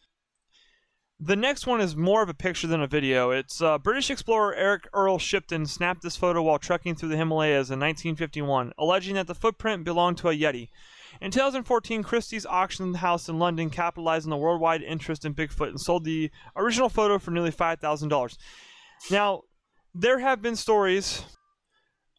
The 1.18 1.36
next 1.36 1.66
one 1.66 1.80
is 1.80 1.96
more 1.96 2.22
of 2.22 2.28
a 2.28 2.34
picture 2.34 2.66
than 2.66 2.82
a 2.82 2.86
video. 2.86 3.30
It's 3.30 3.62
uh, 3.62 3.78
British 3.78 4.10
explorer 4.10 4.54
Eric 4.54 4.86
Earle 4.92 5.18
Shipton 5.18 5.64
snapped 5.64 6.02
this 6.02 6.16
photo 6.16 6.42
while 6.42 6.58
trekking 6.58 6.94
through 6.94 7.08
the 7.08 7.16
Himalayas 7.16 7.70
in 7.70 7.80
1951, 7.80 8.74
alleging 8.76 9.14
that 9.14 9.26
the 9.26 9.34
footprint 9.34 9.84
belonged 9.84 10.18
to 10.18 10.28
a 10.28 10.36
Yeti. 10.36 10.68
In 11.22 11.30
2014, 11.30 12.02
Christie's 12.02 12.44
auction 12.44 12.92
house 12.92 13.30
in 13.30 13.38
London 13.38 13.70
capitalized 13.70 14.26
on 14.26 14.30
the 14.30 14.36
worldwide 14.36 14.82
interest 14.82 15.24
in 15.24 15.34
Bigfoot 15.34 15.68
and 15.68 15.80
sold 15.80 16.04
the 16.04 16.30
original 16.54 16.90
photo 16.90 17.18
for 17.18 17.30
nearly 17.30 17.50
$5,000. 17.50 18.36
Now, 19.10 19.42
there 19.94 20.18
have 20.18 20.42
been 20.42 20.56
stories 20.56 21.24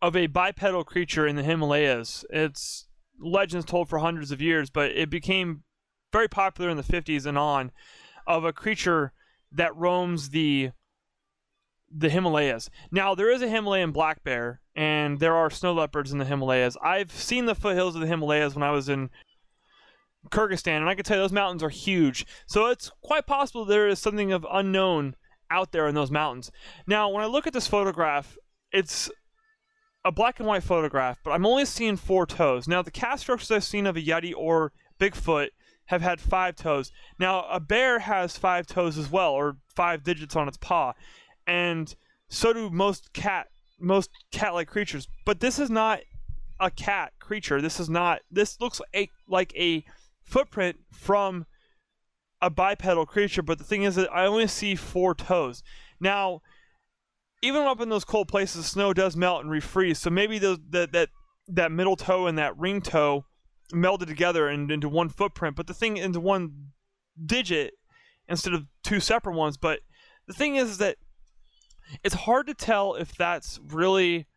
of 0.01 0.15
a 0.15 0.28
bipedal 0.28 0.84
creature 0.84 1.28
in 1.28 1.36
the 1.36 1.43
Himalayas. 1.43 2.25
It's 2.30 2.88
legends 3.19 3.65
told 3.65 3.89
for 3.89 3.99
hundreds 3.99 4.32
of 4.32 4.41
years, 4.41 4.69
but 4.69 4.91
it 4.91 5.09
became 5.09 5.63
very 6.13 6.28
popular 6.28 6.69
in 6.69 6.78
the 6.78 6.84
50s 6.84 7.25
and 7.25 7.38
on 7.38 7.71
of 8.25 8.43
a 8.43 8.53
creature 8.53 9.13
that 9.51 9.75
roams 9.75 10.30
the 10.30 10.71
the 11.89 12.09
Himalayas. 12.09 12.69
Now 12.91 13.15
there 13.15 13.32
is 13.32 13.41
a 13.41 13.47
Himalayan 13.47 13.91
black 13.91 14.21
bear 14.21 14.59
and 14.75 15.19
there 15.19 15.36
are 15.36 15.49
snow 15.49 15.73
leopards 15.73 16.11
in 16.11 16.17
the 16.17 16.25
Himalayas. 16.25 16.75
I've 16.84 17.11
seen 17.11 17.45
the 17.45 17.55
foothills 17.55 17.95
of 17.95 18.01
the 18.01 18.07
Himalayas 18.07 18.55
when 18.55 18.63
I 18.63 18.71
was 18.71 18.89
in 18.89 19.09
Kyrgyzstan 20.30 20.78
and 20.78 20.89
I 20.89 20.95
can 20.95 21.05
tell 21.05 21.15
you 21.15 21.23
those 21.23 21.32
mountains 21.32 21.63
are 21.63 21.69
huge. 21.69 22.25
So 22.45 22.65
it's 22.67 22.91
quite 23.01 23.25
possible 23.25 23.63
there 23.63 23.88
is 23.88 23.99
something 23.99 24.34
of 24.34 24.45
unknown 24.51 25.15
out 25.49 25.71
there 25.71 25.87
in 25.87 25.95
those 25.95 26.11
mountains. 26.11 26.51
Now 26.85 27.09
when 27.09 27.23
I 27.23 27.27
look 27.27 27.47
at 27.47 27.53
this 27.53 27.67
photograph, 27.67 28.37
it's 28.71 29.09
a 30.05 30.11
black 30.11 30.39
and 30.39 30.47
white 30.47 30.63
photograph, 30.63 31.19
but 31.23 31.31
I'm 31.31 31.45
only 31.45 31.65
seeing 31.65 31.97
four 31.97 32.25
toes. 32.25 32.67
Now 32.67 32.81
the 32.81 32.91
cast 32.91 33.23
structures 33.23 33.51
I've 33.51 33.63
seen 33.63 33.85
of 33.85 33.97
a 33.97 34.01
Yeti 34.01 34.33
or 34.35 34.71
Bigfoot 34.99 35.49
have 35.87 36.01
had 36.01 36.19
five 36.19 36.55
toes. 36.55 36.91
Now, 37.19 37.45
a 37.49 37.59
bear 37.59 37.99
has 37.99 38.37
five 38.37 38.67
toes 38.67 38.97
as 38.97 39.09
well, 39.09 39.31
or 39.31 39.57
five 39.75 40.03
digits 40.03 40.35
on 40.35 40.47
its 40.47 40.57
paw, 40.57 40.93
and 41.45 41.93
so 42.29 42.53
do 42.53 42.69
most 42.69 43.13
cat 43.13 43.47
most 43.79 44.09
cat-like 44.31 44.67
creatures. 44.67 45.07
But 45.25 45.39
this 45.39 45.59
is 45.59 45.69
not 45.69 45.99
a 46.59 46.71
cat 46.71 47.13
creature. 47.19 47.61
This 47.61 47.79
is 47.79 47.89
not. 47.89 48.21
This 48.31 48.59
looks 48.59 48.81
a, 48.95 49.09
like 49.27 49.55
a 49.55 49.85
footprint 50.23 50.77
from 50.91 51.45
a 52.41 52.49
bipedal 52.49 53.05
creature. 53.05 53.41
But 53.41 53.57
the 53.57 53.63
thing 53.63 53.83
is 53.83 53.95
that 53.95 54.11
I 54.13 54.25
only 54.25 54.47
see 54.47 54.75
four 54.75 55.15
toes. 55.15 55.63
Now, 55.99 56.41
even 57.41 57.63
up 57.63 57.81
in 57.81 57.89
those 57.89 58.05
cold 58.05 58.27
places, 58.27 58.65
snow 58.65 58.93
does 58.93 59.15
melt 59.15 59.43
and 59.43 59.51
refreeze. 59.51 59.97
So 59.97 60.09
maybe 60.09 60.39
those, 60.39 60.59
that 60.69 60.91
that 60.91 61.09
that 61.47 61.71
middle 61.71 61.95
toe 61.95 62.27
and 62.27 62.38
that 62.38 62.57
ring 62.57 62.81
toe 62.81 63.25
melded 63.73 64.07
together 64.07 64.47
and 64.47 64.71
into 64.71 64.89
one 64.89 65.09
footprint, 65.09 65.55
but 65.55 65.67
the 65.67 65.73
thing 65.73 65.97
into 65.97 66.19
one 66.19 66.71
digit 67.23 67.73
instead 68.27 68.53
of 68.53 68.65
two 68.83 68.99
separate 68.99 69.35
ones. 69.35 69.57
But 69.57 69.79
the 70.27 70.33
thing 70.33 70.55
is 70.55 70.77
that 70.77 70.97
it's 72.03 72.15
hard 72.15 72.47
to 72.47 72.53
tell 72.53 72.95
if 72.95 73.15
that's 73.15 73.59
really 73.65 74.27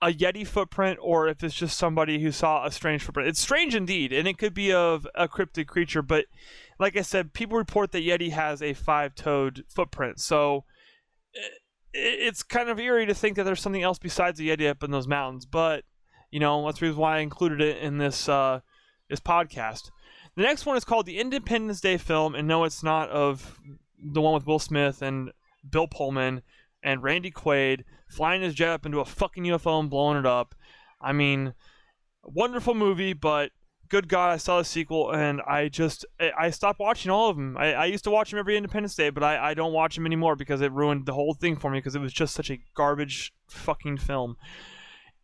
a 0.00 0.08
Yeti 0.08 0.46
footprint 0.46 0.98
or 1.00 1.28
if 1.28 1.42
it's 1.42 1.54
just 1.54 1.78
somebody 1.78 2.22
who 2.22 2.30
saw 2.30 2.64
a 2.64 2.70
strange 2.70 3.02
footprint. 3.02 3.28
It's 3.28 3.40
strange 3.40 3.74
indeed, 3.74 4.12
and 4.12 4.28
it 4.28 4.38
could 4.38 4.54
be 4.54 4.72
of 4.72 5.06
a 5.14 5.26
cryptid 5.28 5.66
creature, 5.66 6.02
but 6.02 6.26
like 6.78 6.96
I 6.96 7.02
said, 7.02 7.32
people 7.32 7.56
report 7.56 7.92
that 7.92 8.04
Yeti 8.04 8.30
has 8.30 8.62
a 8.62 8.74
five 8.74 9.14
toed 9.14 9.64
footprint. 9.68 10.20
So 10.20 10.64
it's 11.92 12.42
kind 12.42 12.68
of 12.68 12.80
eerie 12.80 13.06
to 13.06 13.14
think 13.14 13.36
that 13.36 13.44
there's 13.44 13.60
something 13.60 13.82
else 13.82 13.98
besides 13.98 14.38
the 14.38 14.48
Yeti 14.48 14.68
up 14.68 14.82
in 14.82 14.90
those 14.90 15.06
mountains. 15.08 15.46
But, 15.46 15.84
you 16.30 16.40
know, 16.40 16.64
that's 16.64 16.80
the 16.80 16.86
reason 16.86 17.00
why 17.00 17.18
I 17.18 17.20
included 17.20 17.60
it 17.60 17.78
in 17.78 17.98
this, 17.98 18.28
uh, 18.28 18.60
this 19.08 19.20
podcast. 19.20 19.90
The 20.36 20.42
next 20.42 20.66
one 20.66 20.76
is 20.76 20.84
called 20.84 21.06
the 21.06 21.20
Independence 21.20 21.80
Day 21.80 21.96
film, 21.96 22.34
and 22.34 22.48
no, 22.48 22.64
it's 22.64 22.82
not 22.82 23.08
of 23.10 23.60
the 24.02 24.20
one 24.20 24.34
with 24.34 24.46
Will 24.46 24.58
Smith 24.58 25.00
and 25.00 25.30
Bill 25.68 25.86
Pullman 25.86 26.42
and 26.82 27.02
Randy 27.02 27.30
Quaid 27.30 27.84
flying 28.08 28.42
his 28.42 28.54
jet 28.54 28.70
up 28.70 28.84
into 28.84 29.00
a 29.00 29.04
fucking 29.04 29.44
UFO 29.44 29.80
and 29.80 29.88
blowing 29.88 30.18
it 30.18 30.26
up. 30.26 30.54
I 31.00 31.12
mean, 31.12 31.54
wonderful 32.24 32.74
movie, 32.74 33.12
but 33.12 33.50
good 33.88 34.08
God, 34.08 34.32
I 34.32 34.36
saw 34.36 34.58
the 34.58 34.64
sequel 34.64 35.10
and 35.12 35.40
I 35.42 35.68
just 35.68 36.04
I- 36.20 36.50
stopped 36.50 36.80
watching 36.80 37.10
all 37.10 37.30
of 37.30 37.36
them. 37.36 37.56
I, 37.56 37.74
I 37.74 37.84
used 37.86 38.04
to 38.04 38.10
watch 38.10 38.30
them 38.30 38.38
every 38.38 38.56
Independence 38.56 38.94
Day, 38.94 39.10
but 39.10 39.22
I, 39.22 39.50
I 39.50 39.54
don't 39.54 39.72
watch 39.72 39.94
them 39.94 40.06
anymore 40.06 40.36
because 40.36 40.60
it 40.60 40.72
ruined 40.72 41.06
the 41.06 41.14
whole 41.14 41.34
thing 41.34 41.56
for 41.56 41.70
me 41.70 41.78
because 41.78 41.94
it 41.94 42.00
was 42.00 42.12
just 42.12 42.34
such 42.34 42.50
a 42.50 42.60
garbage 42.74 43.32
fucking 43.48 43.98
film. 43.98 44.36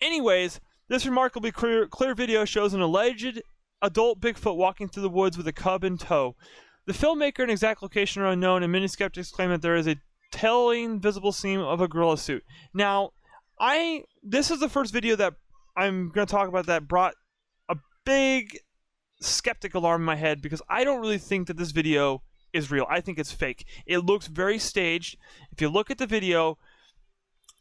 Anyways, 0.01 0.61
this 0.89 1.07
remarkably 1.07 1.53
clear, 1.53 1.87
clear 1.87 2.15
video 2.15 2.45
shows 2.45 2.75
an 2.75 2.81
alleged 2.81 3.43
adult 3.83 4.21
Bigfoot 4.21 4.57
walking 4.57 4.89
through 4.89 5.03
the 5.03 5.09
woods 5.09 5.37
with 5.37 5.47
a 5.47 5.53
cub 5.53 5.85
in 5.85 5.97
tow. 5.97 6.37
The 6.87 6.93
filmmaker 6.93 7.41
and 7.41 7.51
exact 7.51 7.83
location 7.83 8.23
are 8.23 8.27
unknown, 8.27 8.63
and 8.63 8.73
many 8.73 8.89
skeptics 8.89 9.31
claim 9.31 9.51
that 9.51 9.63
there 9.63 9.77
is 9.77 9.87
a 9.87 9.97
telling 10.33 11.01
visible 11.01 11.33
seam 11.33 11.61
of 11.61 11.81
a 11.81 11.89
gorilla 11.89 12.19
suit. 12.19 12.43
Now, 12.75 13.11
I 13.61 14.05
this 14.23 14.51
is 14.51 14.61
the 14.61 14.69
first 14.69 14.93
video 14.93 15.17
that 15.17 15.35
I'm 15.77 16.11
going 16.11 16.27
to 16.27 16.31
talk 16.31 16.49
about 16.49 16.67
that 16.67 16.89
brought 16.89 17.15
big 18.05 18.59
skeptic 19.21 19.75
alarm 19.75 20.03
in 20.03 20.07
my 20.07 20.17
head 20.17 20.41
because 20.41 20.63
I 20.69 20.85
don't 20.85 21.01
really 21.01 21.19
think 21.19 21.47
that 21.49 21.57
this 21.57 21.71
video 21.71 22.23
is 22.53 22.71
real. 22.71 22.87
I 22.91 23.01
think 23.01 23.19
it's 23.19 23.33
fake. 23.33 23.67
It 23.87 23.99
looks 23.99 24.27
very 24.27 24.59
staged. 24.59 25.17
If 25.53 25.61
you 25.61 25.69
look 25.69 25.91
at 25.91 25.99
the 25.99 26.07
video, 26.07 26.59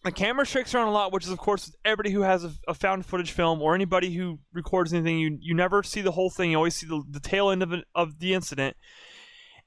the 0.03 0.11
camera 0.11 0.45
shakes 0.45 0.73
around 0.73 0.87
a 0.87 0.91
lot, 0.91 1.11
which 1.11 1.25
is 1.25 1.31
of 1.31 1.37
course 1.37 1.67
with 1.67 1.75
everybody 1.83 2.11
who 2.11 2.21
has 2.21 2.43
a, 2.43 2.53
a 2.67 2.73
found 2.73 3.05
footage 3.05 3.31
film 3.31 3.61
or 3.61 3.75
anybody 3.75 4.13
who 4.15 4.39
records 4.53 4.93
anything. 4.93 5.19
You 5.19 5.37
you 5.41 5.53
never 5.53 5.83
see 5.83 6.01
the 6.01 6.11
whole 6.11 6.29
thing. 6.29 6.51
You 6.51 6.57
always 6.57 6.75
see 6.75 6.87
the, 6.87 7.03
the 7.09 7.19
tail 7.19 7.49
end 7.49 7.63
of 7.63 7.73
of 7.93 8.19
the 8.19 8.33
incident. 8.33 8.77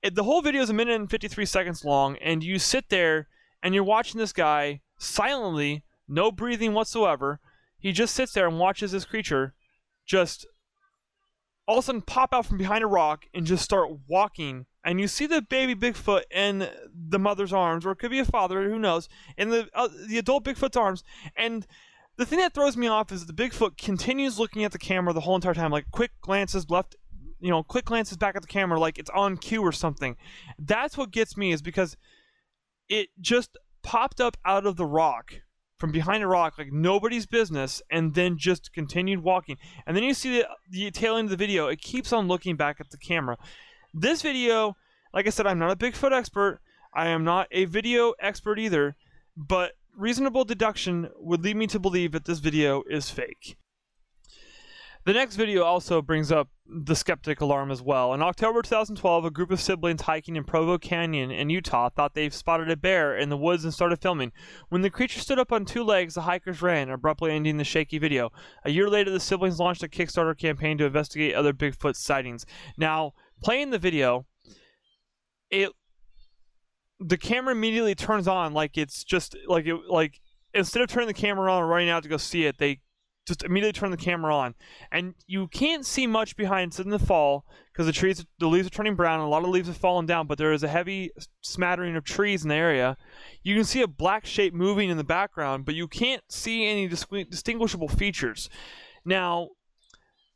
It, 0.03 0.15
the 0.15 0.25
whole 0.25 0.43
video 0.43 0.63
is 0.63 0.71
a 0.71 0.75
minute 0.75 0.99
and 0.99 1.11
53 1.11 1.47
seconds 1.47 1.85
long, 1.85 2.17
and 2.17 2.43
you 2.43 2.59
sit 2.59 2.89
there 2.89 3.29
and 3.63 3.75
you're 3.75 3.85
watching 3.85 4.19
this 4.19 4.33
guy 4.33 4.81
silently, 4.99 5.85
no 6.09 6.33
breathing 6.33 6.73
whatsoever. 6.73 7.39
He 7.79 7.93
just 7.93 8.15
sits 8.15 8.33
there 8.33 8.49
and 8.49 8.59
watches 8.59 8.93
this 8.93 9.05
creature 9.05 9.55
just 10.05 10.47
all 11.67 11.79
of 11.79 11.85
a 11.85 11.87
sudden 11.87 12.03
pop 12.03 12.33
out 12.33 12.47
from 12.47 12.59
behind 12.59 12.83
a 12.83 12.87
rock 12.87 13.27
and 13.33 13.47
just 13.47 13.65
start 13.65 13.91
walking. 14.09 14.67
And 14.85 15.01
you 15.01 15.07
see 15.07 15.27
the 15.27 15.43
baby 15.43 15.75
Bigfoot 15.75 16.23
in 16.31 16.69
the 16.93 17.19
mother's 17.19 17.53
arms, 17.53 17.87
or 17.87 17.93
it 17.93 17.97
could 17.97 18.11
be 18.11 18.19
a 18.19 18.25
father, 18.25 18.69
who 18.69 18.79
knows, 18.79 19.09
in 19.37 19.51
the 19.51 19.69
uh, 19.75 19.89
the 20.09 20.19
adult 20.19 20.45
Bigfoot's 20.45 20.77
arms. 20.77 21.05
And 21.37 21.67
the 22.17 22.27
thing 22.27 22.41
that 22.41 22.53
throws 22.53 22.77
me 22.77 22.89
off 22.89 23.13
is 23.13 23.27
the 23.27 23.33
Bigfoot 23.33 23.79
continues 23.79 24.39
looking 24.39 24.65
at 24.65 24.73
the 24.73 24.79
camera 24.79 25.13
the 25.13 25.21
whole 25.21 25.37
entire 25.37 25.55
time, 25.55 25.71
like 25.71 25.91
quick 25.93 26.11
glances 26.21 26.69
left, 26.69 26.97
you 27.39 27.51
know, 27.51 27.63
quick 27.63 27.85
glances 27.85 28.17
back 28.17 28.35
at 28.35 28.43
the 28.43 28.49
camera, 28.49 28.79
like 28.79 28.99
it's 28.99 29.11
on 29.11 29.37
cue 29.37 29.63
or 29.63 29.73
something. 29.73 30.17
That's 30.59 30.99
what 30.99 31.13
gets 31.13 31.37
me, 31.37 31.53
is 31.53 31.63
because 31.63 31.97
it 32.89 33.09
just 33.21 33.57
popped 33.83 34.21
up 34.21 34.37
out 34.45 34.67
of 34.67 34.77
the 34.77 34.87
rock 34.87 35.43
from 35.83 35.91
behind 35.91 36.23
a 36.23 36.29
rock 36.29 36.59
like 36.59 36.73
nobody's 36.73 37.27
business 37.27 37.83
and 37.91 38.15
then 38.15 38.39
just 38.39 38.73
continued 38.73 39.21
walking. 39.21 39.57
And 39.85 39.97
then 39.97 40.05
you 40.05 40.15
see 40.15 40.39
the, 40.39 40.47
the 40.71 40.93
tail 40.93 41.17
end 41.17 41.27
of 41.27 41.31
the 41.31 41.37
video. 41.37 41.67
It 41.67 41.81
keeps 41.81 42.13
on 42.13 42.29
looking 42.29 42.55
back 42.55 42.77
at 42.79 42.91
the 42.91 42.97
camera. 42.97 43.37
This 43.93 44.23
video 44.23 44.77
like 45.13 45.27
i 45.27 45.31
said 45.31 45.45
i'm 45.45 45.59
not 45.59 45.73
a 45.73 45.77
bigfoot 45.77 46.13
expert. 46.13 46.61
I 46.95 47.09
am 47.09 47.25
not 47.25 47.49
a 47.51 47.65
video 47.65 48.13
expert 48.21 48.61
either. 48.61 48.95
But 49.37 49.73
reasonable 49.97 50.45
deduction 50.45 51.11
would 51.17 51.43
lead 51.43 51.57
me 51.57 51.67
to 51.67 51.81
believe 51.81 52.13
that 52.13 52.27
this 52.27 52.39
video 52.39 52.85
is 52.89 53.11
fake 53.11 53.57
the 55.05 55.13
next 55.13 55.37
video 55.37 55.65
also 55.65 56.01
brings 56.01 56.31
up 56.31 56.49
the 56.67 56.95
skeptic 56.95 57.41
alarm 57.41 57.71
as 57.71 57.83
well. 57.83 58.15
In 58.15 58.23
October 58.23 58.63
2012, 58.63 59.25
a 59.25 59.31
group 59.31 59.51
of 59.51 59.61
siblings 59.61 60.03
hiking 60.03 60.37
in 60.37 60.45
Provo 60.45 60.79
Canyon 60.79 61.31
in 61.31 61.51
Utah 61.51 61.89
thought 61.89 62.15
they 62.15 62.31
spotted 62.31 62.71
a 62.71 62.77
bear 62.77 63.17
in 63.17 63.29
the 63.29 63.37
woods 63.37 63.65
and 63.65 63.75
started 63.75 64.01
filming. 64.01 64.33
When 64.69 64.83
the 64.83 64.91
creature 64.91 65.21
stood 65.21 65.39
up 65.39 65.53
on 65.53 65.65
two 65.65 65.83
legs, 65.83 66.15
the 66.15 66.23
hikers 66.23 66.63
ran, 66.63 66.89
abruptly 66.89 67.33
ending 67.33 67.57
the 67.57 67.65
shaky 67.65 67.99
video. 67.99 68.31
A 68.65 68.71
year 68.71 68.89
later, 68.89 69.11
the 69.11 69.21
siblings 69.21 69.59
launched 69.59 69.83
a 69.83 69.89
Kickstarter 69.89 70.39
campaign 70.39 70.79
to 70.79 70.85
investigate 70.85 71.35
other 71.35 71.53
Bigfoot 71.53 71.97
sightings. 71.97 72.47
Now, 72.79 73.13
playing 73.43 73.71
the 73.71 73.79
video, 73.79 74.27
it 75.51 75.71
the 77.01 77.19
camera 77.19 77.53
immediately 77.53 77.97
turns 77.97 78.29
on 78.29 78.55
like 78.55 78.79
it's 78.79 79.03
just 79.03 79.37
like 79.49 79.67
it 79.67 79.77
like 79.89 80.21
instead 80.55 80.83
of 80.83 80.89
turning 80.89 81.09
the 81.09 81.15
camera 81.15 81.53
on 81.53 81.63
and 81.63 81.71
running 81.71 81.91
out 81.91 82.05
to 82.05 82.09
go 82.09 82.17
see 82.17 82.45
it, 82.45 82.59
they 82.59 82.81
just 83.27 83.45
immediately 83.45 83.73
turn 83.79 83.91
the 83.91 83.97
camera 83.97 84.35
on, 84.35 84.55
and 84.91 85.15
you 85.27 85.47
can't 85.49 85.87
see 85.87 86.07
much 86.07 86.37
behind. 86.37 86.73
It's 86.73 86.81
in 86.81 86.91
the 86.91 86.99
fall 86.99 87.45
because 87.73 87.87
the 87.87 87.93
trees, 87.93 88.25
the 88.39 88.49
leaves 88.49 88.67
are 88.67 88.71
turning 88.71 88.97
brown, 88.97 89.21
and 89.21 89.27
a 89.27 89.31
lot 89.31 89.45
of 89.45 89.51
leaves 89.51 89.69
have 89.69 89.77
fallen 89.77 90.07
down. 90.07 90.27
But 90.27 90.39
there 90.39 90.53
is 90.53 90.63
a 90.63 90.69
heavy 90.69 91.11
smattering 91.41 91.97
of 91.97 92.05
trees 92.05 92.43
in 92.43 92.49
the 92.49 92.55
area. 92.55 92.97
You 93.43 93.55
can 93.55 93.65
see 93.65 93.83
a 93.83 93.87
black 93.89 94.27
shape 94.27 94.55
moving 94.55 94.91
in 94.91 94.97
the 94.97 95.05
background, 95.05 95.65
but 95.65 95.75
you 95.75 95.87
can't 95.87 96.23
see 96.29 96.67
any 96.67 96.89
distinguishable 96.89 97.89
features. 97.89 98.51
Now, 99.05 99.51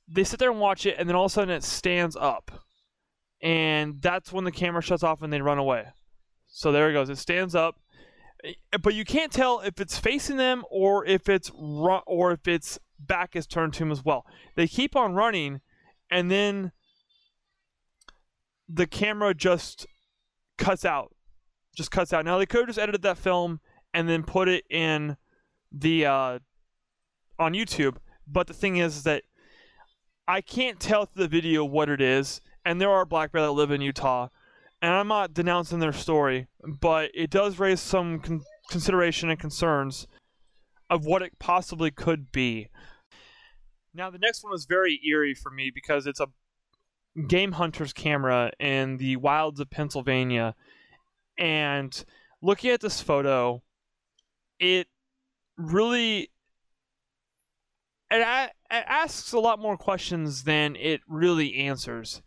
they 0.09 0.25
sit 0.25 0.39
there 0.39 0.51
and 0.51 0.61
watch 0.61 0.87
it, 0.87 0.97
and 0.99 1.09
then 1.09 1.17
all 1.17 1.25
of 1.25 1.33
a 1.33 1.35
sudden 1.35 1.55
it 1.55 1.65
stands 1.65 2.17
up, 2.17 2.53
and 3.43 4.01
that's 4.01 4.33
when 4.33 4.45
the 4.45 4.53
camera 4.53 4.81
shuts 4.81 5.03
off 5.03 5.23
and 5.23 5.33
they 5.33 5.41
run 5.41 5.59
away. 5.59 5.87
So 6.47 6.71
there 6.71 6.89
it 6.89 6.93
goes. 6.93 7.11
It 7.11 7.19
stands 7.19 7.57
up, 7.57 7.77
but 8.83 8.95
you 8.95 9.05
can't 9.05 9.33
tell 9.33 9.61
if 9.61 9.81
it's 9.81 9.99
facing 9.99 10.37
them 10.37 10.65
or 10.71 11.05
if 11.05 11.29
it's 11.29 11.51
or 11.51 12.33
if 12.33 12.47
its 12.47 12.79
back 12.99 13.37
is 13.37 13.47
turned 13.47 13.75
to 13.75 13.85
him 13.85 13.93
as 13.93 14.05
well. 14.05 14.27
They 14.55 14.67
keep 14.67 14.97
on 14.97 15.15
running, 15.15 15.61
and 16.11 16.31
then 16.31 16.73
the 18.69 18.87
camera 18.87 19.35
just 19.35 19.87
cuts 20.59 20.85
out, 20.85 21.15
just 21.77 21.91
cuts 21.91 22.13
out. 22.13 22.25
Now 22.25 22.39
they 22.39 22.47
could 22.47 22.61
have 22.61 22.69
just 22.69 22.79
edited 22.79 23.03
that 23.03 23.19
film 23.19 23.61
and 23.95 24.09
then 24.09 24.23
put 24.23 24.49
it 24.49 24.65
in 24.71 25.17
the 25.73 26.07
uh, 26.07 26.39
on 27.39 27.53
YouTube, 27.53 27.97
but 28.27 28.47
the 28.47 28.55
thing 28.55 28.77
is 28.77 29.03
that 29.05 29.25
I 30.29 30.41
can't 30.41 30.81
tell 30.81 31.07
through 31.07 31.25
the 31.25 31.29
video 31.29 31.65
what 31.65 31.89
it 31.89 32.01
is, 32.01 32.41
and 32.65 32.81
there 32.81 32.91
are 32.91 33.05
black 33.05 33.33
bear 33.33 33.43
that 33.43 33.53
live 33.53 33.71
in 33.71 33.81
Utah 33.81 34.29
and 34.87 34.95
I'm 34.95 35.09
not 35.09 35.35
denouncing 35.35 35.81
their 35.81 35.93
story, 35.93 36.47
but 36.65 37.11
it 37.13 37.29
does 37.29 37.59
raise 37.59 37.81
some 37.81 38.21
con- 38.21 38.45
consideration 38.71 39.29
and 39.31 39.39
concerns 39.39 40.07
of 40.89 41.05
what 41.05 41.23
it 41.23 41.41
possibly 41.41 41.91
could 41.91 42.31
be. 42.31 42.69
Now, 43.93 44.11
the 44.11 44.19
next 44.19 44.45
one 44.45 44.53
was 44.53 44.65
very 44.65 45.01
eerie 45.05 45.35
for 45.35 45.51
me 45.51 45.73
because 45.75 46.07
it's 46.07 46.21
a 46.21 46.29
game 47.27 47.53
hunter's 47.53 47.93
camera 47.93 48.53
in 48.61 48.99
the 48.99 49.17
wilds 49.17 49.59
of 49.59 49.71
Pennsylvania. 49.71 50.55
And 51.37 52.05
looking 52.41 52.71
at 52.71 52.81
this 52.81 53.01
photo, 53.01 53.65
it 54.61 54.87
really 55.59 56.31
it, 58.09 58.21
it 58.21 58.53
asks 58.71 59.33
a 59.33 59.41
lot 59.41 59.59
more 59.59 59.77
questions 59.77 60.45
than 60.45 60.77
it 60.77 61.01
really 61.09 61.57
answers 61.57 62.23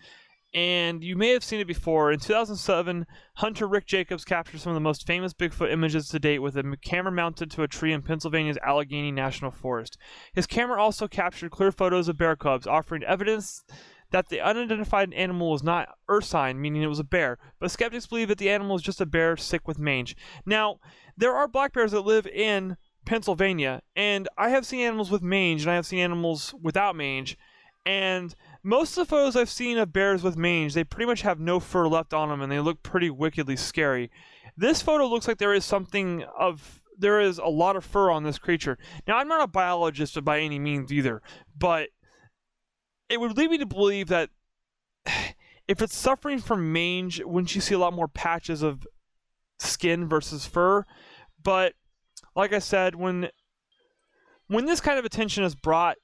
and 0.53 1.03
you 1.03 1.15
may 1.15 1.29
have 1.29 1.43
seen 1.43 1.59
it 1.59 1.67
before. 1.67 2.11
In 2.11 2.19
2007, 2.19 3.05
hunter 3.35 3.67
Rick 3.67 3.85
Jacobs 3.85 4.25
captured 4.25 4.59
some 4.59 4.71
of 4.71 4.75
the 4.75 4.79
most 4.79 5.05
famous 5.05 5.33
Bigfoot 5.33 5.71
images 5.71 6.09
to 6.09 6.19
date 6.19 6.39
with 6.39 6.57
a 6.57 6.77
camera 6.83 7.11
mounted 7.11 7.51
to 7.51 7.63
a 7.63 7.67
tree 7.67 7.93
in 7.93 8.01
Pennsylvania's 8.01 8.57
Allegheny 8.63 9.11
National 9.11 9.51
Forest. 9.51 9.97
His 10.33 10.47
camera 10.47 10.81
also 10.81 11.07
captured 11.07 11.51
clear 11.51 11.71
photos 11.71 12.07
of 12.07 12.17
bear 12.17 12.35
cubs, 12.35 12.65
offering 12.65 13.03
evidence 13.03 13.63
that 14.11 14.29
the 14.29 14.41
unidentified 14.41 15.13
animal 15.13 15.51
was 15.51 15.63
not 15.63 15.89
ursine, 16.09 16.59
meaning 16.59 16.81
it 16.81 16.87
was 16.87 16.99
a 16.99 17.03
bear, 17.03 17.37
but 17.59 17.69
skeptics 17.69 18.07
believe 18.07 18.27
that 18.29 18.39
the 18.39 18.49
animal 18.49 18.75
is 18.75 18.81
just 18.81 19.01
a 19.01 19.05
bear 19.05 19.37
sick 19.37 19.67
with 19.67 19.77
mange. 19.77 20.15
Now, 20.45 20.79
there 21.15 21.35
are 21.35 21.47
black 21.47 21.73
bears 21.73 21.91
that 21.91 22.01
live 22.01 22.25
in 22.25 22.77
Pennsylvania, 23.05 23.81
and 23.95 24.27
I 24.37 24.49
have 24.49 24.65
seen 24.65 24.81
animals 24.81 25.11
with 25.11 25.21
mange, 25.21 25.61
and 25.61 25.71
I 25.71 25.75
have 25.75 25.85
seen 25.85 25.99
animals 25.99 26.55
without 26.59 26.95
mange, 26.95 27.37
and 27.85 28.33
most 28.63 28.97
of 28.97 29.07
the 29.07 29.09
photos 29.09 29.35
I've 29.35 29.49
seen 29.49 29.77
of 29.77 29.93
bears 29.93 30.23
with 30.23 30.37
mange, 30.37 30.73
they 30.73 30.83
pretty 30.83 31.05
much 31.05 31.21
have 31.21 31.39
no 31.39 31.59
fur 31.59 31.87
left 31.87 32.13
on 32.13 32.29
them 32.29 32.41
and 32.41 32.51
they 32.51 32.59
look 32.59 32.83
pretty 32.83 33.09
wickedly 33.09 33.55
scary. 33.55 34.11
This 34.57 34.81
photo 34.81 35.07
looks 35.07 35.27
like 35.27 35.37
there 35.37 35.53
is 35.53 35.65
something 35.65 36.23
of 36.37 36.83
there 36.97 37.21
is 37.21 37.37
a 37.37 37.47
lot 37.47 37.77
of 37.77 37.85
fur 37.85 38.11
on 38.11 38.23
this 38.23 38.37
creature. 38.37 38.77
Now, 39.07 39.17
I'm 39.17 39.29
not 39.29 39.41
a 39.41 39.47
biologist 39.47 40.21
by 40.25 40.39
any 40.39 40.59
means 40.59 40.91
either, 40.91 41.21
but 41.57 41.89
it 43.07 43.21
would 43.21 43.37
lead 43.37 43.49
me 43.49 43.57
to 43.57 43.65
believe 43.65 44.09
that 44.09 44.29
if 45.67 45.81
it's 45.81 45.95
suffering 45.95 46.39
from 46.39 46.73
mange, 46.73 47.21
wouldn't 47.23 47.55
you 47.55 47.61
see 47.61 47.75
a 47.75 47.79
lot 47.79 47.93
more 47.93 48.09
patches 48.09 48.61
of 48.61 48.85
skin 49.59 50.09
versus 50.09 50.45
fur? 50.45 50.85
But 51.41 51.73
like 52.35 52.51
I 52.51 52.59
said, 52.59 52.95
when 52.95 53.29
when 54.47 54.65
this 54.65 54.81
kind 54.81 54.99
of 54.99 55.05
attention 55.05 55.43
is 55.43 55.55
brought 55.55 55.97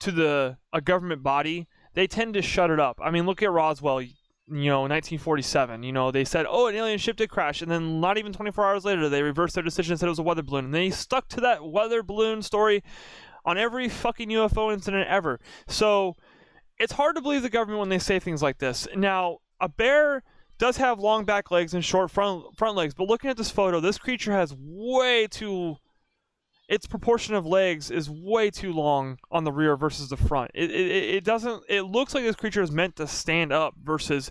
to 0.00 0.10
the 0.10 0.56
a 0.72 0.80
government 0.80 1.22
body, 1.22 1.68
they 1.94 2.06
tend 2.06 2.34
to 2.34 2.42
shut 2.42 2.70
it 2.70 2.80
up. 2.80 3.00
I 3.02 3.10
mean, 3.10 3.26
look 3.26 3.42
at 3.42 3.50
Roswell. 3.50 4.02
You 4.46 4.68
know, 4.68 4.82
1947. 4.82 5.82
You 5.82 5.92
know, 5.92 6.10
they 6.10 6.24
said, 6.24 6.44
"Oh, 6.46 6.66
an 6.66 6.74
alien 6.74 6.98
ship 6.98 7.16
did 7.16 7.30
crash," 7.30 7.62
and 7.62 7.70
then 7.70 8.00
not 8.00 8.18
even 8.18 8.32
24 8.32 8.66
hours 8.66 8.84
later, 8.84 9.08
they 9.08 9.22
reversed 9.22 9.54
their 9.54 9.64
decision 9.64 9.92
and 9.92 10.00
said 10.00 10.06
it 10.06 10.10
was 10.10 10.18
a 10.18 10.22
weather 10.22 10.42
balloon. 10.42 10.66
And 10.66 10.74
they 10.74 10.90
stuck 10.90 11.28
to 11.28 11.40
that 11.40 11.64
weather 11.64 12.02
balloon 12.02 12.42
story 12.42 12.82
on 13.46 13.56
every 13.56 13.88
fucking 13.88 14.28
UFO 14.28 14.70
incident 14.70 15.08
ever. 15.08 15.40
So 15.66 16.16
it's 16.78 16.92
hard 16.92 17.16
to 17.16 17.22
believe 17.22 17.42
the 17.42 17.48
government 17.48 17.80
when 17.80 17.88
they 17.88 17.98
say 17.98 18.18
things 18.18 18.42
like 18.42 18.58
this. 18.58 18.86
Now, 18.94 19.38
a 19.60 19.68
bear 19.68 20.22
does 20.58 20.76
have 20.76 20.98
long 20.98 21.24
back 21.24 21.50
legs 21.50 21.74
and 21.74 21.84
short 21.84 22.10
front 22.10 22.56
front 22.56 22.76
legs, 22.76 22.94
but 22.94 23.08
looking 23.08 23.30
at 23.30 23.36
this 23.36 23.50
photo, 23.50 23.80
this 23.80 23.98
creature 23.98 24.32
has 24.32 24.54
way 24.58 25.26
too 25.26 25.76
its 26.68 26.86
proportion 26.86 27.34
of 27.34 27.46
legs 27.46 27.90
is 27.90 28.08
way 28.08 28.50
too 28.50 28.72
long 28.72 29.18
on 29.30 29.44
the 29.44 29.52
rear 29.52 29.76
versus 29.76 30.08
the 30.08 30.16
front. 30.16 30.50
It, 30.54 30.70
it, 30.70 31.14
it 31.16 31.24
doesn't. 31.24 31.64
It 31.68 31.82
looks 31.82 32.14
like 32.14 32.24
this 32.24 32.36
creature 32.36 32.62
is 32.62 32.70
meant 32.70 32.96
to 32.96 33.06
stand 33.06 33.52
up 33.52 33.74
versus 33.82 34.30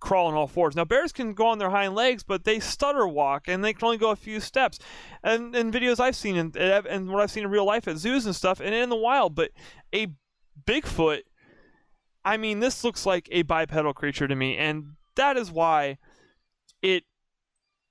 crawl 0.00 0.26
on 0.26 0.34
all 0.34 0.46
fours. 0.46 0.76
Now 0.76 0.84
bears 0.84 1.12
can 1.12 1.34
go 1.34 1.46
on 1.46 1.58
their 1.58 1.70
hind 1.70 1.94
legs, 1.94 2.22
but 2.22 2.44
they 2.44 2.60
stutter 2.60 3.06
walk 3.06 3.48
and 3.48 3.64
they 3.64 3.72
can 3.72 3.84
only 3.84 3.96
go 3.96 4.10
a 4.10 4.16
few 4.16 4.40
steps. 4.40 4.78
And 5.22 5.54
in 5.56 5.72
videos 5.72 6.00
I've 6.00 6.16
seen 6.16 6.36
and, 6.36 6.56
and 6.56 7.08
what 7.08 7.22
I've 7.22 7.30
seen 7.30 7.44
in 7.44 7.50
real 7.50 7.64
life 7.64 7.88
at 7.88 7.96
zoos 7.96 8.26
and 8.26 8.36
stuff 8.36 8.60
and 8.60 8.74
in 8.74 8.90
the 8.90 8.96
wild, 8.96 9.34
but 9.34 9.50
a 9.94 10.08
Bigfoot. 10.66 11.22
I 12.24 12.36
mean, 12.36 12.60
this 12.60 12.84
looks 12.84 13.04
like 13.04 13.28
a 13.30 13.42
bipedal 13.42 13.92
creature 13.92 14.26
to 14.26 14.34
me, 14.34 14.56
and 14.56 14.92
that 15.16 15.36
is 15.36 15.50
why 15.50 15.98
it 16.80 17.04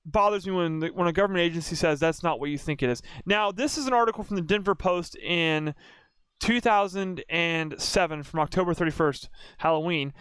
bothers 0.06 0.46
me 0.46 0.54
when 0.54 0.80
the, 0.80 0.88
when 0.90 1.08
a 1.08 1.14
government 1.14 1.44
agency 1.44 1.76
says 1.76 2.00
that's 2.00 2.24
not 2.24 2.40
what 2.40 2.50
you 2.50 2.58
think 2.58 2.84
it 2.84 2.90
is. 2.90 3.02
Now, 3.26 3.52
this 3.52 3.78
is 3.78 3.88
an 3.88 3.94
article 3.94 4.24
from 4.24 4.36
the 4.36 4.42
Denver 4.42 4.76
Post 4.76 5.16
in 5.18 5.74
2007 6.42 8.24
from 8.24 8.40
October 8.40 8.74
31st, 8.74 9.30
Halloween. 9.60 10.14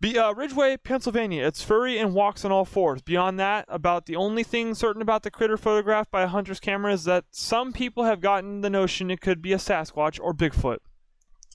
Be, 0.00 0.16
uh, 0.16 0.32
Ridgeway, 0.32 0.76
Pennsylvania. 0.76 1.44
It's 1.44 1.62
furry 1.62 1.98
and 1.98 2.14
walks 2.14 2.44
on 2.44 2.52
all 2.52 2.64
fours. 2.64 3.02
Beyond 3.02 3.40
that, 3.40 3.64
about 3.68 4.06
the 4.06 4.14
only 4.14 4.44
thing 4.44 4.74
certain 4.74 5.02
about 5.02 5.24
the 5.24 5.30
critter 5.30 5.56
photographed 5.56 6.12
by 6.12 6.22
a 6.22 6.28
hunter's 6.28 6.60
camera 6.60 6.92
is 6.92 7.02
that 7.04 7.24
some 7.32 7.72
people 7.72 8.04
have 8.04 8.20
gotten 8.20 8.60
the 8.60 8.70
notion 8.70 9.10
it 9.10 9.20
could 9.20 9.42
be 9.42 9.52
a 9.52 9.56
Sasquatch 9.56 10.20
or 10.22 10.32
Bigfoot. 10.32 10.78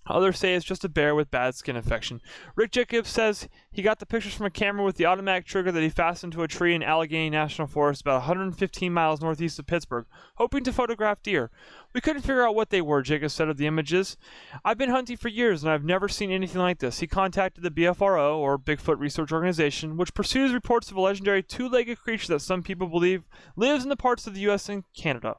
Others 0.08 0.40
say 0.40 0.54
it's 0.54 0.66
just 0.66 0.84
a 0.84 0.90
bear 0.90 1.16
with 1.16 1.32
bad 1.32 1.56
skin 1.56 1.76
infection. 1.76 2.22
Rick 2.56 2.72
Jacobs 2.72 3.10
says 3.10 3.48
he 3.72 3.82
got 3.82 4.00
the 4.00 4.06
pictures 4.06 4.34
from 4.34 4.46
a 4.46 4.52
camera 4.52 4.84
with 4.84 4.98
the 4.98 5.06
automatic 5.06 5.46
trigger 5.46 5.72
that 5.72 5.84
he 5.84 5.90
fastened 5.90 6.34
to 6.34 6.44
a 6.44 6.48
tree 6.48 6.76
in 6.76 6.84
Allegheny 6.84 7.30
National 7.30 7.68
Forest 7.68 8.02
about 8.02 8.22
115 8.22 8.94
miles 8.94 9.22
northeast 9.22 9.60
of 9.60 9.66
Pittsburgh, 9.66 10.06
hoping 10.36 10.64
to 10.64 10.74
photograph 10.74 11.22
deer. 11.24 11.50
We 11.94 12.02
couldn't 12.02 12.24
figure 12.24 12.46
out 12.46 12.56
what 12.56 12.70
they 12.70 12.82
were, 12.82 13.02
Jacobs 13.02 13.34
said 13.34 13.50
of 13.50 13.58
the 13.58 13.68
images. 13.68 14.18
I've 14.66 14.78
been 14.78 14.90
hunting 14.90 15.18
for 15.18 15.30
years 15.30 15.64
and 15.64 15.72
I've 15.72 15.84
never 15.84 16.10
seen 16.10 16.32
anything 16.32 16.62
like 16.62 16.80
this. 16.80 17.00
He 17.00 17.08
contacted 17.08 17.64
the 17.64 17.72
BFRO, 17.72 18.38
or 18.38 18.58
Bigfoot 18.58 19.00
Research 19.00 19.32
Organization, 19.32 19.98
which 19.98 20.14
pursues 20.14 20.54
reports 20.54 20.92
of 20.92 20.98
a 20.98 21.02
legendary 21.02 21.44
two 21.44 21.70
legged 21.70 22.00
creature 22.00 22.34
that 22.34 22.42
some 22.42 22.64
people 22.64 22.88
believe 22.88 23.28
lives 23.56 23.84
in 23.84 23.90
the 23.90 23.96
parts 23.96 24.28
of 24.28 24.34
the 24.34 24.42
U.S. 24.42 24.70
and 24.70 24.84
Canada. 24.96 25.36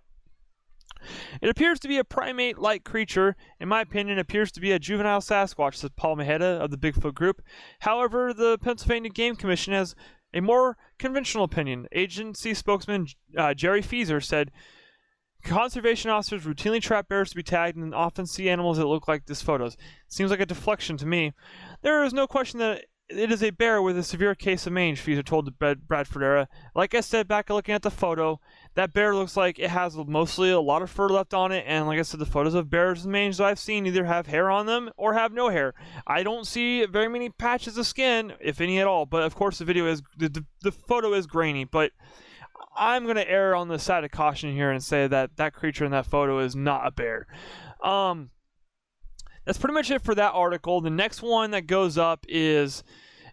It 1.40 1.48
appears 1.48 1.80
to 1.80 1.88
be 1.88 1.98
a 1.98 2.04
primate 2.04 2.58
like 2.58 2.84
creature. 2.84 3.36
In 3.60 3.68
my 3.68 3.80
opinion, 3.80 4.18
appears 4.18 4.52
to 4.52 4.60
be 4.60 4.72
a 4.72 4.78
juvenile 4.78 5.20
Sasquatch, 5.20 5.76
said 5.76 5.96
Paul 5.96 6.16
Maheda 6.16 6.60
of 6.60 6.70
the 6.70 6.76
Bigfoot 6.76 7.14
Group. 7.14 7.42
However, 7.80 8.32
the 8.32 8.58
Pennsylvania 8.58 9.10
Game 9.10 9.36
Commission 9.36 9.72
has 9.72 9.94
a 10.32 10.40
more 10.40 10.76
conventional 10.98 11.44
opinion. 11.44 11.86
Agency 11.92 12.54
spokesman 12.54 13.06
uh, 13.36 13.54
Jerry 13.54 13.82
Feaser 13.82 14.22
said 14.22 14.50
conservation 15.44 16.10
officers 16.10 16.44
routinely 16.44 16.80
trap 16.80 17.08
bears 17.08 17.30
to 17.30 17.36
be 17.36 17.42
tagged 17.42 17.76
and 17.76 17.94
often 17.94 18.26
see 18.26 18.48
animals 18.48 18.78
that 18.78 18.86
look 18.86 19.06
like 19.06 19.26
this 19.26 19.42
photos. 19.42 19.76
Seems 20.08 20.30
like 20.30 20.40
a 20.40 20.46
deflection 20.46 20.96
to 20.96 21.06
me. 21.06 21.32
There 21.82 22.02
is 22.02 22.12
no 22.12 22.26
question 22.26 22.58
that 22.60 22.86
it 23.16 23.32
is 23.32 23.42
a 23.42 23.50
bear 23.50 23.80
with 23.80 23.96
a 23.96 24.02
severe 24.02 24.34
case 24.34 24.66
of 24.66 24.72
mange, 24.72 25.00
Feaser 25.00 25.24
told 25.24 25.46
the 25.46 25.76
Bradford 25.76 26.22
Era. 26.22 26.48
Like 26.74 26.94
I 26.94 27.00
said 27.00 27.28
back 27.28 27.50
looking 27.50 27.74
at 27.74 27.82
the 27.82 27.90
photo, 27.90 28.40
that 28.74 28.92
bear 28.92 29.14
looks 29.14 29.36
like 29.36 29.58
it 29.58 29.70
has 29.70 29.96
mostly 29.96 30.50
a 30.50 30.60
lot 30.60 30.82
of 30.82 30.90
fur 30.90 31.08
left 31.08 31.34
on 31.34 31.52
it, 31.52 31.64
and 31.66 31.86
like 31.86 31.98
I 31.98 32.02
said, 32.02 32.20
the 32.20 32.26
photos 32.26 32.54
of 32.54 32.70
bears 32.70 33.00
with 33.00 33.12
mange 33.12 33.38
that 33.38 33.46
I've 33.46 33.58
seen 33.58 33.86
either 33.86 34.04
have 34.04 34.26
hair 34.26 34.50
on 34.50 34.66
them 34.66 34.90
or 34.96 35.14
have 35.14 35.32
no 35.32 35.48
hair. 35.48 35.74
I 36.06 36.22
don't 36.22 36.46
see 36.46 36.84
very 36.86 37.08
many 37.08 37.30
patches 37.30 37.78
of 37.78 37.86
skin, 37.86 38.34
if 38.40 38.60
any 38.60 38.78
at 38.78 38.86
all. 38.86 39.06
But 39.06 39.22
of 39.22 39.34
course, 39.34 39.58
the 39.58 39.64
video 39.64 39.86
is 39.86 40.02
the, 40.16 40.28
the, 40.28 40.44
the 40.62 40.72
photo 40.72 41.12
is 41.14 41.26
grainy. 41.26 41.64
But 41.64 41.92
I'm 42.76 43.06
gonna 43.06 43.24
err 43.26 43.54
on 43.54 43.68
the 43.68 43.78
side 43.78 44.04
of 44.04 44.10
caution 44.10 44.52
here 44.52 44.70
and 44.70 44.82
say 44.82 45.06
that 45.06 45.36
that 45.36 45.54
creature 45.54 45.84
in 45.84 45.92
that 45.92 46.06
photo 46.06 46.40
is 46.40 46.56
not 46.56 46.86
a 46.86 46.90
bear. 46.90 47.26
Um, 47.82 48.30
that's 49.44 49.58
pretty 49.58 49.74
much 49.74 49.90
it 49.90 50.02
for 50.02 50.14
that 50.14 50.32
article. 50.32 50.80
The 50.80 50.90
next 50.90 51.22
one 51.22 51.50
that 51.52 51.66
goes 51.66 51.98
up 51.98 52.24
is 52.28 52.82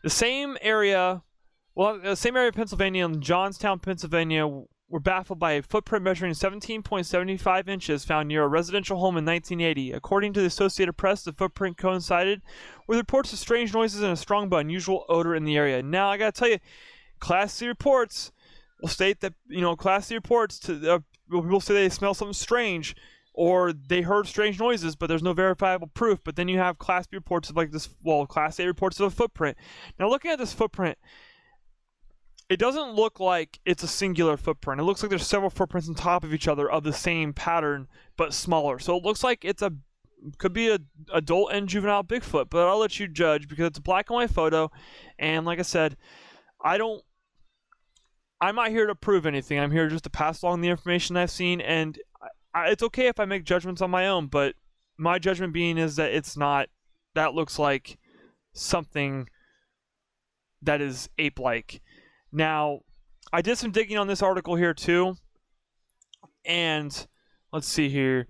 the 0.03 0.09
same 0.09 0.57
area. 0.61 1.23
Well, 1.75 1.99
the 1.99 2.15
same 2.15 2.35
area 2.35 2.49
of 2.49 2.55
Pennsylvania 2.55 3.05
in 3.05 3.21
Johnstown, 3.21 3.79
Pennsylvania, 3.79 4.47
were 4.91 4.99
baffled 4.99 5.39
by 5.39 5.53
a 5.53 5.61
footprint 5.61 6.03
measuring 6.03 6.33
17.75 6.33 7.69
inches 7.69 8.03
found 8.03 8.27
near 8.27 8.43
a 8.43 8.47
residential 8.47 8.97
home 8.97 9.17
in 9.17 9.25
1980. 9.25 9.93
According 9.93 10.33
to 10.33 10.41
the 10.41 10.47
Associated 10.47 10.93
Press, 10.93 11.23
the 11.23 11.31
footprint 11.31 11.77
coincided 11.77 12.41
with 12.87 12.97
reports 12.97 13.31
of 13.31 13.39
strange 13.39 13.73
noises 13.73 14.01
and 14.01 14.11
a 14.11 14.17
strong 14.17 14.49
but 14.49 14.57
unusual 14.57 15.05
odor 15.07 15.33
in 15.33 15.45
the 15.45 15.55
area. 15.55 15.81
Now, 15.81 16.11
I 16.11 16.17
gotta 16.17 16.33
tell 16.33 16.49
you, 16.49 16.59
Class 17.19 17.53
C 17.53 17.67
reports 17.67 18.33
will 18.81 18.89
state 18.89 19.21
that 19.21 19.33
you 19.47 19.61
know 19.61 19.75
Class 19.75 20.07
C 20.07 20.15
reports 20.15 20.59
to 20.59 20.95
uh, 20.95 20.99
people 21.31 21.61
say 21.61 21.73
they 21.73 21.89
smell 21.89 22.13
something 22.13 22.33
strange 22.33 22.95
or 23.33 23.73
they 23.73 24.01
heard 24.01 24.27
strange 24.27 24.59
noises, 24.59 24.95
but 24.95 25.07
there's 25.07 25.23
no 25.23 25.33
verifiable 25.33 25.87
proof. 25.87 26.19
But 26.23 26.35
then 26.35 26.47
you 26.47 26.57
have 26.57 26.77
Class 26.77 27.07
B 27.07 27.17
reports 27.17 27.49
of 27.49 27.55
like 27.55 27.71
this, 27.71 27.89
well, 28.03 28.25
Class 28.25 28.59
A 28.59 28.65
reports 28.65 28.99
of 28.99 29.07
a 29.07 29.15
footprint. 29.15 29.57
Now, 29.99 30.09
looking 30.09 30.31
at 30.31 30.39
this 30.39 30.53
footprint 30.53 30.97
it 32.51 32.59
doesn't 32.59 32.95
look 32.95 33.21
like 33.21 33.61
it's 33.65 33.81
a 33.81 33.87
singular 33.87 34.35
footprint. 34.35 34.81
It 34.81 34.83
looks 34.83 35.01
like 35.01 35.09
there's 35.09 35.25
several 35.25 35.49
footprints 35.49 35.87
on 35.87 35.95
top 35.95 36.25
of 36.25 36.33
each 36.33 36.49
other 36.49 36.69
of 36.69 36.83
the 36.83 36.91
same 36.91 37.31
pattern 37.31 37.87
but 38.17 38.33
smaller. 38.33 38.77
So 38.77 38.97
it 38.97 39.05
looks 39.05 39.23
like 39.23 39.45
it's 39.45 39.61
a 39.61 39.71
could 40.37 40.51
be 40.51 40.69
a 40.69 40.77
adult 41.13 41.53
and 41.53 41.69
juvenile 41.69 42.03
Bigfoot, 42.03 42.49
but 42.49 42.67
I'll 42.67 42.77
let 42.77 42.99
you 42.99 43.07
judge 43.07 43.47
because 43.47 43.67
it's 43.67 43.77
a 43.77 43.81
black 43.81 44.09
and 44.09 44.15
white 44.15 44.31
photo 44.31 44.69
and 45.17 45.45
like 45.45 45.59
I 45.59 45.61
said, 45.61 45.95
I 46.61 46.77
don't 46.77 47.01
I'm 48.41 48.55
not 48.55 48.71
here 48.71 48.85
to 48.85 48.95
prove 48.95 49.25
anything. 49.25 49.57
I'm 49.57 49.71
here 49.71 49.87
just 49.87 50.03
to 50.03 50.09
pass 50.09 50.41
along 50.41 50.59
the 50.59 50.67
information 50.67 51.15
I've 51.15 51.31
seen 51.31 51.61
and 51.61 51.97
I, 52.53 52.69
it's 52.69 52.83
okay 52.83 53.07
if 53.07 53.19
I 53.19 53.25
make 53.25 53.43
judgments 53.43 53.81
on 53.81 53.91
my 53.91 54.07
own, 54.07 54.27
but 54.27 54.55
my 54.97 55.19
judgment 55.19 55.53
being 55.53 55.77
is 55.77 55.95
that 55.95 56.11
it's 56.11 56.37
not 56.37 56.69
that 57.15 57.33
looks 57.33 57.57
like 57.57 57.97
something 58.53 59.27
that 60.61 60.81
is 60.81 61.09
ape 61.17 61.39
like 61.39 61.81
now, 62.31 62.81
I 63.33 63.41
did 63.41 63.57
some 63.57 63.71
digging 63.71 63.97
on 63.97 64.07
this 64.07 64.21
article 64.21 64.55
here 64.55 64.73
too, 64.73 65.15
and 66.45 67.07
let's 67.51 67.67
see 67.67 67.89
here. 67.89 68.27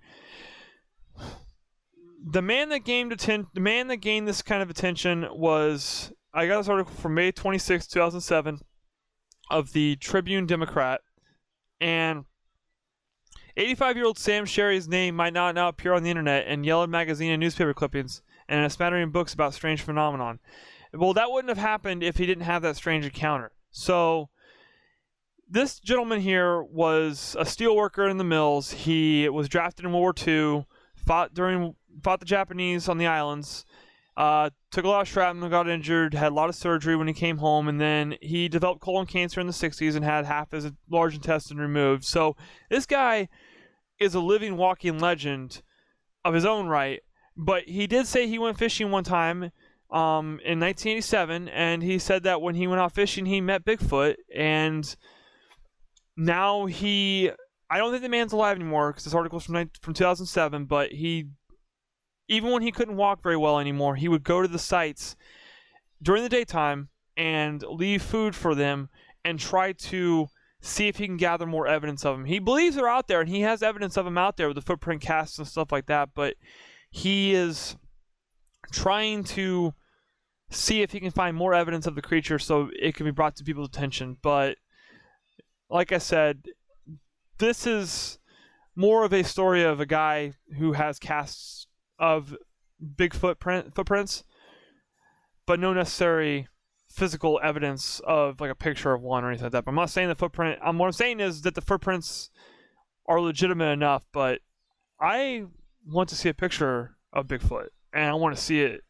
The 2.24 2.42
man 2.42 2.68
that 2.70 2.80
gained 2.80 3.12
atten- 3.12 3.48
the 3.52 3.60
man 3.60 3.88
that 3.88 3.96
gained 3.96 4.28
this 4.28 4.42
kind 4.42 4.62
of 4.62 4.70
attention 4.70 5.26
was 5.32 6.12
I 6.34 6.46
got 6.46 6.58
this 6.58 6.68
article 6.68 6.94
from 6.94 7.14
May 7.14 7.32
26, 7.32 7.86
2007 7.86 8.60
of 9.50 9.72
the 9.72 9.96
Tribune 9.96 10.46
Democrat 10.46 11.00
and 11.80 12.24
85-year-old 13.56 14.18
Sam 14.18 14.46
Sherry's 14.46 14.88
name 14.88 15.14
might 15.14 15.34
not 15.34 15.54
now 15.54 15.68
appear 15.68 15.92
on 15.92 16.02
the 16.02 16.10
internet 16.10 16.46
in 16.46 16.64
Yellow 16.64 16.86
magazine 16.86 17.30
and 17.30 17.40
newspaper 17.40 17.74
clippings 17.74 18.22
and 18.48 18.60
in 18.60 18.64
a 18.64 18.70
smattering 18.70 19.04
of 19.04 19.12
books 19.12 19.34
about 19.34 19.54
strange 19.54 19.82
phenomenon. 19.82 20.38
Well, 20.92 21.12
that 21.14 21.30
wouldn't 21.30 21.50
have 21.50 21.58
happened 21.58 22.02
if 22.02 22.16
he 22.16 22.26
didn't 22.26 22.44
have 22.44 22.62
that 22.62 22.76
strange 22.76 23.04
encounter. 23.04 23.52
So 23.70 24.30
this 25.48 25.78
gentleman 25.78 26.20
here 26.20 26.62
was 26.62 27.36
a 27.38 27.44
steel 27.44 27.76
worker 27.76 28.08
in 28.08 28.18
the 28.18 28.24
mills. 28.24 28.72
He 28.72 29.28
was 29.28 29.48
drafted 29.48 29.84
in 29.84 29.92
World 29.92 30.02
War 30.02 30.14
II, 30.26 30.66
fought 30.94 31.34
during 31.34 31.74
fought 32.02 32.20
the 32.20 32.26
Japanese 32.26 32.88
on 32.88 32.98
the 32.98 33.06
islands. 33.06 33.66
Uh, 34.16 34.50
took 34.70 34.84
a 34.84 34.88
lot 34.88 35.00
of 35.00 35.08
shrapnel, 35.08 35.48
got 35.48 35.68
injured, 35.68 36.12
had 36.12 36.32
a 36.32 36.34
lot 36.34 36.48
of 36.50 36.54
surgery 36.54 36.96
when 36.96 37.08
he 37.08 37.14
came 37.14 37.38
home, 37.38 37.66
and 37.66 37.80
then 37.80 38.14
he 38.20 38.48
developed 38.48 38.82
colon 38.82 39.06
cancer 39.06 39.40
in 39.40 39.46
the 39.46 39.52
60s 39.52 39.96
and 39.96 40.04
had 40.04 40.26
half 40.26 40.50
his 40.50 40.70
large 40.90 41.14
intestine 41.14 41.56
removed. 41.56 42.04
So 42.04 42.36
this 42.68 42.84
guy 42.84 43.28
is 43.98 44.14
a 44.14 44.20
living, 44.20 44.56
walking 44.56 44.98
legend 44.98 45.62
of 46.24 46.34
his 46.34 46.44
own 46.44 46.66
right. 46.66 47.00
But 47.36 47.64
he 47.64 47.86
did 47.86 48.06
say 48.06 48.26
he 48.26 48.38
went 48.38 48.58
fishing 48.58 48.90
one 48.90 49.04
time 49.04 49.52
um, 49.90 50.40
in 50.44 50.60
1987, 50.60 51.48
and 51.48 51.82
he 51.82 51.98
said 51.98 52.24
that 52.24 52.42
when 52.42 52.54
he 52.54 52.66
went 52.66 52.80
out 52.80 52.94
fishing, 52.94 53.26
he 53.26 53.40
met 53.40 53.64
Bigfoot, 53.64 54.16
and 54.34 54.94
now 56.16 56.66
he. 56.66 57.30
I 57.70 57.78
don't 57.78 57.90
think 57.90 58.02
the 58.02 58.08
man's 58.10 58.34
alive 58.34 58.56
anymore 58.56 58.90
because 58.90 59.04
this 59.04 59.14
article's 59.14 59.44
from 59.44 59.70
from 59.80 59.94
2007, 59.94 60.66
but 60.66 60.92
he, 60.92 61.28
even 62.28 62.50
when 62.50 62.62
he 62.62 62.72
couldn't 62.72 62.96
walk 62.96 63.22
very 63.22 63.36
well 63.36 63.58
anymore, 63.58 63.96
he 63.96 64.08
would 64.08 64.24
go 64.24 64.42
to 64.42 64.48
the 64.48 64.58
sites 64.58 65.16
during 66.00 66.22
the 66.22 66.28
daytime 66.28 66.88
and 67.16 67.62
leave 67.62 68.02
food 68.02 68.34
for 68.34 68.54
them 68.54 68.88
and 69.24 69.38
try 69.38 69.72
to 69.72 70.28
see 70.60 70.88
if 70.88 70.96
he 70.96 71.06
can 71.06 71.16
gather 71.16 71.46
more 71.46 71.66
evidence 71.66 72.04
of 72.04 72.16
them. 72.16 72.24
He 72.24 72.38
believes 72.38 72.76
they're 72.76 72.88
out 72.88 73.08
there, 73.08 73.20
and 73.20 73.28
he 73.28 73.40
has 73.42 73.62
evidence 73.62 73.96
of 73.96 74.04
them 74.04 74.16
out 74.16 74.36
there 74.36 74.48
with 74.48 74.54
the 74.54 74.62
footprint 74.62 75.02
casts 75.02 75.38
and 75.38 75.46
stuff 75.46 75.72
like 75.72 75.86
that. 75.86 76.10
But 76.14 76.34
he 76.90 77.34
is 77.34 77.76
trying 78.70 79.24
to 79.24 79.74
see 80.50 80.82
if 80.82 80.92
he 80.92 81.00
can 81.00 81.10
find 81.10 81.36
more 81.36 81.54
evidence 81.54 81.86
of 81.86 81.94
the 81.94 82.02
creature 82.02 82.38
so 82.38 82.70
it 82.78 82.94
can 82.94 83.04
be 83.04 83.10
brought 83.10 83.36
to 83.36 83.44
people's 83.44 83.68
attention. 83.68 84.18
But 84.22 84.56
like 85.68 85.92
I 85.92 85.98
said, 85.98 86.44
this 87.38 87.66
is 87.66 88.18
more 88.76 89.04
of 89.04 89.12
a 89.12 89.24
story 89.24 89.64
of 89.64 89.80
a 89.80 89.86
guy 89.86 90.34
who 90.58 90.72
has 90.72 90.98
casts 90.98 91.66
of 91.98 92.36
big 92.96 93.14
footprint 93.14 93.74
footprints, 93.74 94.24
but 95.46 95.60
no 95.60 95.72
necessary 95.72 96.48
physical 96.88 97.40
evidence 97.42 98.00
of 98.06 98.40
like 98.40 98.50
a 98.50 98.54
picture 98.54 98.92
of 98.92 99.00
one 99.00 99.24
or 99.24 99.28
anything 99.28 99.44
like 99.44 99.52
that. 99.52 99.64
But 99.64 99.70
I'm 99.70 99.76
not 99.76 99.90
saying 99.90 100.08
the 100.08 100.14
footprint. 100.14 100.58
Um, 100.62 100.78
what 100.78 100.86
I'm 100.86 100.92
saying 100.92 101.20
is 101.20 101.42
that 101.42 101.54
the 101.54 101.60
footprints 101.60 102.30
are 103.06 103.20
legitimate 103.20 103.70
enough, 103.70 104.04
but 104.12 104.40
I 105.00 105.44
want 105.86 106.08
to 106.10 106.16
see 106.16 106.28
a 106.28 106.34
picture 106.34 106.96
of 107.12 107.26
Bigfoot, 107.26 107.68
and 107.92 108.04
I 108.04 108.14
want 108.14 108.36
to 108.36 108.42
see 108.42 108.60
it, 108.60 108.82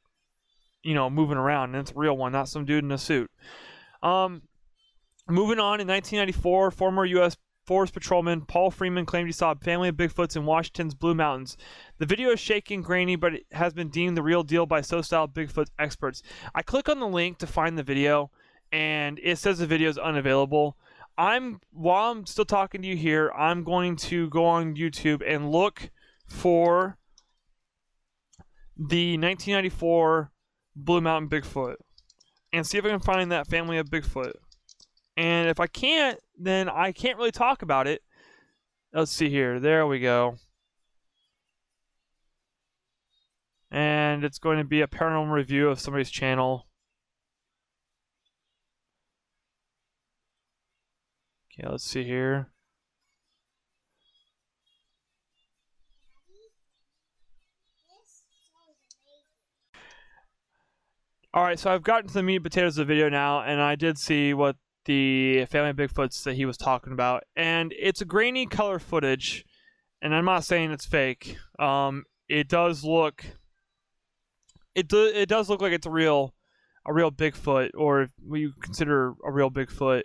you 0.82 0.94
know, 0.94 1.08
moving 1.08 1.38
around, 1.38 1.74
and 1.74 1.80
it's 1.80 1.92
a 1.92 1.98
real 1.98 2.16
one, 2.16 2.32
not 2.32 2.48
some 2.48 2.64
dude 2.64 2.84
in 2.84 2.92
a 2.92 2.98
suit. 2.98 3.30
Um, 4.02 4.42
moving 5.28 5.58
on, 5.58 5.80
in 5.80 5.88
1994, 5.88 6.70
former 6.72 7.04
U.S. 7.04 7.36
Forest 7.72 7.94
Patrolman 7.94 8.42
Paul 8.42 8.70
Freeman 8.70 9.06
claimed 9.06 9.28
he 9.28 9.32
saw 9.32 9.52
a 9.52 9.56
family 9.56 9.88
of 9.88 9.96
Bigfoots 9.96 10.36
in 10.36 10.44
Washington's 10.44 10.94
Blue 10.94 11.14
Mountains. 11.14 11.56
The 11.96 12.04
video 12.04 12.28
is 12.28 12.38
shaky 12.38 12.74
and 12.74 12.84
grainy, 12.84 13.16
but 13.16 13.32
it 13.32 13.46
has 13.52 13.72
been 13.72 13.88
deemed 13.88 14.14
the 14.14 14.22
real 14.22 14.42
deal 14.42 14.66
by 14.66 14.82
so-styled 14.82 15.32
Bigfoot 15.32 15.68
experts. 15.78 16.22
I 16.54 16.60
click 16.60 16.90
on 16.90 17.00
the 17.00 17.08
link 17.08 17.38
to 17.38 17.46
find 17.46 17.78
the 17.78 17.82
video, 17.82 18.30
and 18.72 19.18
it 19.22 19.38
says 19.38 19.58
the 19.58 19.66
video 19.66 19.88
is 19.88 19.96
unavailable. 19.96 20.76
I'm 21.16 21.60
while 21.72 22.10
I'm 22.10 22.26
still 22.26 22.44
talking 22.44 22.82
to 22.82 22.88
you 22.88 22.94
here, 22.94 23.32
I'm 23.34 23.64
going 23.64 23.96
to 23.96 24.28
go 24.28 24.44
on 24.44 24.76
YouTube 24.76 25.22
and 25.26 25.50
look 25.50 25.88
for 26.26 26.98
the 28.76 29.16
1994 29.16 30.30
Blue 30.76 31.00
Mountain 31.00 31.30
Bigfoot 31.30 31.76
and 32.52 32.66
see 32.66 32.76
if 32.76 32.84
I 32.84 32.90
can 32.90 33.00
find 33.00 33.32
that 33.32 33.46
family 33.46 33.78
of 33.78 33.88
Bigfoot. 33.88 34.34
And 35.16 35.48
if 35.48 35.60
I 35.60 35.66
can't, 35.66 36.18
then 36.44 36.68
I 36.68 36.92
can't 36.92 37.18
really 37.18 37.32
talk 37.32 37.62
about 37.62 37.86
it. 37.86 38.02
Let's 38.92 39.12
see 39.12 39.30
here. 39.30 39.58
There 39.58 39.86
we 39.86 40.00
go. 40.00 40.36
And 43.70 44.22
it's 44.22 44.38
going 44.38 44.58
to 44.58 44.64
be 44.64 44.82
a 44.82 44.86
paranormal 44.86 45.32
review 45.32 45.68
of 45.68 45.80
somebody's 45.80 46.10
channel. 46.10 46.66
Okay, 51.58 51.68
let's 51.68 51.84
see 51.84 52.04
here. 52.04 52.48
All 61.34 61.44
right, 61.44 61.58
so 61.58 61.70
I've 61.72 61.82
gotten 61.82 62.08
to 62.08 62.14
the 62.14 62.22
meat 62.22 62.36
and 62.36 62.44
potatoes 62.44 62.76
of 62.76 62.86
the 62.86 62.94
video 62.94 63.08
now, 63.08 63.40
and 63.40 63.58
I 63.58 63.74
did 63.74 63.96
see 63.96 64.34
what 64.34 64.56
the 64.84 65.44
family 65.46 65.70
of 65.70 65.76
Bigfoots 65.76 66.22
that 66.24 66.34
he 66.34 66.44
was 66.44 66.56
talking 66.56 66.92
about, 66.92 67.24
and 67.36 67.74
it's 67.78 68.00
a 68.00 68.04
grainy 68.04 68.46
color 68.46 68.78
footage, 68.78 69.44
and 70.00 70.14
I'm 70.14 70.24
not 70.24 70.44
saying 70.44 70.72
it's 70.72 70.86
fake. 70.86 71.36
Um, 71.58 72.04
it 72.28 72.48
does 72.48 72.84
look, 72.84 73.24
it 74.74 74.88
do, 74.88 75.06
it 75.06 75.28
does 75.28 75.48
look 75.48 75.60
like 75.60 75.72
it's 75.72 75.86
a 75.86 75.90
real, 75.90 76.34
a 76.86 76.92
real 76.92 77.10
Bigfoot, 77.10 77.70
or 77.74 78.08
what 78.26 78.40
you 78.40 78.52
consider 78.60 79.14
a 79.24 79.30
real 79.30 79.50
Bigfoot. 79.50 80.02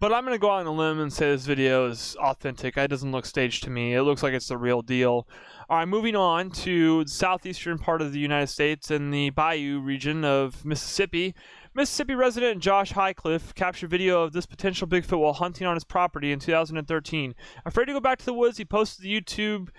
But 0.00 0.12
I'm 0.12 0.24
gonna 0.24 0.38
go 0.38 0.50
out 0.50 0.60
on 0.60 0.66
a 0.66 0.72
limb 0.72 1.00
and 1.00 1.10
say 1.10 1.30
this 1.30 1.46
video 1.46 1.88
is 1.88 2.14
authentic. 2.16 2.76
It 2.76 2.88
doesn't 2.88 3.10
look 3.10 3.24
staged 3.24 3.64
to 3.64 3.70
me. 3.70 3.94
It 3.94 4.02
looks 4.02 4.22
like 4.22 4.34
it's 4.34 4.48
the 4.48 4.58
real 4.58 4.82
deal. 4.82 5.26
All 5.70 5.78
right, 5.78 5.88
moving 5.88 6.14
on 6.14 6.50
to 6.50 7.04
the 7.04 7.10
southeastern 7.10 7.78
part 7.78 8.02
of 8.02 8.12
the 8.12 8.18
United 8.18 8.48
States 8.48 8.90
and 8.90 9.14
the 9.14 9.30
Bayou 9.30 9.80
region 9.80 10.22
of 10.22 10.62
Mississippi. 10.62 11.34
Mississippi 11.76 12.14
resident 12.14 12.62
Josh 12.62 12.92
Highcliffe 12.92 13.52
captured 13.54 13.90
video 13.90 14.22
of 14.22 14.32
this 14.32 14.46
potential 14.46 14.86
Bigfoot 14.86 15.18
while 15.18 15.32
hunting 15.32 15.66
on 15.66 15.74
his 15.74 15.82
property 15.82 16.30
in 16.30 16.38
2013. 16.38 17.34
Afraid 17.64 17.86
to 17.86 17.92
go 17.92 18.00
back 18.00 18.18
to 18.18 18.24
the 18.24 18.32
woods, 18.32 18.58
he 18.58 18.64
posted 18.64 19.04
the 19.04 19.20
YouTube. 19.20 19.70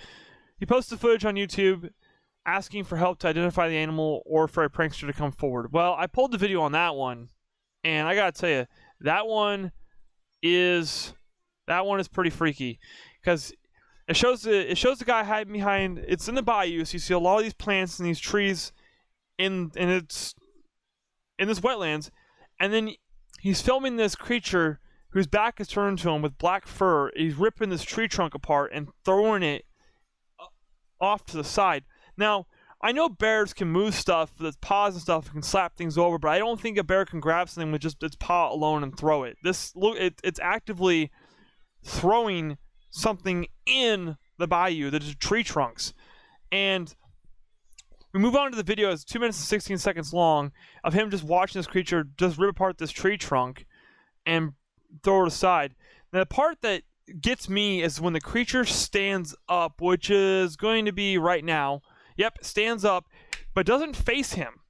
He 0.60 0.66
posted 0.66 0.98
the 0.98 1.02
footage 1.02 1.24
on 1.24 1.36
YouTube 1.36 1.90
asking 2.46 2.84
for 2.84 2.98
help 2.98 3.20
to 3.20 3.30
identify 3.30 3.70
the 3.70 3.78
animal 3.78 4.22
or 4.26 4.50
for 4.50 4.66
a 4.66 4.70
prankster 4.70 5.08
to 5.08 5.14
come 5.14 5.32
forward. 5.32 5.72
Well, 5.72 5.96
I 5.98 6.08
pulled 6.08 6.34
the 6.34 6.38
video 6.38 6.62
on 6.62 6.74
that 6.74 6.96
one, 6.96 7.30
and 7.86 8.08
I 8.08 8.14
gotta 8.14 8.34
tell 8.34 8.50
you, 8.50 8.66
that 9.00 9.26
one 9.26 9.72
is 10.44 11.14
that 11.68 11.86
one 11.86 12.02
is 12.02 12.10
pretty 12.10 12.30
freaky 12.30 12.78
because 13.22 13.54
it 14.10 14.18
shows 14.18 14.42
the 14.42 14.70
it 14.70 14.78
shows 14.78 15.00
the 15.00 15.06
guy 15.06 15.24
hiding 15.24 15.54
behind. 15.54 16.04
It's 16.10 16.28
in 16.28 16.36
the 16.36 16.44
bayou, 16.44 16.84
so 16.84 16.94
you 16.94 17.00
see 17.00 17.14
a 17.14 17.20
lot 17.20 17.38
of 17.38 17.44
these 17.44 17.54
plants 17.54 18.00
and 18.00 18.08
these 18.08 18.20
trees 18.20 18.74
in 19.38 19.72
and 19.78 19.90
it's 19.90 20.36
in 21.38 21.48
this 21.48 21.60
wetlands, 21.60 22.10
and 22.60 22.74
then 22.74 22.92
he's 23.40 23.62
filming 23.62 23.96
this 23.96 24.16
creature 24.16 24.80
whose 25.10 25.28
back 25.28 25.62
is 25.62 25.68
turned 25.68 26.00
to 26.00 26.10
him 26.10 26.22
with 26.22 26.38
black 26.38 26.68
fur. 26.68 27.10
He's 27.16 27.36
ripping 27.36 27.70
this 27.70 27.84
tree 27.84 28.08
trunk 28.08 28.34
apart 28.34 28.72
and 28.74 28.90
throwing 29.06 29.44
it 29.44 29.66
off 31.00 31.26
to 31.28 31.38
the 31.38 31.44
side. 31.44 31.84
Now, 32.18 32.48
I 32.82 32.92
know 32.92 33.10
bears 33.10 33.54
can 33.54 33.70
move 33.70 33.96
stuff 33.96 34.34
with 34.38 34.48
its 34.48 34.58
paws 34.62 34.94
and 34.94 35.02
stuff, 35.02 35.32
can 35.32 35.42
slap 35.42 35.76
things 35.76 35.98
over, 35.98 36.20
but 36.20 36.30
I 36.30 36.38
don't 36.38 36.60
think 36.60 36.78
a 36.78 36.84
bear 36.84 37.06
can 37.06 37.20
grab 37.20 37.50
something 37.50 37.72
with 37.72 37.82
just 37.82 38.04
its 38.04 38.16
paw 38.16 38.52
alone 38.52 38.84
and 38.84 38.96
throw 38.98 39.24
it. 39.24 39.38
This 39.44 39.76
look, 39.76 39.98
it, 39.98 40.20
it's 40.24 40.40
actively 40.40 41.12
throwing 41.84 42.58
something 42.90 43.48
in 43.66 44.18
the 44.38 44.48
bayou 44.48 44.90
that 44.90 45.04
is 45.04 45.16
tree 45.16 45.44
trunks, 45.44 45.94
and 46.52 46.94
we 48.16 48.22
move 48.22 48.36
on 48.38 48.50
to 48.50 48.56
the 48.56 48.64
video. 48.64 48.92
It's 48.92 49.04
two 49.04 49.20
minutes 49.20 49.38
and 49.40 49.46
16 49.46 49.78
seconds 49.78 50.14
long 50.14 50.54
of 50.86 50.94
him 50.94 51.12
just 51.12 51.26
watching 51.26 51.60
this 51.60 51.68
creature 51.68 52.08
just 52.18 52.38
rip 52.38 52.52
apart 52.52 52.78
this 52.78 52.92
tree 52.92 53.18
trunk 53.18 53.66
and 54.26 54.54
throw 55.04 55.24
it 55.24 55.28
aside. 55.28 55.76
Now, 56.14 56.20
the 56.20 56.26
part 56.26 56.62
that 56.62 56.84
gets 57.20 57.50
me 57.50 57.84
is 57.84 58.00
when 58.00 58.14
the 58.14 58.22
creature 58.22 58.64
stands 58.64 59.36
up, 59.50 59.82
which 59.82 60.10
is 60.10 60.56
going 60.56 60.86
to 60.86 60.94
be 60.94 61.18
right 61.18 61.44
now. 61.44 61.82
Yep, 62.16 62.38
stands 62.42 62.86
up, 62.86 63.08
but 63.54 63.66
doesn't 63.66 63.98
face 63.98 64.32
him. 64.32 64.62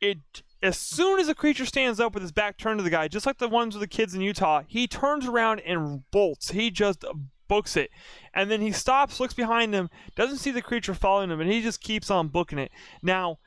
It 0.00 0.20
as 0.62 0.78
soon 0.78 1.20
as 1.20 1.26
the 1.26 1.34
creature 1.34 1.66
stands 1.66 2.00
up 2.00 2.14
with 2.14 2.22
his 2.22 2.32
back 2.32 2.56
turned 2.56 2.78
to 2.78 2.82
the 2.82 2.90
guy, 2.90 3.06
just 3.06 3.26
like 3.26 3.36
the 3.36 3.48
ones 3.48 3.74
with 3.74 3.82
the 3.82 3.86
kids 3.86 4.14
in 4.14 4.22
Utah, 4.22 4.62
he 4.66 4.86
turns 4.86 5.26
around 5.26 5.60
and 5.60 6.10
bolts. 6.10 6.52
He 6.52 6.70
just 6.70 7.04
books 7.48 7.76
it. 7.76 7.90
And 8.34 8.50
then 8.50 8.60
he 8.60 8.72
stops, 8.72 9.18
looks 9.20 9.34
behind 9.34 9.74
him, 9.74 9.90
doesn't 10.14 10.38
see 10.38 10.50
the 10.50 10.62
creature 10.62 10.94
following 10.94 11.30
him, 11.30 11.40
and 11.40 11.50
he 11.50 11.62
just 11.62 11.80
keeps 11.80 12.10
on 12.10 12.28
booking 12.28 12.58
it. 12.58 12.70
Now, 13.02 13.38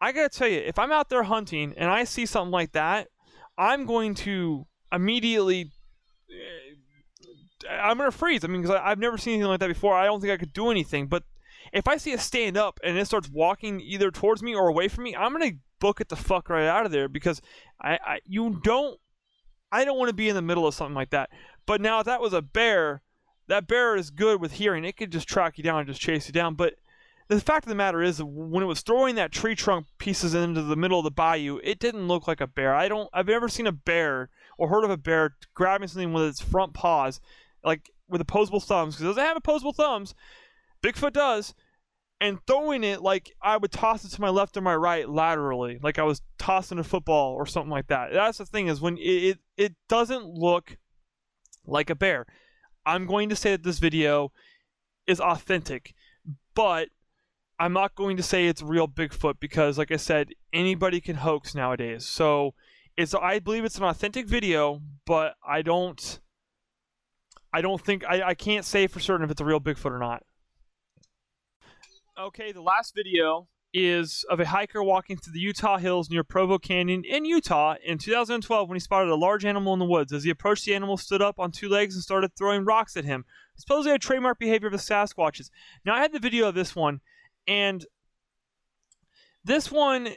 I 0.00 0.12
gotta 0.12 0.28
tell 0.28 0.48
you, 0.48 0.58
if 0.58 0.78
I'm 0.78 0.90
out 0.90 1.10
there 1.10 1.22
hunting 1.22 1.74
and 1.76 1.90
I 1.90 2.04
see 2.04 2.26
something 2.26 2.50
like 2.50 2.72
that, 2.72 3.08
I'm 3.56 3.86
going 3.86 4.14
to 4.16 4.66
immediately. 4.92 5.70
Eh, 6.30 7.68
I'm 7.70 7.98
gonna 7.98 8.10
freeze. 8.10 8.44
I 8.44 8.48
mean, 8.48 8.62
because 8.62 8.80
I've 8.82 8.98
never 8.98 9.16
seen 9.16 9.34
anything 9.34 9.48
like 9.48 9.60
that 9.60 9.68
before. 9.68 9.94
I 9.94 10.06
don't 10.06 10.20
think 10.20 10.32
I 10.32 10.36
could 10.36 10.52
do 10.52 10.70
anything. 10.70 11.06
But 11.06 11.22
if 11.72 11.86
I 11.86 11.96
see 11.96 12.10
it 12.10 12.20
stand 12.20 12.56
up 12.56 12.80
and 12.82 12.98
it 12.98 13.06
starts 13.06 13.30
walking 13.30 13.80
either 13.80 14.10
towards 14.10 14.42
me 14.42 14.54
or 14.54 14.68
away 14.68 14.88
from 14.88 15.04
me, 15.04 15.14
I'm 15.14 15.32
gonna 15.32 15.52
book 15.78 16.00
it 16.00 16.08
the 16.08 16.16
fuck 16.16 16.48
right 16.48 16.66
out 16.66 16.86
of 16.86 16.92
there 16.92 17.08
because 17.08 17.40
I, 17.80 17.98
I 18.04 18.18
you 18.26 18.60
don't. 18.62 18.98
I 19.70 19.84
don't 19.86 19.98
want 19.98 20.10
to 20.10 20.14
be 20.14 20.28
in 20.28 20.34
the 20.34 20.42
middle 20.42 20.66
of 20.66 20.74
something 20.74 20.94
like 20.94 21.10
that. 21.10 21.30
But 21.64 21.80
now, 21.80 22.00
if 22.00 22.06
that 22.06 22.20
was 22.20 22.32
a 22.32 22.42
bear, 22.42 23.02
that 23.52 23.66
bear 23.68 23.96
is 23.96 24.08
good 24.08 24.40
with 24.40 24.52
hearing. 24.52 24.82
It 24.82 24.96
could 24.96 25.12
just 25.12 25.28
track 25.28 25.58
you 25.58 25.64
down 25.64 25.80
and 25.80 25.86
just 25.86 26.00
chase 26.00 26.26
you 26.26 26.32
down. 26.32 26.54
But 26.54 26.76
the 27.28 27.38
fact 27.38 27.66
of 27.66 27.68
the 27.68 27.74
matter 27.74 28.02
is, 28.02 28.22
when 28.22 28.62
it 28.62 28.66
was 28.66 28.80
throwing 28.80 29.14
that 29.16 29.30
tree 29.30 29.54
trunk 29.54 29.86
pieces 29.98 30.32
into 30.32 30.62
the 30.62 30.74
middle 30.74 30.98
of 30.98 31.04
the 31.04 31.10
bayou, 31.10 31.60
it 31.62 31.78
didn't 31.78 32.08
look 32.08 32.26
like 32.26 32.40
a 32.40 32.46
bear. 32.46 32.74
I 32.74 32.88
don't. 32.88 33.10
I've 33.12 33.26
never 33.26 33.48
seen 33.48 33.66
a 33.66 33.72
bear 33.72 34.30
or 34.56 34.68
heard 34.68 34.84
of 34.84 34.90
a 34.90 34.96
bear 34.96 35.36
grabbing 35.52 35.88
something 35.88 36.14
with 36.14 36.24
its 36.24 36.40
front 36.40 36.72
paws, 36.72 37.20
like 37.62 37.90
with 38.08 38.22
opposable 38.22 38.60
thumbs, 38.60 38.94
because 38.94 39.04
it 39.04 39.08
doesn't 39.08 39.24
have 39.24 39.36
opposable 39.36 39.74
thumbs. 39.74 40.14
Bigfoot 40.82 41.12
does, 41.12 41.54
and 42.22 42.38
throwing 42.46 42.84
it 42.84 43.02
like 43.02 43.34
I 43.42 43.58
would 43.58 43.70
toss 43.70 44.02
it 44.06 44.12
to 44.12 44.20
my 44.22 44.30
left 44.30 44.56
or 44.56 44.62
my 44.62 44.74
right 44.74 45.06
laterally, 45.06 45.78
like 45.82 45.98
I 45.98 46.04
was 46.04 46.22
tossing 46.38 46.78
a 46.78 46.84
football 46.84 47.34
or 47.34 47.44
something 47.44 47.70
like 47.70 47.88
that. 47.88 48.14
That's 48.14 48.38
the 48.38 48.46
thing 48.46 48.68
is 48.68 48.80
when 48.80 48.96
it 48.96 49.02
it, 49.02 49.38
it 49.58 49.74
doesn't 49.90 50.24
look 50.24 50.78
like 51.66 51.90
a 51.90 51.94
bear. 51.94 52.26
I'm 52.84 53.06
going 53.06 53.28
to 53.28 53.36
say 53.36 53.52
that 53.52 53.62
this 53.62 53.78
video 53.78 54.32
is 55.06 55.20
authentic, 55.20 55.94
but 56.54 56.88
I'm 57.58 57.72
not 57.72 57.94
going 57.94 58.16
to 58.16 58.22
say 58.22 58.46
it's 58.46 58.62
real 58.62 58.88
Bigfoot 58.88 59.34
because, 59.38 59.78
like 59.78 59.92
I 59.92 59.96
said, 59.96 60.30
anybody 60.52 61.00
can 61.00 61.16
hoax 61.16 61.54
nowadays. 61.54 62.04
So 62.04 62.54
it's 62.96 63.14
I 63.14 63.38
believe 63.38 63.64
it's 63.64 63.78
an 63.78 63.84
authentic 63.84 64.26
video, 64.26 64.80
but 65.06 65.34
I 65.46 65.62
don't 65.62 66.20
I 67.52 67.60
don't 67.60 67.80
think 67.80 68.04
I, 68.04 68.22
I 68.22 68.34
can't 68.34 68.64
say 68.64 68.86
for 68.86 69.00
certain 69.00 69.24
if 69.24 69.30
it's 69.30 69.40
a 69.40 69.44
real 69.44 69.60
Bigfoot 69.60 69.92
or 69.92 69.98
not. 69.98 70.24
Okay, 72.18 72.52
the 72.52 72.62
last 72.62 72.94
video 72.94 73.48
is 73.74 74.24
of 74.28 74.38
a 74.38 74.46
hiker 74.46 74.82
walking 74.82 75.16
through 75.16 75.32
the 75.32 75.40
Utah 75.40 75.78
hills 75.78 76.10
near 76.10 76.22
Provo 76.22 76.58
Canyon 76.58 77.04
in 77.04 77.24
Utah 77.24 77.76
in 77.84 77.98
2012 77.98 78.68
when 78.68 78.76
he 78.76 78.80
spotted 78.80 79.10
a 79.10 79.16
large 79.16 79.44
animal 79.44 79.72
in 79.72 79.78
the 79.78 79.84
woods. 79.84 80.12
As 80.12 80.24
he 80.24 80.30
approached, 80.30 80.64
the 80.64 80.74
animal 80.74 80.96
stood 80.96 81.22
up 81.22 81.38
on 81.38 81.50
two 81.50 81.68
legs 81.68 81.94
and 81.94 82.02
started 82.02 82.32
throwing 82.36 82.64
rocks 82.64 82.96
at 82.96 83.04
him. 83.04 83.24
Supposedly 83.56 83.94
a 83.94 83.98
trademark 83.98 84.38
behavior 84.38 84.66
of 84.66 84.72
the 84.72 84.78
Sasquatches. 84.78 85.50
Now, 85.84 85.94
I 85.94 86.00
had 86.00 86.12
the 86.12 86.18
video 86.18 86.48
of 86.48 86.54
this 86.54 86.76
one, 86.76 87.00
and 87.46 87.84
this 89.44 89.70
one, 89.70 90.10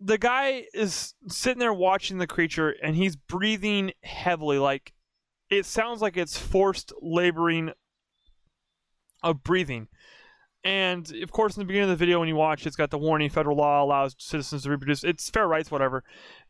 the 0.00 0.18
guy 0.18 0.64
is 0.74 1.14
sitting 1.28 1.60
there 1.60 1.72
watching 1.72 2.18
the 2.18 2.26
creature, 2.26 2.74
and 2.82 2.96
he's 2.96 3.16
breathing 3.16 3.92
heavily. 4.02 4.58
Like, 4.58 4.92
it 5.50 5.66
sounds 5.66 6.00
like 6.00 6.16
it's 6.16 6.38
forced 6.38 6.92
laboring 7.00 7.72
of 9.22 9.42
breathing. 9.42 9.88
And 10.64 11.10
of 11.22 11.32
course, 11.32 11.56
in 11.56 11.60
the 11.60 11.64
beginning 11.64 11.90
of 11.90 11.98
the 11.98 12.04
video, 12.04 12.20
when 12.20 12.28
you 12.28 12.36
watch, 12.36 12.66
it's 12.66 12.76
got 12.76 12.90
the 12.90 12.98
warning: 12.98 13.30
federal 13.30 13.56
law 13.56 13.82
allows 13.82 14.14
citizens 14.18 14.62
to 14.62 14.70
reproduce. 14.70 15.02
It's 15.04 15.28
fair 15.28 15.48
rights, 15.48 15.70
whatever. 15.70 16.04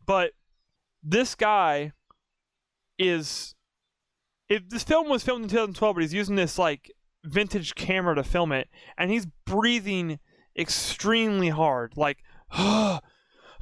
But 0.04 0.32
this 1.02 1.34
guy 1.34 1.92
is. 2.98 3.54
If 4.48 4.68
this 4.68 4.82
film 4.82 5.08
was 5.08 5.22
filmed 5.22 5.44
in 5.44 5.48
2012, 5.48 5.94
but 5.94 6.02
he's 6.02 6.12
using 6.12 6.36
this 6.36 6.58
like 6.58 6.90
vintage 7.24 7.74
camera 7.74 8.14
to 8.16 8.22
film 8.22 8.52
it, 8.52 8.68
and 8.98 9.10
he's 9.10 9.26
breathing 9.46 10.18
extremely 10.58 11.48
hard, 11.48 11.96
like, 11.96 12.18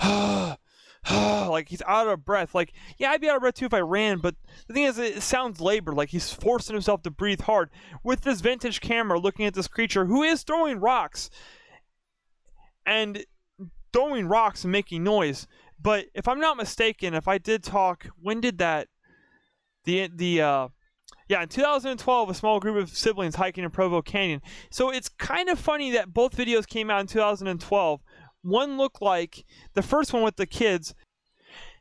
like 1.11 1.69
he's 1.69 1.83
out 1.87 2.09
of 2.09 2.25
breath. 2.25 2.55
Like, 2.55 2.73
yeah, 2.99 3.11
I'd 3.11 3.21
be 3.21 3.29
out 3.29 3.37
of 3.37 3.43
breath 3.43 3.55
too 3.55 3.67
if 3.67 3.75
I 3.75 3.81
ran, 3.81 4.19
but 4.19 4.35
the 4.67 4.75
thing 4.75 4.85
is, 4.85 4.99
it 4.99 5.23
sounds 5.23 5.61
labored. 5.61 5.95
Like 5.95 6.11
he's 6.11 6.33
forcing 6.33 6.75
himself 6.75 7.03
to 7.03 7.11
breathe 7.11 7.43
hard 7.43 7.71
with 8.03 8.23
this 8.23 8.41
vintage 8.41 8.81
camera, 8.81 9.19
looking 9.19 9.47
at 9.47 9.55
this 9.55 9.69
creature 9.69 10.07
who 10.07 10.23
is 10.23 10.43
throwing 10.43 10.79
rocks 10.79 11.31
and 12.85 13.25
throwing 13.93 14.27
rocks 14.27 14.65
and 14.65 14.73
making 14.73 15.03
noise. 15.03 15.47
But 15.83 16.07
if 16.15 16.29
I'm 16.29 16.41
not 16.41 16.57
mistaken, 16.57 17.15
if 17.15 17.27
I 17.27 17.39
did 17.39 17.63
talk, 17.63 18.07
when 18.21 18.41
did 18.41 18.59
that? 18.59 18.89
The 19.85 20.11
the 20.15 20.43
uh, 20.43 20.69
yeah, 21.31 21.43
in 21.43 21.49
2012, 21.49 22.29
a 22.29 22.35
small 22.35 22.61
group 22.61 22.77
of 22.77 22.91
siblings 22.91 23.37
hiking 23.37 23.65
in 23.65 23.71
Provo 23.71 24.03
Canyon. 24.03 24.43
So 24.71 24.91
it's 24.91 25.09
kind 25.09 25.49
of 25.49 25.59
funny 25.59 25.93
that 25.93 26.13
both 26.13 26.37
videos 26.37 26.67
came 26.67 26.91
out 26.91 27.01
in 27.01 27.07
2012 27.07 28.01
one 28.43 28.77
looked 28.77 29.03
like 29.03 29.45
the 29.75 29.83
first 29.83 30.13
one 30.13 30.23
with 30.23 30.37
the 30.37 30.47
kids 30.47 30.95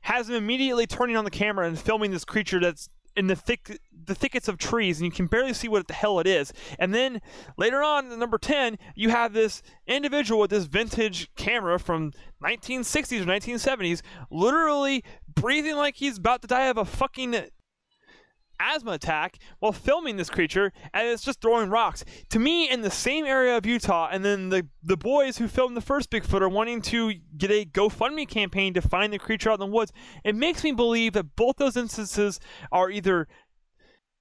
has 0.01 0.29
him 0.29 0.35
immediately 0.35 0.87
turning 0.87 1.15
on 1.15 1.25
the 1.25 1.31
camera 1.31 1.67
and 1.67 1.79
filming 1.79 2.11
this 2.11 2.25
creature 2.25 2.59
that's 2.59 2.89
in 3.15 3.27
the 3.27 3.35
thick 3.35 3.79
the 4.05 4.15
thickets 4.15 4.47
of 4.47 4.57
trees 4.57 4.99
and 4.99 5.05
you 5.05 5.11
can 5.11 5.27
barely 5.27 5.53
see 5.53 5.67
what 5.67 5.87
the 5.87 5.93
hell 5.93 6.19
it 6.19 6.27
is. 6.27 6.53
And 6.79 6.93
then 6.93 7.21
later 7.57 7.83
on 7.83 8.17
number 8.17 8.37
10, 8.37 8.77
you 8.95 9.09
have 9.09 9.33
this 9.33 9.61
individual 9.85 10.39
with 10.39 10.51
this 10.51 10.65
vintage 10.65 11.29
camera 11.35 11.79
from 11.79 12.13
1960s 12.41 13.21
or 13.21 13.25
1970s 13.25 14.01
literally 14.31 15.03
breathing 15.27 15.75
like 15.75 15.97
he's 15.97 16.17
about 16.17 16.41
to 16.41 16.47
die 16.47 16.67
of 16.67 16.77
a 16.77 16.85
fucking 16.85 17.35
asthma 18.59 18.91
attack 18.91 19.37
while 19.59 19.71
filming 19.71 20.17
this 20.17 20.29
creature 20.29 20.71
and 20.93 21.07
it's 21.07 21.23
just 21.23 21.41
throwing 21.41 21.69
rocks. 21.69 22.03
To 22.29 22.39
me, 22.39 22.69
in 22.69 22.81
the 22.81 22.91
same 22.91 23.25
area 23.25 23.57
of 23.57 23.65
Utah, 23.65 24.09
and 24.11 24.23
then 24.23 24.49
the, 24.49 24.67
the 24.83 24.97
boys 24.97 25.37
who 25.37 25.47
filmed 25.47 25.77
the 25.77 25.81
first 25.81 26.09
Bigfoot 26.09 26.41
are 26.41 26.49
wanting 26.49 26.81
to 26.83 27.13
get 27.37 27.51
a 27.51 27.65
GoFundMe 27.65 28.27
campaign 28.27 28.73
to 28.73 28.81
find 28.81 29.11
the 29.11 29.19
creature 29.19 29.49
out 29.51 29.59
in 29.61 29.69
the 29.69 29.75
woods. 29.75 29.91
It 30.23 30.35
makes 30.35 30.63
me 30.63 30.71
believe 30.71 31.13
that 31.13 31.35
both 31.35 31.57
those 31.57 31.77
instances 31.77 32.39
are 32.71 32.89
either 32.89 33.27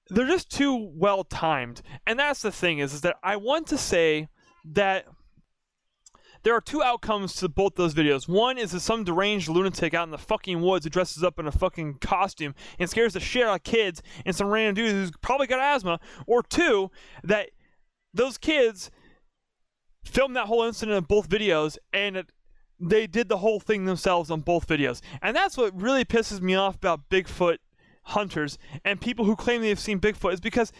they're 0.09 0.25
just 0.25 0.49
too 0.49 0.91
well 0.93 1.23
timed. 1.23 1.81
And 2.07 2.19
that's 2.19 2.41
the 2.41 2.51
thing 2.51 2.79
is, 2.79 2.93
is 2.93 3.01
that 3.01 3.17
I 3.23 3.35
want 3.35 3.67
to 3.67 3.77
say 3.77 4.27
that 4.65 5.05
there 6.43 6.55
are 6.55 6.61
two 6.61 6.81
outcomes 6.81 7.35
to 7.35 7.49
both 7.49 7.75
those 7.75 7.93
videos. 7.93 8.27
One 8.27 8.57
is 8.57 8.71
that 8.71 8.79
some 8.79 9.03
deranged 9.03 9.49
lunatic 9.49 9.93
out 9.93 10.07
in 10.07 10.11
the 10.11 10.17
fucking 10.17 10.61
woods 10.61 10.85
who 10.85 10.89
dresses 10.89 11.23
up 11.23 11.39
in 11.39 11.47
a 11.47 11.51
fucking 11.51 11.95
costume 11.95 12.55
and 12.77 12.89
scares 12.89 13.13
the 13.13 13.19
shit 13.19 13.45
out 13.45 13.55
of 13.55 13.63
kids 13.63 14.01
and 14.25 14.35
some 14.35 14.47
random 14.47 14.75
dude 14.75 14.91
who's 14.91 15.11
probably 15.21 15.47
got 15.47 15.59
asthma. 15.59 15.99
Or 16.25 16.43
two, 16.43 16.91
that 17.23 17.49
those 18.13 18.37
kids 18.37 18.89
filmed 20.03 20.35
that 20.35 20.47
whole 20.47 20.63
incident 20.63 20.97
in 20.97 21.03
both 21.03 21.29
videos 21.29 21.77
and 21.93 22.17
it, 22.17 22.31
they 22.79 23.07
did 23.07 23.27
the 23.27 23.37
whole 23.37 23.59
thing 23.59 23.85
themselves 23.85 24.31
on 24.31 24.41
both 24.41 24.67
videos. 24.67 25.01
And 25.21 25.35
that's 25.35 25.57
what 25.57 25.79
really 25.79 26.05
pisses 26.05 26.41
me 26.41 26.55
off 26.55 26.75
about 26.75 27.09
Bigfoot 27.09 27.57
hunters 28.03 28.57
and 28.83 28.99
people 28.99 29.25
who 29.25 29.35
claim 29.35 29.61
they 29.61 29.69
have 29.69 29.79
seen 29.79 29.99
Bigfoot 29.99 30.33
is 30.33 30.39
because 30.39 30.71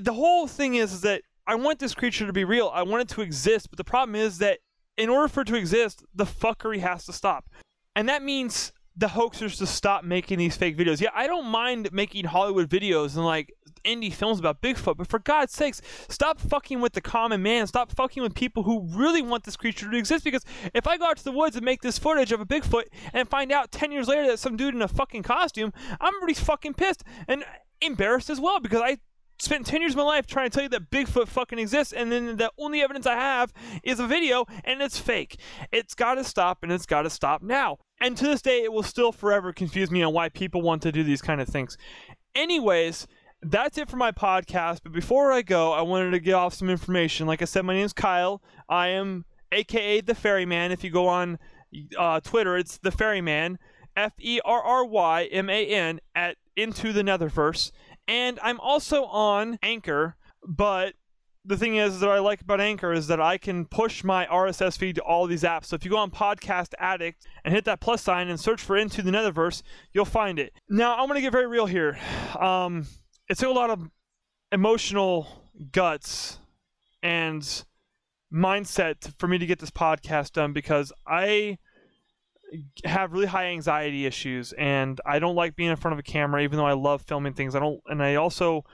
the 0.00 0.14
whole 0.14 0.46
thing 0.46 0.74
is, 0.74 0.92
is 0.94 1.00
that 1.02 1.22
I 1.46 1.54
want 1.56 1.78
this 1.80 1.94
creature 1.94 2.26
to 2.26 2.32
be 2.32 2.44
real. 2.44 2.70
I 2.72 2.82
want 2.82 3.02
it 3.02 3.14
to 3.14 3.20
exist, 3.20 3.68
but 3.70 3.76
the 3.76 3.84
problem 3.84 4.14
is 4.14 4.38
that 4.38 4.60
in 4.96 5.08
order 5.08 5.28
for 5.28 5.42
it 5.42 5.46
to 5.46 5.54
exist, 5.54 6.04
the 6.14 6.24
fuckery 6.24 6.80
has 6.80 7.06
to 7.06 7.12
stop. 7.12 7.48
And 7.94 8.08
that 8.08 8.22
means 8.22 8.72
the 8.96 9.08
hoaxers 9.08 9.56
to 9.58 9.66
stop 9.66 10.04
making 10.04 10.38
these 10.38 10.56
fake 10.56 10.76
videos. 10.76 11.00
Yeah, 11.00 11.10
I 11.14 11.26
don't 11.26 11.46
mind 11.46 11.90
making 11.92 12.26
Hollywood 12.26 12.68
videos 12.68 13.16
and 13.16 13.24
like 13.24 13.54
indie 13.84 14.12
films 14.12 14.38
about 14.38 14.60
Bigfoot, 14.60 14.96
but 14.96 15.08
for 15.08 15.18
God's 15.18 15.52
sakes, 15.52 15.80
stop 16.08 16.38
fucking 16.38 16.80
with 16.80 16.92
the 16.92 17.00
common 17.00 17.42
man. 17.42 17.66
Stop 17.66 17.90
fucking 17.92 18.22
with 18.22 18.34
people 18.34 18.62
who 18.62 18.86
really 18.88 19.22
want 19.22 19.44
this 19.44 19.56
creature 19.56 19.90
to 19.90 19.96
exist. 19.96 20.24
Because 20.24 20.44
if 20.74 20.86
I 20.86 20.98
go 20.98 21.06
out 21.06 21.16
to 21.16 21.24
the 21.24 21.32
woods 21.32 21.56
and 21.56 21.64
make 21.64 21.80
this 21.80 21.98
footage 21.98 22.32
of 22.32 22.40
a 22.40 22.46
Bigfoot 22.46 22.84
and 23.12 23.28
find 23.28 23.50
out 23.50 23.72
10 23.72 23.92
years 23.92 24.08
later 24.08 24.26
that 24.26 24.38
some 24.38 24.56
dude 24.56 24.74
in 24.74 24.82
a 24.82 24.88
fucking 24.88 25.22
costume, 25.22 25.72
I'm 26.00 26.18
pretty 26.18 26.34
fucking 26.34 26.74
pissed 26.74 27.02
and 27.26 27.44
embarrassed 27.80 28.30
as 28.30 28.40
well 28.40 28.60
because 28.60 28.82
I 28.82 28.98
spent 29.42 29.66
10 29.66 29.80
years 29.80 29.92
of 29.92 29.96
my 29.96 30.04
life 30.04 30.26
trying 30.26 30.48
to 30.48 30.54
tell 30.54 30.62
you 30.62 30.68
that 30.68 30.90
Bigfoot 30.90 31.26
fucking 31.26 31.58
exists, 31.58 31.92
and 31.92 32.12
then 32.12 32.36
the 32.36 32.52
only 32.58 32.80
evidence 32.80 33.06
I 33.06 33.14
have 33.14 33.52
is 33.82 33.98
a 33.98 34.06
video, 34.06 34.46
and 34.64 34.80
it's 34.80 34.98
fake. 34.98 35.38
It's 35.72 35.94
got 35.94 36.14
to 36.14 36.24
stop, 36.24 36.62
and 36.62 36.70
it's 36.70 36.86
got 36.86 37.02
to 37.02 37.10
stop 37.10 37.42
now. 37.42 37.78
And 38.00 38.16
to 38.16 38.24
this 38.24 38.40
day, 38.40 38.62
it 38.62 38.72
will 38.72 38.84
still 38.84 39.10
forever 39.10 39.52
confuse 39.52 39.90
me 39.90 40.02
on 40.02 40.12
why 40.12 40.28
people 40.28 40.62
want 40.62 40.82
to 40.82 40.92
do 40.92 41.02
these 41.02 41.20
kind 41.20 41.40
of 41.40 41.48
things. 41.48 41.76
Anyways, 42.34 43.08
that's 43.42 43.78
it 43.78 43.88
for 43.88 43.96
my 43.96 44.12
podcast. 44.12 44.80
But 44.84 44.92
before 44.92 45.32
I 45.32 45.42
go, 45.42 45.72
I 45.72 45.82
wanted 45.82 46.12
to 46.12 46.20
get 46.20 46.34
off 46.34 46.54
some 46.54 46.70
information. 46.70 47.26
Like 47.26 47.42
I 47.42 47.46
said, 47.46 47.64
my 47.64 47.74
name 47.74 47.84
is 47.84 47.92
Kyle. 47.92 48.42
I 48.68 48.88
am 48.88 49.24
AKA 49.50 50.02
the 50.02 50.14
Ferryman. 50.14 50.70
If 50.70 50.84
you 50.84 50.90
go 50.90 51.08
on 51.08 51.38
uh, 51.98 52.20
Twitter, 52.20 52.56
it's 52.56 52.78
the 52.78 52.92
Ferryman. 52.92 53.58
F 53.96 54.12
E 54.20 54.40
R 54.44 54.62
R 54.62 54.84
Y 54.84 55.24
M 55.24 55.50
A 55.50 55.66
N 55.66 56.00
at 56.14 56.36
Into 56.56 56.92
the 56.92 57.02
Netherverse. 57.02 57.72
And 58.08 58.38
I'm 58.42 58.60
also 58.60 59.04
on 59.04 59.58
Anchor, 59.62 60.16
but 60.46 60.94
the 61.44 61.56
thing 61.56 61.76
is 61.76 62.00
that 62.00 62.08
I 62.08 62.20
like 62.20 62.40
about 62.40 62.60
Anchor 62.60 62.92
is 62.92 63.08
that 63.08 63.20
I 63.20 63.36
can 63.36 63.64
push 63.64 64.04
my 64.04 64.26
RSS 64.26 64.78
feed 64.78 64.96
to 64.96 65.02
all 65.02 65.26
these 65.26 65.42
apps. 65.42 65.66
So 65.66 65.76
if 65.76 65.84
you 65.84 65.90
go 65.90 65.96
on 65.96 66.10
Podcast 66.10 66.74
Addict 66.78 67.26
and 67.44 67.52
hit 67.52 67.64
that 67.64 67.80
plus 67.80 68.02
sign 68.02 68.28
and 68.28 68.38
search 68.38 68.60
for 68.60 68.76
Into 68.76 69.02
the 69.02 69.10
Netherverse, 69.10 69.62
you'll 69.92 70.04
find 70.04 70.38
it. 70.38 70.52
Now 70.68 70.96
I'm 70.96 71.08
gonna 71.08 71.20
get 71.20 71.32
very 71.32 71.46
real 71.46 71.66
here. 71.66 71.98
Um, 72.38 72.86
it 73.28 73.38
took 73.38 73.48
a 73.48 73.52
lot 73.52 73.70
of 73.70 73.90
emotional 74.52 75.26
guts 75.72 76.38
and 77.02 77.64
mindset 78.32 79.12
for 79.18 79.26
me 79.26 79.38
to 79.38 79.46
get 79.46 79.58
this 79.58 79.70
podcast 79.70 80.32
done 80.32 80.52
because 80.52 80.92
I 81.06 81.58
have 82.84 83.12
really 83.12 83.26
high 83.26 83.46
anxiety 83.46 84.06
issues 84.06 84.52
and 84.52 85.00
I 85.06 85.18
don't 85.18 85.36
like 85.36 85.56
being 85.56 85.70
in 85.70 85.76
front 85.76 85.92
of 85.92 85.98
a 85.98 86.02
camera 86.02 86.42
even 86.42 86.58
though 86.58 86.66
I 86.66 86.74
love 86.74 87.02
filming 87.02 87.34
things. 87.34 87.54
I 87.54 87.60
don't 87.60 87.80
and 87.86 88.02
I 88.02 88.16
also 88.16 88.64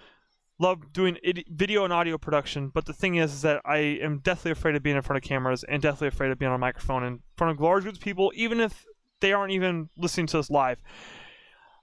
love 0.59 0.93
doing 0.93 1.17
video 1.49 1.85
and 1.85 1.93
audio 1.93 2.19
production, 2.19 2.69
but 2.69 2.87
the 2.87 2.93
thing 2.93 3.15
is, 3.15 3.33
is 3.33 3.43
that 3.43 3.61
I 3.65 3.79
am 3.79 4.19
deathly 4.19 4.51
afraid 4.51 4.75
of 4.75 4.83
being 4.83 4.97
in 4.97 5.03
front 5.03 5.23
of 5.23 5.29
cameras 5.29 5.65
and 5.65 5.81
deathly 5.81 6.09
afraid 6.09 6.33
of 6.33 6.39
being 6.39 6.51
on 6.51 6.57
a 6.57 6.59
microphone 6.59 7.05
in 7.05 7.21
front 7.37 7.53
of 7.53 7.61
large 7.61 7.85
groups 7.85 7.99
of 7.99 8.05
people 8.05 8.33
even 8.35 8.61
if 8.61 8.85
they 9.21 9.33
aren't 9.33 9.53
even 9.53 9.89
listening 9.97 10.27
to 10.29 10.39
us 10.39 10.51
live. 10.51 10.79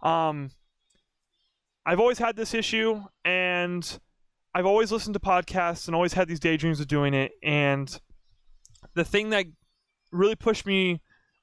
Um 0.02 0.52
I've 1.86 2.00
always 2.00 2.18
had 2.18 2.36
this 2.36 2.54
issue 2.54 3.04
and 3.24 4.00
I've 4.54 4.66
always 4.66 4.92
listened 4.92 5.14
to 5.14 5.20
podcasts 5.20 5.88
and 5.88 5.96
always 5.96 6.14
had 6.14 6.28
these 6.28 6.40
daydreams 6.40 6.80
of 6.80 6.88
doing 6.88 7.14
it 7.14 7.34
and 7.44 8.00
the 8.94 9.06
thing 9.06 9.30
that 9.30 9.46
really 10.12 10.36
pushed 10.36 10.66
me 10.66 11.02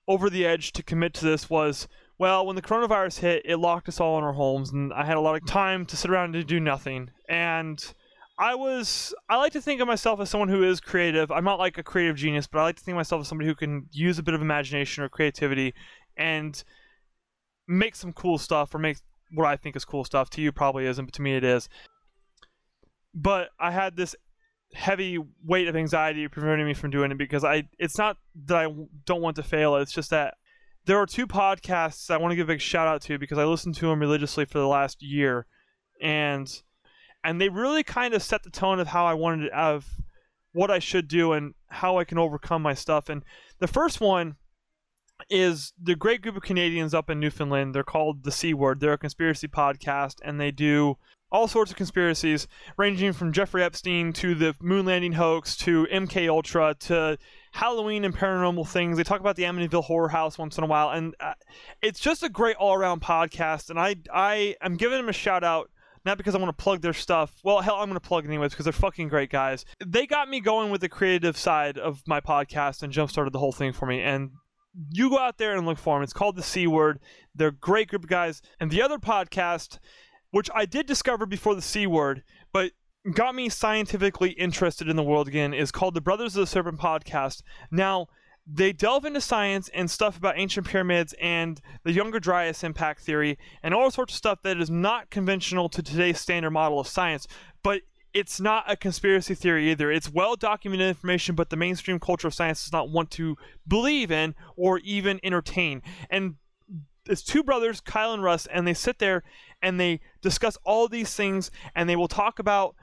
over 0.08 0.28
the 0.28 0.44
edge 0.44 0.72
to 0.72 0.82
commit 0.82 1.14
to 1.14 1.24
this 1.24 1.48
was 1.48 1.88
well, 2.18 2.46
when 2.46 2.54
the 2.54 2.62
coronavirus 2.62 3.18
hit, 3.18 3.42
it 3.44 3.56
locked 3.56 3.88
us 3.88 3.98
all 3.98 4.16
in 4.16 4.22
our 4.22 4.34
homes, 4.34 4.70
and 4.70 4.92
I 4.92 5.04
had 5.04 5.16
a 5.16 5.20
lot 5.20 5.34
of 5.34 5.44
time 5.44 5.84
to 5.86 5.96
sit 5.96 6.08
around 6.08 6.36
and 6.36 6.46
do 6.46 6.60
nothing. 6.60 7.10
And 7.28 7.84
I 8.38 8.54
was, 8.54 9.12
I 9.28 9.38
like 9.38 9.52
to 9.54 9.60
think 9.60 9.80
of 9.80 9.88
myself 9.88 10.20
as 10.20 10.30
someone 10.30 10.48
who 10.48 10.62
is 10.62 10.80
creative. 10.80 11.32
I'm 11.32 11.42
not 11.42 11.58
like 11.58 11.78
a 11.78 11.82
creative 11.82 12.16
genius, 12.16 12.46
but 12.46 12.60
I 12.60 12.62
like 12.62 12.76
to 12.76 12.82
think 12.82 12.94
of 12.94 12.98
myself 12.98 13.22
as 13.22 13.28
somebody 13.28 13.48
who 13.48 13.56
can 13.56 13.88
use 13.90 14.18
a 14.20 14.22
bit 14.22 14.34
of 14.34 14.40
imagination 14.40 15.02
or 15.02 15.08
creativity 15.08 15.74
and 16.16 16.62
make 17.66 17.96
some 17.96 18.12
cool 18.12 18.38
stuff 18.38 18.74
or 18.74 18.78
make 18.78 18.98
what 19.34 19.46
I 19.48 19.56
think 19.56 19.74
is 19.74 19.84
cool 19.84 20.04
stuff. 20.04 20.30
To 20.30 20.40
you, 20.40 20.52
probably 20.52 20.86
isn't, 20.86 21.04
but 21.04 21.14
to 21.14 21.22
me, 21.22 21.34
it 21.34 21.44
is. 21.44 21.68
But 23.14 23.48
I 23.58 23.72
had 23.72 23.96
this 23.96 24.14
heavy 24.74 25.18
weight 25.44 25.68
of 25.68 25.76
anxiety 25.76 26.26
preventing 26.28 26.66
me 26.66 26.74
from 26.74 26.90
doing 26.90 27.10
it 27.10 27.18
because 27.18 27.44
I 27.44 27.68
it's 27.78 27.98
not 27.98 28.16
that 28.46 28.56
I 28.56 28.74
don't 29.04 29.20
want 29.20 29.36
to 29.36 29.42
fail 29.42 29.76
it's 29.76 29.92
just 29.92 30.10
that 30.10 30.34
there 30.86 30.98
are 30.98 31.06
two 31.06 31.26
podcasts 31.26 32.10
I 32.10 32.16
want 32.16 32.32
to 32.32 32.36
give 32.36 32.48
a 32.48 32.52
big 32.54 32.60
shout 32.60 32.88
out 32.88 33.02
to 33.02 33.18
because 33.18 33.38
I 33.38 33.44
listened 33.44 33.74
to 33.76 33.88
them 33.88 34.00
religiously 34.00 34.44
for 34.46 34.58
the 34.58 34.66
last 34.66 35.02
year 35.02 35.46
and 36.00 36.50
and 37.24 37.40
they 37.40 37.48
really 37.48 37.82
kind 37.82 38.14
of 38.14 38.22
set 38.22 38.42
the 38.42 38.50
tone 38.50 38.80
of 38.80 38.88
how 38.88 39.06
I 39.06 39.14
wanted 39.14 39.48
to 39.48 39.54
have 39.54 39.86
what 40.52 40.70
I 40.70 40.78
should 40.78 41.08
do 41.08 41.32
and 41.32 41.54
how 41.68 41.98
I 41.98 42.04
can 42.04 42.18
overcome 42.18 42.62
my 42.62 42.74
stuff. 42.74 43.08
And 43.08 43.24
the 43.58 43.66
first 43.66 44.00
one 44.00 44.36
is 45.30 45.72
the 45.80 45.94
great 45.94 46.22
group 46.22 46.36
of 46.36 46.42
Canadians 46.42 46.94
up 46.94 47.08
in 47.08 47.20
Newfoundland. 47.20 47.74
They're 47.74 47.84
called 47.84 48.24
the 48.24 48.32
C 48.32 48.54
Word. 48.54 48.80
They're 48.80 48.92
a 48.92 48.98
conspiracy 48.98 49.48
podcast, 49.48 50.16
and 50.22 50.40
they 50.40 50.50
do 50.50 50.98
all 51.32 51.48
sorts 51.48 51.70
of 51.70 51.76
conspiracies, 51.76 52.46
ranging 52.76 53.12
from 53.12 53.32
Jeffrey 53.32 53.64
Epstein 53.64 54.12
to 54.12 54.34
the 54.34 54.54
moon 54.60 54.84
landing 54.84 55.12
hoax 55.12 55.56
to 55.56 55.86
MK 55.90 56.28
Ultra 56.28 56.74
to 56.80 57.18
Halloween 57.52 58.04
and 58.04 58.14
paranormal 58.14 58.68
things. 58.68 58.98
They 58.98 59.02
talk 59.02 59.20
about 59.20 59.36
the 59.36 59.44
Amityville 59.44 59.84
Horror 59.84 60.10
House 60.10 60.38
once 60.38 60.58
in 60.58 60.64
a 60.64 60.66
while, 60.66 60.90
and 60.90 61.16
uh, 61.18 61.32
it's 61.80 61.98
just 61.98 62.22
a 62.22 62.28
great 62.28 62.56
all-around 62.56 63.00
podcast. 63.00 63.70
And 63.70 63.80
I 63.80 63.96
I 64.12 64.56
am 64.60 64.76
giving 64.76 64.98
them 64.98 65.08
a 65.08 65.14
shout 65.14 65.42
out. 65.42 65.70
Not 66.04 66.18
because 66.18 66.34
I 66.34 66.38
want 66.38 66.48
to 66.48 66.60
plug 66.60 66.80
their 66.80 66.92
stuff. 66.92 67.32
Well, 67.44 67.60
hell, 67.60 67.76
I'm 67.76 67.88
going 67.88 67.94
to 67.94 68.00
plug 68.00 68.24
it 68.24 68.26
anyways 68.26 68.50
because 68.50 68.64
they're 68.64 68.72
fucking 68.72 69.06
great 69.06 69.30
guys. 69.30 69.64
They 69.86 70.04
got 70.04 70.28
me 70.28 70.40
going 70.40 70.72
with 70.72 70.80
the 70.80 70.88
creative 70.88 71.36
side 71.36 71.78
of 71.78 72.02
my 72.08 72.20
podcast 72.20 72.82
and 72.82 72.92
jump 72.92 73.08
started 73.08 73.32
the 73.32 73.38
whole 73.38 73.52
thing 73.52 73.72
for 73.72 73.86
me. 73.86 74.00
And 74.00 74.32
you 74.90 75.10
go 75.10 75.18
out 75.20 75.38
there 75.38 75.56
and 75.56 75.64
look 75.64 75.78
for 75.78 75.96
them. 75.96 76.02
It's 76.02 76.12
called 76.12 76.34
the 76.34 76.42
C 76.42 76.66
Word. 76.66 76.98
They're 77.36 77.48
a 77.48 77.52
great 77.52 77.86
group 77.86 78.02
of 78.02 78.10
guys. 78.10 78.42
And 78.58 78.68
the 78.68 78.82
other 78.82 78.98
podcast, 78.98 79.78
which 80.32 80.50
I 80.52 80.66
did 80.66 80.86
discover 80.86 81.24
before 81.24 81.54
the 81.54 81.62
C 81.62 81.86
Word, 81.86 82.24
but 82.52 82.72
got 83.14 83.34
me 83.34 83.48
scientifically 83.48 84.30
interested 84.30 84.88
in 84.88 84.96
the 84.96 85.02
world 85.02 85.28
again, 85.28 85.54
is 85.54 85.70
called 85.70 85.94
the 85.94 86.00
Brothers 86.00 86.36
of 86.36 86.40
the 86.40 86.46
Serpent 86.46 86.80
podcast. 86.80 87.42
Now, 87.70 88.08
they 88.46 88.72
delve 88.72 89.04
into 89.04 89.20
science 89.20 89.70
and 89.72 89.88
stuff 89.90 90.16
about 90.16 90.38
ancient 90.38 90.66
pyramids 90.66 91.14
and 91.20 91.60
the 91.84 91.92
Younger 91.92 92.18
Dryas 92.18 92.64
impact 92.64 93.02
theory 93.02 93.38
and 93.62 93.72
all 93.72 93.90
sorts 93.90 94.14
of 94.14 94.18
stuff 94.18 94.42
that 94.42 94.56
is 94.56 94.70
not 94.70 95.10
conventional 95.10 95.68
to 95.68 95.82
today's 95.82 96.20
standard 96.20 96.50
model 96.50 96.80
of 96.80 96.88
science, 96.88 97.28
but 97.62 97.82
it's 98.12 98.40
not 98.40 98.64
a 98.70 98.76
conspiracy 98.76 99.34
theory 99.34 99.70
either. 99.70 99.90
It's 99.90 100.10
well 100.10 100.36
documented 100.36 100.88
information, 100.88 101.34
but 101.34 101.50
the 101.50 101.56
mainstream 101.56 101.98
culture 101.98 102.28
of 102.28 102.34
science 102.34 102.64
does 102.64 102.72
not 102.72 102.90
want 102.90 103.10
to 103.12 103.36
believe 103.66 104.10
in 104.10 104.34
or 104.56 104.80
even 104.80 105.20
entertain. 105.22 105.82
And 106.10 106.34
it's 107.06 107.22
two 107.22 107.42
brothers, 107.42 107.80
Kyle 107.80 108.12
and 108.12 108.22
Russ, 108.22 108.46
and 108.46 108.66
they 108.66 108.74
sit 108.74 108.98
there 108.98 109.22
and 109.62 109.78
they 109.78 110.00
discuss 110.20 110.58
all 110.64 110.88
these 110.88 111.14
things 111.14 111.50
and 111.74 111.88
they 111.88 111.96
will 111.96 112.08
talk 112.08 112.38
about, 112.38 112.74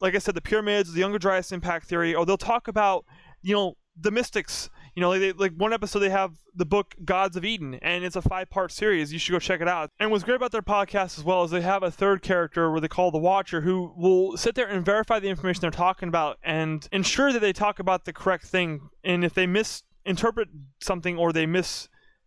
like 0.00 0.14
I 0.14 0.18
said, 0.18 0.34
the 0.34 0.40
pyramids, 0.40 0.92
the 0.92 1.00
Younger 1.00 1.18
Dryas 1.18 1.52
impact 1.52 1.86
theory, 1.86 2.14
or 2.14 2.26
they'll 2.26 2.36
talk 2.36 2.68
about, 2.68 3.04
you 3.42 3.54
know, 3.54 3.76
the 3.98 4.10
mystics 4.10 4.68
you 4.96 5.02
know, 5.02 5.10
like, 5.10 5.20
they, 5.20 5.32
like 5.32 5.52
one 5.54 5.74
episode 5.74 5.98
they 5.98 6.08
have 6.08 6.32
the 6.54 6.64
book 6.64 6.96
Gods 7.04 7.36
of 7.36 7.44
Eden, 7.44 7.74
and 7.82 8.02
it's 8.02 8.16
a 8.16 8.22
five 8.22 8.48
part 8.48 8.72
series. 8.72 9.12
You 9.12 9.18
should 9.18 9.32
go 9.32 9.38
check 9.38 9.60
it 9.60 9.68
out. 9.68 9.90
And 10.00 10.10
what's 10.10 10.24
great 10.24 10.36
about 10.36 10.52
their 10.52 10.62
podcast 10.62 11.18
as 11.18 11.22
well 11.22 11.44
is 11.44 11.50
they 11.50 11.60
have 11.60 11.82
a 11.82 11.90
third 11.90 12.22
character 12.22 12.70
where 12.70 12.80
they 12.80 12.88
call 12.88 13.10
the 13.10 13.18
Watcher, 13.18 13.60
who 13.60 13.92
will 13.94 14.38
sit 14.38 14.54
there 14.54 14.66
and 14.66 14.82
verify 14.82 15.18
the 15.18 15.28
information 15.28 15.60
they're 15.60 15.70
talking 15.70 16.08
about 16.08 16.38
and 16.42 16.88
ensure 16.92 17.30
that 17.30 17.40
they 17.40 17.52
talk 17.52 17.78
about 17.78 18.06
the 18.06 18.12
correct 18.14 18.46
thing. 18.46 18.88
And 19.04 19.22
if 19.22 19.34
they 19.34 19.46
misinterpret 19.46 20.48
something 20.80 21.18
or 21.18 21.30
they 21.30 21.44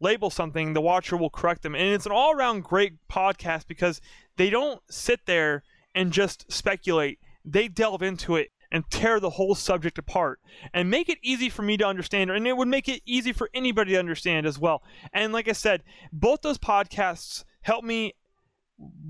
mislabel 0.01 0.31
something, 0.31 0.73
the 0.73 0.81
Watcher 0.81 1.17
will 1.17 1.29
correct 1.29 1.63
them. 1.63 1.75
And 1.75 1.93
it's 1.93 2.05
an 2.05 2.11
all 2.11 2.33
around 2.33 2.63
great 2.63 2.93
podcast 3.09 3.67
because 3.67 4.01
they 4.37 4.49
don't 4.49 4.81
sit 4.89 5.25
there 5.25 5.63
and 5.95 6.11
just 6.11 6.51
speculate. 6.51 7.19
They 7.43 7.67
delve 7.67 8.01
into 8.01 8.35
it 8.35 8.49
and 8.71 8.89
tear 8.89 9.19
the 9.19 9.31
whole 9.31 9.55
subject 9.55 9.97
apart 9.97 10.39
and 10.73 10.89
make 10.89 11.09
it 11.09 11.17
easy 11.23 11.49
for 11.49 11.63
me 11.63 11.75
to 11.77 11.85
understand 11.85 12.29
and 12.29 12.47
it 12.47 12.55
would 12.55 12.67
make 12.67 12.87
it 12.87 13.01
easy 13.05 13.33
for 13.33 13.49
anybody 13.53 13.93
to 13.93 13.99
understand 13.99 14.45
as 14.45 14.59
well 14.59 14.83
and 15.11 15.33
like 15.33 15.47
i 15.47 15.51
said 15.51 15.83
both 16.13 16.41
those 16.41 16.59
podcasts 16.59 17.43
help 17.61 17.83
me 17.83 18.13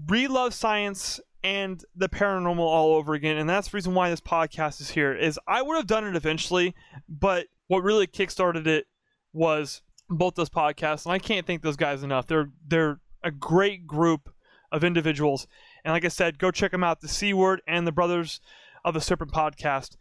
re-love 0.08 0.54
science 0.54 1.20
and 1.44 1.84
the 1.94 2.08
paranormal 2.08 2.60
all 2.60 2.96
over 2.96 3.14
again 3.14 3.36
and 3.36 3.50
that's 3.50 3.70
the 3.70 3.76
reason 3.76 3.94
why 3.94 4.10
this 4.10 4.22
podcast 4.22 4.80
is 4.80 4.92
here 4.92 5.14
is 5.14 5.38
i 5.46 5.62
would 5.62 5.76
have 5.76 5.88
done 5.88 6.06
it 6.06 6.16
eventually 6.16 6.74
but 7.10 7.48
what 7.68 7.84
really 7.84 8.08
kickstarted 8.08 8.66
it 8.66 8.86
was 9.34 9.82
both 10.10 10.36
those 10.36 10.49
podcasts 10.49 11.05
and 11.05 11.14
i 11.14 11.20
can't 11.20 11.45
thank 11.45 11.62
those 11.62 11.78
guys 11.78 12.03
enough 12.03 12.28
they're 12.28 12.49
they're 12.68 12.99
a 13.24 13.32
great 13.32 13.86
group 13.86 14.30
of 14.72 14.84
individuals 14.84 15.47
and 15.84 15.93
like 15.93 16.05
i 16.05 16.10
said 16.10 16.38
go 16.38 16.51
check 16.51 16.72
them 16.72 16.84
out 16.84 17.01
the 17.01 17.07
c 17.07 17.34
word 17.34 17.62
and 17.68 17.86
the 17.86 17.91
brothers 17.91 18.39
of 18.84 18.93
the 18.93 19.01
Serpent 19.01 19.32
Podcast. 19.32 19.95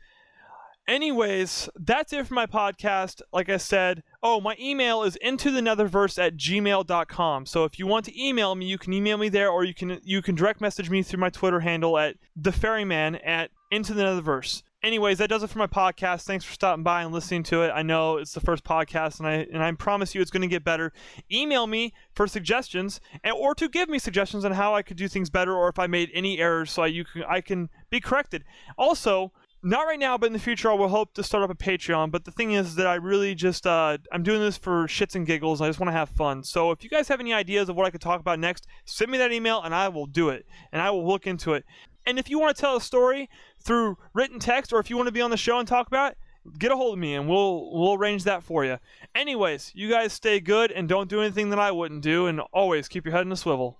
Anyways, 0.86 1.68
that's 1.76 2.14
it 2.14 2.26
for 2.26 2.32
my 2.32 2.46
podcast. 2.46 3.20
Like 3.30 3.50
I 3.50 3.58
said, 3.58 4.02
oh, 4.22 4.40
my 4.40 4.56
email 4.58 5.02
is 5.02 5.16
into 5.16 5.50
the 5.50 5.60
netherverse 5.60 6.18
at 6.18 6.36
gmail.com. 6.36 7.44
So 7.44 7.64
if 7.64 7.78
you 7.78 7.86
want 7.86 8.06
to 8.06 8.22
email 8.22 8.54
me, 8.54 8.64
you 8.64 8.78
can 8.78 8.94
email 8.94 9.18
me 9.18 9.28
there 9.28 9.50
or 9.50 9.64
you 9.64 9.74
can 9.74 10.00
you 10.02 10.22
can 10.22 10.34
direct 10.34 10.62
message 10.62 10.88
me 10.88 11.02
through 11.02 11.20
my 11.20 11.28
Twitter 11.28 11.60
handle 11.60 11.98
at 11.98 12.16
the 12.34 12.52
ferryman 12.52 13.16
at 13.16 13.50
into 13.70 13.92
the 13.92 14.02
netherverse. 14.02 14.62
Anyways, 14.80 15.18
that 15.18 15.28
does 15.28 15.42
it 15.42 15.50
for 15.50 15.58
my 15.58 15.66
podcast. 15.66 16.22
Thanks 16.22 16.44
for 16.44 16.52
stopping 16.52 16.84
by 16.84 17.02
and 17.02 17.12
listening 17.12 17.42
to 17.44 17.62
it. 17.62 17.72
I 17.74 17.82
know 17.82 18.16
it's 18.16 18.32
the 18.32 18.40
first 18.40 18.62
podcast, 18.62 19.18
and 19.18 19.26
I 19.26 19.46
and 19.52 19.60
I 19.60 19.72
promise 19.72 20.14
you 20.14 20.20
it's 20.20 20.30
going 20.30 20.42
to 20.42 20.46
get 20.48 20.62
better. 20.62 20.92
Email 21.32 21.66
me 21.66 21.92
for 22.14 22.28
suggestions, 22.28 23.00
and, 23.24 23.34
or 23.34 23.56
to 23.56 23.68
give 23.68 23.88
me 23.88 23.98
suggestions 23.98 24.44
on 24.44 24.52
how 24.52 24.76
I 24.76 24.82
could 24.82 24.96
do 24.96 25.08
things 25.08 25.30
better, 25.30 25.52
or 25.52 25.68
if 25.68 25.80
I 25.80 25.88
made 25.88 26.10
any 26.14 26.38
errors, 26.38 26.70
so 26.70 26.82
I, 26.82 26.86
you 26.86 27.04
can 27.04 27.24
I 27.24 27.40
can 27.40 27.70
be 27.90 27.98
corrected. 27.98 28.44
Also, 28.76 29.32
not 29.64 29.82
right 29.82 29.98
now, 29.98 30.16
but 30.16 30.28
in 30.28 30.32
the 30.32 30.38
future, 30.38 30.70
I 30.70 30.74
will 30.74 30.88
hope 30.88 31.12
to 31.14 31.24
start 31.24 31.42
up 31.42 31.50
a 31.50 31.56
Patreon. 31.56 32.12
But 32.12 32.24
the 32.24 32.30
thing 32.30 32.52
is 32.52 32.76
that 32.76 32.86
I 32.86 32.94
really 32.94 33.34
just 33.34 33.66
uh, 33.66 33.98
I'm 34.12 34.22
doing 34.22 34.38
this 34.38 34.56
for 34.56 34.86
shits 34.86 35.16
and 35.16 35.26
giggles. 35.26 35.60
I 35.60 35.66
just 35.66 35.80
want 35.80 35.88
to 35.88 35.92
have 35.92 36.10
fun. 36.10 36.44
So 36.44 36.70
if 36.70 36.84
you 36.84 36.88
guys 36.88 37.08
have 37.08 37.18
any 37.18 37.32
ideas 37.32 37.68
of 37.68 37.74
what 37.74 37.84
I 37.84 37.90
could 37.90 38.00
talk 38.00 38.20
about 38.20 38.38
next, 38.38 38.68
send 38.84 39.10
me 39.10 39.18
that 39.18 39.32
email, 39.32 39.60
and 39.60 39.74
I 39.74 39.88
will 39.88 40.06
do 40.06 40.28
it, 40.28 40.46
and 40.70 40.80
I 40.80 40.92
will 40.92 41.04
look 41.04 41.26
into 41.26 41.54
it. 41.54 41.64
And 42.08 42.18
if 42.18 42.30
you 42.30 42.38
want 42.38 42.56
to 42.56 42.60
tell 42.60 42.74
a 42.74 42.80
story 42.80 43.28
through 43.60 43.98
written 44.14 44.38
text, 44.38 44.72
or 44.72 44.80
if 44.80 44.88
you 44.88 44.96
want 44.96 45.08
to 45.08 45.12
be 45.12 45.20
on 45.20 45.28
the 45.30 45.36
show 45.36 45.58
and 45.58 45.68
talk 45.68 45.86
about 45.88 46.12
it, 46.12 46.18
get 46.58 46.72
a 46.72 46.76
hold 46.76 46.94
of 46.94 46.98
me 46.98 47.14
and 47.14 47.28
we'll 47.28 47.70
we'll 47.70 47.92
arrange 47.92 48.24
that 48.24 48.42
for 48.42 48.64
you. 48.64 48.78
Anyways, 49.14 49.72
you 49.74 49.90
guys 49.90 50.14
stay 50.14 50.40
good 50.40 50.72
and 50.72 50.88
don't 50.88 51.10
do 51.10 51.20
anything 51.20 51.50
that 51.50 51.58
I 51.58 51.70
wouldn't 51.70 52.02
do, 52.02 52.26
and 52.26 52.40
always 52.50 52.88
keep 52.88 53.04
your 53.04 53.12
head 53.12 53.26
in 53.26 53.32
a 53.32 53.36
swivel. 53.36 53.78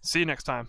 See 0.00 0.18
you 0.18 0.26
next 0.26 0.42
time. 0.42 0.66